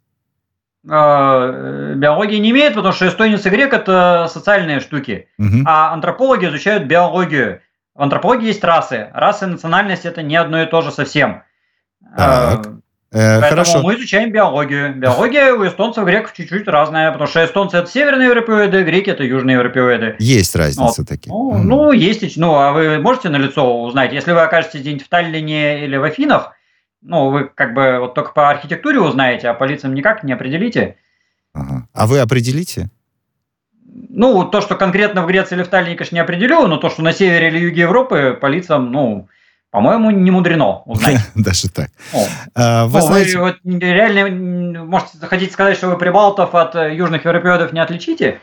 Э, 0.90 1.94
Биология 1.96 2.38
не 2.38 2.50
имеет, 2.50 2.74
потому 2.74 2.92
что 2.94 3.06
эстонец 3.08 3.44
и 3.44 3.50
грек– 3.50 3.72
это 3.74 4.28
социальные 4.32 4.80
штуки. 4.80 5.28
Мгм. 5.38 5.64
А 5.66 5.92
антропологи 5.92 6.46
изучают 6.46 6.84
биологию. 6.84 7.60
В 7.94 8.02
антропологии 8.02 8.46
есть 8.46 8.64
расы. 8.64 9.08
Расы 9.12 9.44
и 9.44 9.48
национальность– 9.48 10.04
это 10.06 10.22
не 10.22 10.36
одно 10.36 10.62
и 10.62 10.66
то 10.66 10.80
же 10.80 10.90
совсем. 10.90 11.42
Так. 12.16 12.66
Э, 13.10 13.40
Поэтому 13.40 13.64
хорошо. 13.64 13.82
мы 13.82 13.94
изучаем 13.94 14.30
биологию. 14.32 14.94
Биология 14.94 15.54
у 15.54 15.66
эстонцев 15.66 16.04
и 16.04 16.06
греков 16.06 16.34
чуть-чуть 16.34 16.68
разная, 16.68 17.10
потому 17.10 17.28
что 17.28 17.44
эстонцы– 17.44 17.76
это 17.78 17.90
северные 17.90 18.28
европеоиды, 18.28 18.82
греки– 18.82 19.10
это 19.10 19.24
южные 19.24 19.54
европеоиды. 19.54 20.16
Есть 20.18 20.54
разница 20.54 21.06
такие. 21.06 21.32
Ну, 21.32 21.52
Мгм. 21.52 21.68
ну, 21.68 21.92
есть. 21.92 22.36
Ну, 22.36 22.54
а 22.54 22.72
вы 22.72 22.98
можете 22.98 23.30
на 23.30 23.36
лицо 23.36 23.82
узнать? 23.82 24.12
Если 24.12 24.32
вы 24.32 24.42
окажетесь 24.42 24.80
где-нибудь 24.80 25.06
в 25.06 25.08
Таллине 25.08 25.84
или 25.84 25.96
в 25.96 26.04
Афинах, 26.04 26.52
ну, 27.02 27.30
вы 27.30 27.50
как 27.54 27.74
бы 27.74 27.98
вот 28.00 28.14
только 28.14 28.32
по 28.32 28.50
архитектуре 28.50 29.00
узнаете, 29.00 29.48
а 29.48 29.54
по 29.54 29.64
лицам 29.64 29.94
никак 29.94 30.24
не 30.24 30.32
определите. 30.32 30.96
Ага. 31.52 31.88
А 31.92 32.06
вы 32.06 32.18
определите? 32.20 32.90
Ну, 34.10 34.44
то, 34.44 34.60
что 34.60 34.76
конкретно 34.76 35.22
в 35.22 35.26
Греции 35.26 35.56
или 35.56 35.62
в 35.62 35.68
Таллине, 35.68 35.96
конечно, 35.96 36.14
не 36.14 36.20
определю, 36.20 36.66
но 36.66 36.76
то, 36.76 36.90
что 36.90 37.02
на 37.02 37.12
севере 37.12 37.48
или 37.48 37.58
юге 37.58 37.82
Европы, 37.82 38.36
по 38.40 38.46
лицам, 38.46 38.92
ну, 38.92 39.28
по-моему, 39.70 40.10
не 40.10 40.30
мудрено 40.30 40.82
узнать. 40.86 41.20
Даже 41.34 41.70
так. 41.70 41.90
Ну, 42.12 42.24
А, 42.54 42.86
Вы 42.86 43.00
ну, 43.00 43.06
знаете... 43.06 43.38
вот 43.38 43.56
реально 43.64 44.84
можете 44.84 45.18
хотите 45.20 45.52
сказать, 45.52 45.76
что 45.76 45.88
вы 45.88 45.98
прибалтов 45.98 46.54
от 46.54 46.74
э, 46.74 46.94
южных 46.94 47.24
европеоидов 47.24 47.72
не 47.72 47.80
отличите? 47.80 48.40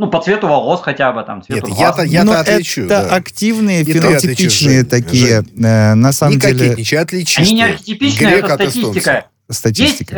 Ну, 0.00 0.06
по 0.10 0.18
цвету 0.20 0.48
волос 0.48 0.80
хотя 0.80 1.12
бы, 1.12 1.22
там, 1.24 1.42
цвету 1.42 1.68
Нет, 1.68 1.78
я-то- 1.78 2.02
я-то 2.04 2.26
Ну, 2.26 2.32
отличу, 2.32 2.86
это 2.86 3.06
да. 3.10 3.16
активные, 3.16 3.82
И 3.82 3.84
фенотипичные 3.84 4.82
такие, 4.84 5.40
э, 5.42 5.94
на 5.94 6.12
самом 6.12 6.36
Не 6.36 6.40
деле, 6.40 6.58
кокетничай, 6.70 6.98
отличишь 7.00 7.38
Они 7.38 7.52
не 7.52 7.62
архетипичные, 7.64 8.30
Грек 8.30 8.44
это 8.46 8.64
эстонца. 8.64 8.70
статистика. 8.70 9.24
Есть 9.50 9.58
статистика. 9.58 10.16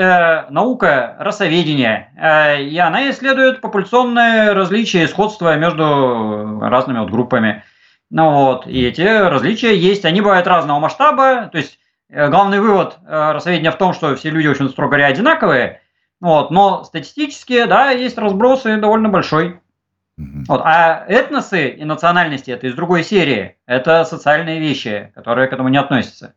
э, 0.49 0.53
наука 0.53 1.17
расоведения, 1.19 2.13
э, 2.17 2.63
и 2.63 2.79
она 2.79 3.11
исследует 3.11 3.61
популяционные 3.61 4.53
различия 4.53 5.03
и 5.03 5.09
сходства 5.09 5.57
между 5.57 6.61
разными 6.61 7.01
вот 7.01 7.11
группами. 7.11 7.65
Ну 8.09 8.31
вот, 8.31 8.69
и 8.69 8.85
эти 8.87 9.01
различия 9.01 9.77
есть, 9.77 10.05
они 10.05 10.21
бывают 10.21 10.47
разного 10.47 10.79
масштаба, 10.79 11.49
то 11.51 11.59
есть 11.59 11.81
э, 12.09 12.29
главный 12.29 12.61
вывод 12.61 12.99
э, 13.05 13.33
расоведения 13.33 13.73
в 13.73 13.79
том, 13.79 13.95
что 13.95 14.15
все 14.15 14.31
люди, 14.31 14.47
очень 14.47 14.69
строго 14.69 14.91
говоря, 14.91 15.07
одинаковые, 15.09 15.81
вот, 16.21 16.53
но 16.53 16.85
статистически, 16.85 17.65
да, 17.65 17.91
есть 17.91 18.17
разбросы 18.17 18.77
довольно 18.77 19.09
большой. 19.09 19.59
Вот, 20.19 20.61
а 20.63 21.05
этносы 21.09 21.71
и 21.71 21.85
национальности 21.85 22.51
это 22.51 22.67
из 22.67 22.75
другой 22.75 23.03
серии, 23.03 23.57
это 23.67 24.05
социальные 24.05 24.61
вещи, 24.61 25.11
которые 25.15 25.49
к 25.49 25.53
этому 25.53 25.69
не 25.69 25.79
относятся. 25.79 26.35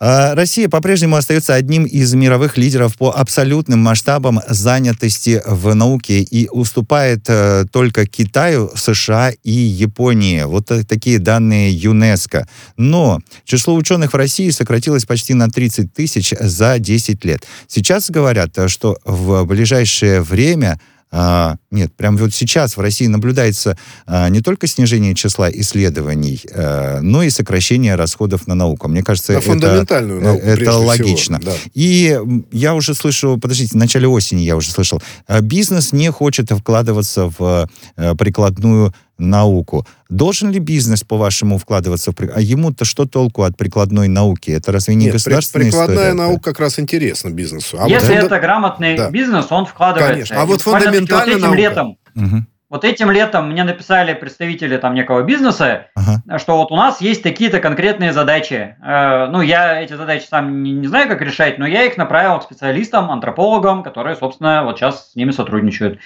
А 0.00 0.36
Россия 0.36 0.68
по-прежнему 0.68 1.16
остается 1.16 1.54
одним 1.54 1.84
из 1.84 2.14
мировых 2.14 2.56
лидеров 2.56 2.96
по 2.96 3.10
абсолютным 3.10 3.80
масштабам 3.80 4.40
занятости 4.46 5.42
в 5.44 5.74
науке 5.74 6.20
и 6.20 6.48
уступает 6.48 7.24
э, 7.26 7.64
только 7.72 8.06
Китаю, 8.06 8.70
США 8.76 9.32
и 9.42 9.50
Японии. 9.50 10.44
Вот 10.44 10.70
такие 10.88 11.18
данные 11.18 11.72
ЮНЕСКО. 11.72 12.46
Но 12.76 13.18
число 13.44 13.74
ученых 13.74 14.12
в 14.12 14.16
России 14.16 14.50
сократилось 14.50 15.04
почти 15.04 15.34
на 15.34 15.48
30 15.48 15.92
тысяч 15.92 16.32
за 16.38 16.78
10 16.78 17.24
лет. 17.24 17.44
Сейчас 17.66 18.08
говорят, 18.08 18.56
э, 18.56 18.68
что 18.68 18.98
в 19.04 19.44
ближайшее 19.46 20.22
время 20.22 20.78
а, 21.10 21.56
нет, 21.70 21.94
прямо 21.96 22.18
вот 22.18 22.34
сейчас 22.34 22.76
в 22.76 22.80
России 22.80 23.06
наблюдается 23.06 23.78
а, 24.06 24.28
не 24.28 24.40
только 24.40 24.66
снижение 24.66 25.14
числа 25.14 25.50
исследований, 25.50 26.40
а, 26.52 27.00
но 27.00 27.22
и 27.22 27.30
сокращение 27.30 27.94
расходов 27.94 28.46
на 28.46 28.54
науку. 28.54 28.88
Мне 28.88 29.02
кажется, 29.02 29.32
На 29.32 29.38
это, 29.38 29.46
фундаментальную 29.46 30.20
науку, 30.20 30.42
это 30.44 30.56
прежде 30.56 30.70
всего, 30.70 30.84
логично. 30.84 31.40
да. 31.42 31.52
И 31.74 32.18
я 32.52 32.74
уже 32.74 32.94
слышу, 32.94 33.38
подождите, 33.40 33.72
в 33.72 33.76
начале 33.76 34.06
осени 34.06 34.42
я 34.42 34.56
уже 34.56 34.70
слышал, 34.70 35.02
бизнес 35.42 35.92
не 35.92 36.10
хочет 36.10 36.50
вкладываться 36.50 37.32
в 37.38 37.68
э, 37.96 38.14
прикладную 38.14 38.92
науку. 39.18 39.86
Должен 40.08 40.50
ли 40.50 40.58
бизнес, 40.60 41.02
по-вашему, 41.04 41.58
вкладываться 41.58 42.12
в... 42.12 42.16
при- 42.16 42.28
А 42.34 42.40
ему-то 42.40 42.84
что 42.84 43.06
толку 43.06 43.42
от 43.42 43.56
прикладной 43.56 44.08
науки? 44.08 44.50
Это 44.50 44.72
разве 44.72 44.94
не 44.94 45.06
Нет, 45.06 45.14
государственная 45.14 45.66
прикладная 45.66 45.96
история? 45.96 46.12
наука 46.14 46.40
как 46.52 46.60
раз 46.60 46.78
интересна 46.78 47.30
бизнесу. 47.30 47.76
А 47.78 47.82
вот 47.82 47.90
Если 47.90 48.08
фунда- 48.14 48.26
это 48.26 48.38
грамотный 48.40 48.96
Да. 48.96 49.10
бизнес, 49.10 49.46
он 49.50 49.66
вкладывается. 49.66 50.12
Конечно. 50.14 50.40
А 50.40 50.44
И 50.44 50.46
вот 50.46 50.62
фундаментальная 50.62 51.24
вот 51.26 51.28
этим 51.36 51.40
наука. 51.42 51.56
летом, 51.58 51.98
Мгм. 52.14 52.46
вот 52.70 52.84
этим 52.84 53.10
летом 53.10 53.50
мне 53.50 53.64
написали 53.64 54.14
представители 54.14 54.76
там 54.76 54.94
некого 54.94 55.22
бизнеса, 55.22 55.86
Ага. 55.96 56.38
что 56.38 56.56
вот 56.58 56.70
у 56.70 56.76
нас 56.76 57.00
есть 57.00 57.22
такие-то 57.22 57.58
конкретные 57.60 58.12
задачи. 58.12 58.76
Э, 58.82 59.26
Ну, 59.30 59.40
я 59.42 59.82
эти 59.82 59.94
задачи 59.94 60.26
сам 60.28 60.62
не, 60.62 60.72
не 60.72 60.86
знаю, 60.86 61.08
как 61.08 61.20
решать, 61.22 61.58
но 61.58 61.66
я 61.66 61.82
их 61.84 61.96
направил 61.96 62.38
к 62.38 62.44
специалистам, 62.44 63.10
антропологам, 63.10 63.82
которые, 63.82 64.16
собственно, 64.16 64.62
вот 64.64 64.78
сейчас 64.78 65.10
с 65.12 65.16
ними 65.16 65.32
сотрудничают. 65.32 65.98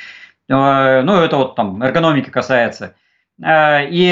Э, 0.49 1.03
Ну, 1.03 1.17
это 1.21 1.37
вот 1.37 1.55
там 1.57 1.83
эргономики 1.83 2.31
касается. 2.31 2.95
Э, 3.41 3.87
И 3.89 4.11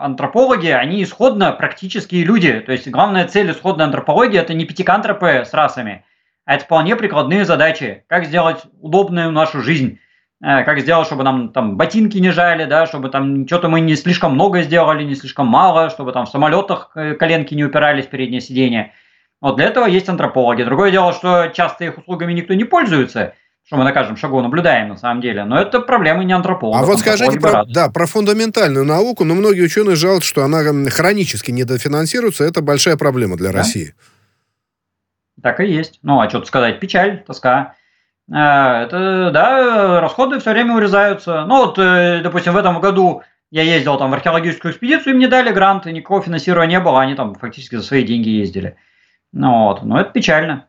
антропологи, 0.00 0.68
они 0.68 1.02
исходно 1.02 1.52
практические 1.52 2.24
люди. 2.24 2.60
То 2.60 2.72
есть 2.72 2.88
главная 2.88 3.26
цель 3.28 3.50
исходной 3.50 3.86
антропологии– 3.86 4.38
это 4.40 4.54
не 4.54 4.64
пятикантропы 4.64 5.44
с 5.44 5.52
расами, 5.52 6.04
а 6.46 6.54
это 6.54 6.64
вполне 6.64 6.96
прикладные 6.96 7.44
задачи. 7.44 8.04
Как 8.08 8.24
сделать 8.24 8.62
удобную 8.80 9.30
нашу 9.30 9.60
жизнь, 9.60 9.98
Э, 10.42 10.64
как 10.64 10.80
сделать, 10.80 11.06
чтобы 11.06 11.22
нам 11.22 11.50
там 11.52 11.76
ботинки 11.76 12.18
не 12.18 12.30
жали, 12.30 12.64
да, 12.64 12.86
чтобы 12.86 13.10
там 13.10 13.46
что-то 13.46 13.68
мы 13.68 13.80
не 13.80 13.94
слишком 13.94 14.34
много 14.34 14.62
сделали, 14.62 15.04
не 15.04 15.14
слишком 15.14 15.46
мало, 15.46 15.88
чтобы 15.88 16.12
там 16.12 16.26
в 16.26 16.30
самолетах 16.30 16.90
э, 16.96 17.14
коленки 17.14 17.54
не 17.54 17.64
упирались 17.64 18.06
в 18.06 18.10
переднее 18.10 18.40
сиденье. 18.40 18.92
Вот 19.40 19.56
для 19.56 19.66
этого 19.66 19.86
есть 19.86 20.08
антропологи. 20.08 20.64
Другое 20.64 20.90
дело, 20.90 21.12
что 21.12 21.48
часто 21.54 21.84
их 21.84 21.98
услугами 21.98 22.32
никто 22.32 22.54
не 22.54 22.64
пользуется, 22.64 23.34
что 23.72 23.78
мы 23.78 23.84
на 23.84 23.92
каждом 23.92 24.18
шагу 24.18 24.42
наблюдаем 24.42 24.88
на 24.88 24.98
самом 24.98 25.22
деле. 25.22 25.44
Но 25.44 25.58
это 25.58 25.80
проблемы 25.80 26.26
не 26.26 26.34
антропологов. 26.34 26.82
А 26.82 26.84
вот 26.84 26.98
скажите 26.98 27.36
Антропологи 27.36 27.68
бы 27.68 27.72
про, 27.72 27.74
да, 27.74 27.88
про 27.88 28.04
фундаментальную 28.06 28.84
науку, 28.84 29.24
но 29.24 29.34
многие 29.34 29.62
ученые 29.62 29.96
жалуются, 29.96 30.28
что 30.28 30.44
она 30.44 30.62
хронически 30.90 31.52
недофинансируется. 31.52 32.44
Это 32.44 32.60
большая 32.60 32.98
проблема 32.98 33.38
для 33.38 33.50
Да. 33.50 33.56
России. 33.60 33.94
Так 35.42 35.60
и 35.60 35.64
есть. 35.68 36.00
Ну, 36.02 36.20
а 36.20 36.28
что-то 36.28 36.44
сказать, 36.48 36.80
печаль, 36.80 37.24
тоска. 37.26 37.74
Э, 38.30 38.82
Это, 38.84 39.30
да, 39.32 40.02
расходы 40.02 40.38
все 40.38 40.50
время 40.50 40.76
урезаются. 40.76 41.46
Ну, 41.46 41.64
вот, 41.64 41.78
э, 41.78 42.20
допустим, 42.22 42.52
в 42.52 42.58
этом 42.58 42.78
году 42.78 43.22
я 43.50 43.62
ездил 43.62 43.96
там 43.96 44.10
в 44.10 44.14
археологическую 44.14 44.72
экспедицию, 44.72 45.14
им 45.14 45.18
не 45.18 45.28
дали 45.28 45.50
грант, 45.50 45.86
и 45.86 45.92
никакого 45.94 46.20
финансирования 46.20 46.76
не 46.76 46.80
было, 46.80 47.00
они 47.00 47.14
там 47.14 47.36
фактически 47.36 47.76
за 47.76 47.82
свои 47.82 48.04
деньги 48.04 48.28
ездили. 48.28 48.76
Ну, 49.32 49.64
вот, 49.68 49.82
но 49.82 49.98
это 49.98 50.10
печально. 50.10 50.66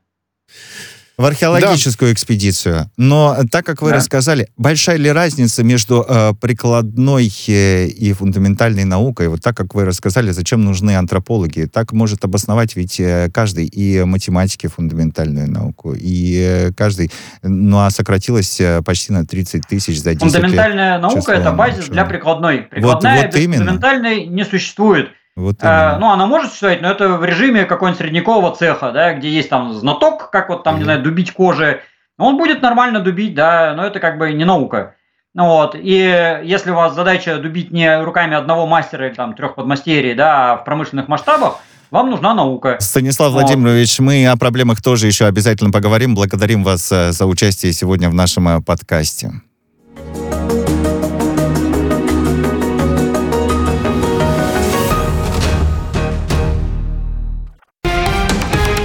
В 1.17 1.25
археологическую 1.25 2.09
да. 2.09 2.13
экспедицию. 2.13 2.91
Но 2.97 3.37
так 3.51 3.65
как 3.65 3.81
вы 3.81 3.91
да. 3.91 3.97
рассказали, 3.97 4.49
большая 4.57 4.97
ли 4.97 5.11
разница 5.11 5.63
между 5.63 6.05
э, 6.07 6.33
прикладной 6.41 7.31
э, 7.47 7.85
и 7.85 8.13
фундаментальной 8.13 8.83
наукой? 8.83 9.27
Вот 9.27 9.41
так 9.41 9.55
как 9.55 9.75
вы 9.75 9.85
рассказали, 9.85 10.31
зачем 10.31 10.63
нужны 10.63 10.95
антропологи? 10.95 11.69
Так 11.71 11.93
может 11.93 12.23
обосновать 12.23 12.75
ведь 12.75 12.99
э, 12.99 13.29
каждый 13.31 13.65
и 13.65 14.03
математики 14.03 14.67
фундаментальную 14.67 15.49
науку, 15.49 15.93
и 15.93 16.69
э, 16.69 16.71
каждый, 16.73 17.11
ну 17.43 17.79
а 17.79 17.89
сократилось 17.91 18.59
э, 18.59 18.81
почти 18.81 19.13
на 19.13 19.25
30 19.25 19.67
тысяч 19.67 20.01
за 20.01 20.15
10 20.15 20.21
Фундаментальная 20.21 20.93
лет 20.93 21.01
наука– 21.01 21.31
это 21.33 21.51
базис 21.51 21.85
для 21.85 22.05
прикладной. 22.05 22.63
Прикладная 22.63 23.17
вот, 23.17 23.25
вот 23.25 23.35
без 23.35 23.43
именно. 23.43 23.57
фундаментальной 23.57 24.25
не 24.25 24.45
существует. 24.45 25.09
Вот 25.35 25.57
а, 25.61 25.97
ну, 25.97 26.11
она 26.11 26.27
может 26.27 26.49
существовать, 26.49 26.81
но 26.81 26.91
это 26.91 27.09
в 27.09 27.25
режиме 27.25 27.65
какого-нибудь 27.65 27.99
средневекового 27.99 28.55
цеха, 28.55 28.91
да, 28.91 29.13
где 29.13 29.29
есть 29.29 29.49
там 29.49 29.73
знаток, 29.73 30.29
как 30.29 30.49
вот 30.49 30.63
там, 30.63 30.75
mm-hmm. 30.75 30.77
не 30.77 30.83
знаю, 30.83 31.01
дубить 31.01 31.31
кожи. 31.31 31.81
Он 32.19 32.37
будет 32.37 32.61
нормально 32.61 32.99
дубить, 32.99 33.33
да, 33.33 33.73
но 33.75 33.85
это 33.85 33.99
как 33.99 34.19
бы 34.19 34.31
не 34.31 34.45
наука. 34.45 34.95
Ну 35.33 35.47
вот, 35.47 35.73
и 35.73 36.39
если 36.43 36.69
у 36.69 36.75
вас 36.75 36.93
задача 36.93 37.39
дубить 37.39 37.71
не 37.71 38.03
руками 38.03 38.35
одного 38.35 38.67
мастера 38.67 39.07
или 39.07 39.15
там 39.15 39.33
трех 39.33 39.55
подмастерий, 39.55 40.13
да, 40.13 40.53
а 40.53 40.57
в 40.57 40.65
промышленных 40.65 41.07
масштабах, 41.07 41.57
вам 41.89 42.11
нужна 42.11 42.35
наука. 42.35 42.77
Станислав 42.79 43.31
вот. 43.31 43.41
Владимирович, 43.41 43.97
мы 43.99 44.27
о 44.27 44.37
проблемах 44.37 44.81
тоже 44.83 45.07
еще 45.07 45.25
обязательно 45.25 45.71
поговорим. 45.71 46.13
Благодарим 46.13 46.63
вас 46.63 46.91
э, 46.91 47.11
за 47.11 47.25
участие 47.25 47.73
сегодня 47.73 48.09
в 48.09 48.13
нашем 48.13 48.47
э, 48.47 48.61
подкасте. 48.61 49.31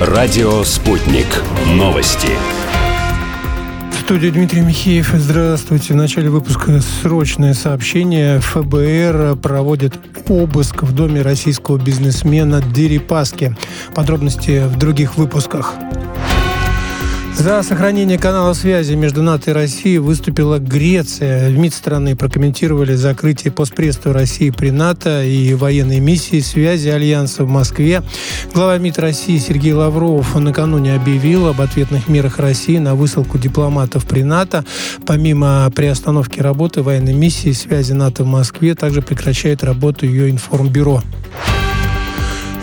Радио 0.01 0.63
«Спутник». 0.63 1.27
Новости. 1.73 2.29
В 3.91 4.01
студии 4.03 4.29
Дмитрий 4.29 4.61
Михеев. 4.61 5.11
Здравствуйте. 5.13 5.93
В 5.93 5.97
начале 5.97 6.31
выпуска 6.31 6.81
срочное 6.81 7.53
сообщение. 7.53 8.39
ФБР 8.39 9.37
проводит 9.43 9.99
обыск 10.29 10.85
в 10.85 10.95
доме 10.95 11.23
российского 11.23 11.79
бизнесмена 11.79 12.63
Дерипаски. 12.63 13.57
Подробности 13.93 14.63
в 14.69 14.79
других 14.79 15.17
выпусках. 15.17 15.75
За 17.39 17.63
сохранение 17.63 18.19
канала 18.19 18.53
связи 18.53 18.95
между 18.95 19.23
НАТО 19.23 19.53
и 19.53 19.55
Россией 19.55 19.99
выступила 19.99 20.59
Греция. 20.59 21.51
В 21.51 21.57
МИД 21.57 21.73
страны 21.73 22.17
прокомментировали 22.17 22.95
закрытие 22.95 23.53
постпредства 23.53 24.13
России 24.13 24.51
при 24.51 24.71
НАТО 24.71 25.23
и 25.23 25.55
военной 25.55 26.01
миссии 26.01 26.41
связи 26.41 26.89
Альянса 26.89 27.45
в 27.45 27.49
Москве. 27.49 28.03
Глава 28.53 28.77
МИД 28.79 28.99
России 28.99 29.39
Сергей 29.39 29.73
Лавров 29.73 30.35
накануне 30.35 30.97
объявил 30.97 31.47
об 31.47 31.61
ответных 31.61 32.09
мерах 32.09 32.41
России 32.41 32.79
на 32.79 32.97
высылку 32.97 33.39
дипломатов 33.39 34.05
при 34.05 34.25
НАТО. 34.25 34.65
Помимо 35.07 35.71
приостановки 35.73 36.41
работы 36.41 36.83
военной 36.83 37.15
миссии 37.15 37.53
связи 37.53 37.93
НАТО 37.93 38.25
в 38.25 38.27
Москве, 38.27 38.75
также 38.75 39.01
прекращает 39.01 39.63
работу 39.63 40.07
ее 40.07 40.29
информбюро. 40.29 41.05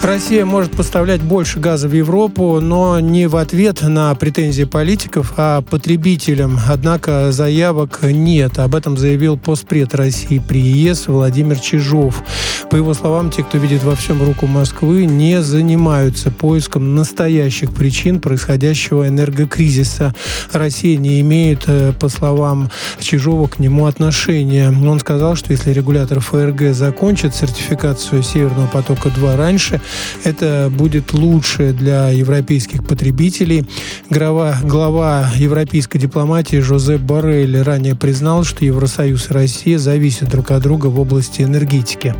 Россия 0.05 0.45
может 0.45 0.73
поставлять 0.73 1.21
больше 1.21 1.59
газа 1.59 1.87
в 1.87 1.93
Европу, 1.93 2.59
но 2.61 2.99
не 2.99 3.25
в 3.25 3.37
ответ 3.37 3.81
на 3.81 4.13
претензии 4.13 4.63
политиков, 4.63 5.33
а 5.35 5.61
потребителям. 5.61 6.59
Однако 6.69 7.31
заявок 7.31 8.01
нет. 8.03 8.59
Об 8.59 8.75
этом 8.75 8.97
заявил 8.97 9.35
постпред 9.35 9.95
России 9.95 10.37
при 10.37 10.61
ЕС 10.61 11.07
Владимир 11.07 11.57
Чижов. 11.59 12.23
По 12.69 12.75
его 12.75 12.93
словам, 12.93 13.31
те, 13.31 13.43
кто 13.43 13.57
видит 13.57 13.83
во 13.83 13.95
всем 13.95 14.21
руку 14.21 14.45
Москвы, 14.45 15.05
не 15.05 15.41
занимаются 15.41 16.29
поиском 16.29 16.93
настоящих 16.93 17.73
причин 17.73 18.19
происходящего 18.19 19.07
энергокризиса. 19.07 20.13
Россия 20.51 20.97
не 20.97 21.19
имеет, 21.21 21.63
э, 21.65 21.93
по 21.99 22.09
словам 22.09 22.69
Чижова, 22.99 23.47
к 23.47 23.57
нему 23.57 23.87
отношения. 23.87 24.69
Он 24.69 24.99
сказал, 24.99 25.35
что 25.35 25.51
если 25.51 25.73
регулятор 25.73 26.19
ФРГ 26.19 26.73
закончит 26.73 27.33
сертификацию 27.33 28.21
Северного 28.21 28.67
потока-2 28.67 29.35
раньше, 29.35 29.81
это 30.23 30.71
будет 30.73 31.13
лучше 31.13 31.73
для 31.73 32.09
европейских 32.09 32.85
потребителей. 32.85 33.65
Глава, 34.09 34.57
глава 34.63 35.31
европейской 35.35 35.99
дипломатии 35.99 36.57
Жозеп 36.57 37.01
Боррель 37.01 37.61
ранее 37.61 37.95
признал, 37.95 38.43
что 38.43 38.65
Евросоюз 38.65 39.29
и 39.29 39.33
Россия 39.33 39.77
зависят 39.77 40.29
друг 40.29 40.51
от 40.51 40.63
друга 40.63 40.87
в 40.87 40.99
области 40.99 41.41
энергетики. 41.41 42.13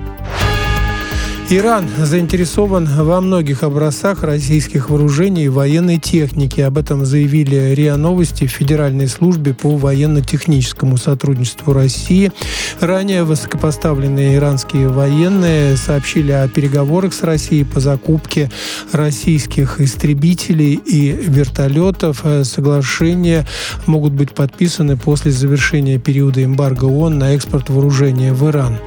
Иран 1.47 1.85
заинтересован 1.99 2.85
во 2.85 3.21
многих 3.21 3.61
образцах 3.61 4.23
российских 4.23 4.89
вооружений 4.89 5.45
и 5.45 5.49
военной 5.49 5.99
техники. 5.99 6.59
Об 6.59 6.79
этом 6.79 7.05
заявили 7.05 7.75
РИА 7.75 7.97
Новости 7.97 8.47
в 8.47 8.51
Федеральной 8.51 9.07
службе 9.07 9.53
по 9.53 9.77
военно-техническому 9.77 10.97
сотрудничеству 10.97 11.71
России. 11.71 12.31
Ранее 12.79 13.23
высокопоставленные 13.23 14.37
иранские 14.37 14.89
военные 14.89 15.77
сообщили 15.77 16.31
о 16.31 16.47
переговорах 16.47 17.13
с 17.13 17.21
Россией 17.21 17.63
по 17.63 17.79
закупке 17.79 18.49
российских 18.91 19.79
истребителей 19.79 20.73
и 20.73 21.11
вертолетов. 21.11 22.25
Соглашения 22.41 23.45
могут 23.85 24.13
быть 24.13 24.33
подписаны 24.33 24.97
после 24.97 25.29
завершения 25.29 25.99
периода 25.99 26.43
эмбарго 26.43 26.85
ООН 26.85 27.19
на 27.19 27.35
экспорт 27.35 27.69
вооружения 27.69 28.33
в 28.33 28.49
Иран. 28.49 28.79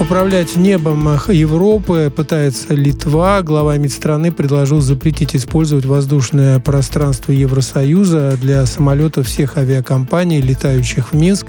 Управлять 0.00 0.56
небом 0.56 1.08
Европы 1.28 2.12
пытается 2.14 2.74
Литва. 2.74 3.40
Глава 3.42 3.76
МИД 3.76 3.92
страны 3.92 4.32
предложил 4.32 4.80
запретить 4.80 5.36
использовать 5.36 5.84
воздушное 5.84 6.58
пространство 6.58 7.30
Евросоюза 7.30 8.36
для 8.40 8.66
самолетов 8.66 9.28
всех 9.28 9.56
авиакомпаний, 9.56 10.40
летающих 10.40 11.12
в 11.12 11.14
Минск. 11.14 11.46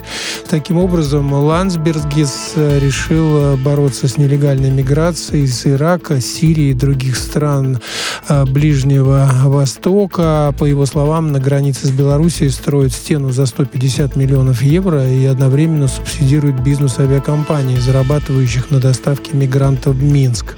Таким 0.49 0.77
образом, 0.77 1.33
Ландсбергис 1.33 2.53
решил 2.55 3.57
бороться 3.57 4.07
с 4.07 4.17
нелегальной 4.17 4.69
миграцией 4.69 5.45
из 5.45 5.65
Ирака, 5.65 6.21
Сирии 6.21 6.69
и 6.69 6.73
других 6.73 7.17
стран 7.17 7.79
а, 8.27 8.45
Ближнего 8.45 9.29
Востока. 9.45 10.53
По 10.59 10.65
его 10.65 10.85
словам, 10.85 11.31
на 11.31 11.39
границе 11.39 11.87
с 11.87 11.91
Белоруссией 11.91 12.51
строят 12.51 12.93
стену 12.93 13.31
за 13.31 13.47
150 13.47 14.15
миллионов 14.15 14.61
евро 14.61 15.07
и 15.07 15.25
одновременно 15.25 15.87
субсидирует 15.87 16.61
бизнес 16.61 16.99
авиакомпаний, 16.99 17.79
зарабатывающих 17.79 18.42
работающих 18.43 18.71
на 18.71 18.79
доставке 18.79 19.31
мигрантов 19.33 19.95
в 19.95 20.03
Минск. 20.03 20.55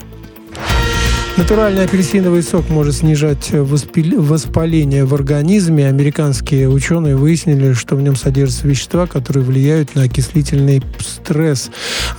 Натуральный 1.37 1.83
апельсиновый 1.83 2.41
сок 2.41 2.69
может 2.69 2.95
снижать 2.95 3.51
воспаление 3.51 5.03
в 5.03 5.13
организме. 5.13 5.87
Американские 5.87 6.69
ученые 6.69 7.15
выяснили, 7.15 7.73
что 7.73 7.95
в 7.95 8.01
нем 8.01 8.15
содержатся 8.15 8.67
вещества, 8.67 9.05
которые 9.05 9.43
влияют 9.43 9.95
на 9.95 10.03
окислительный 10.03 10.81
стресс. 10.99 11.69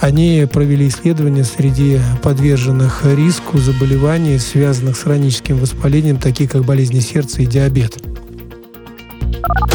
Они 0.01 0.47
провели 0.53 0.87
исследования 0.89 1.45
среди 1.45 1.99
подверженных 2.23 3.05
риску 3.17 3.59
заболеваний, 3.59 4.39
связанных 4.39 4.97
с 4.97 5.03
хроническим 5.03 5.59
воспалением, 5.59 6.19
такие 6.19 6.49
как 6.49 6.65
болезни 6.65 7.01
сердца 7.01 7.43
и 7.43 7.47
диабет. 7.47 7.97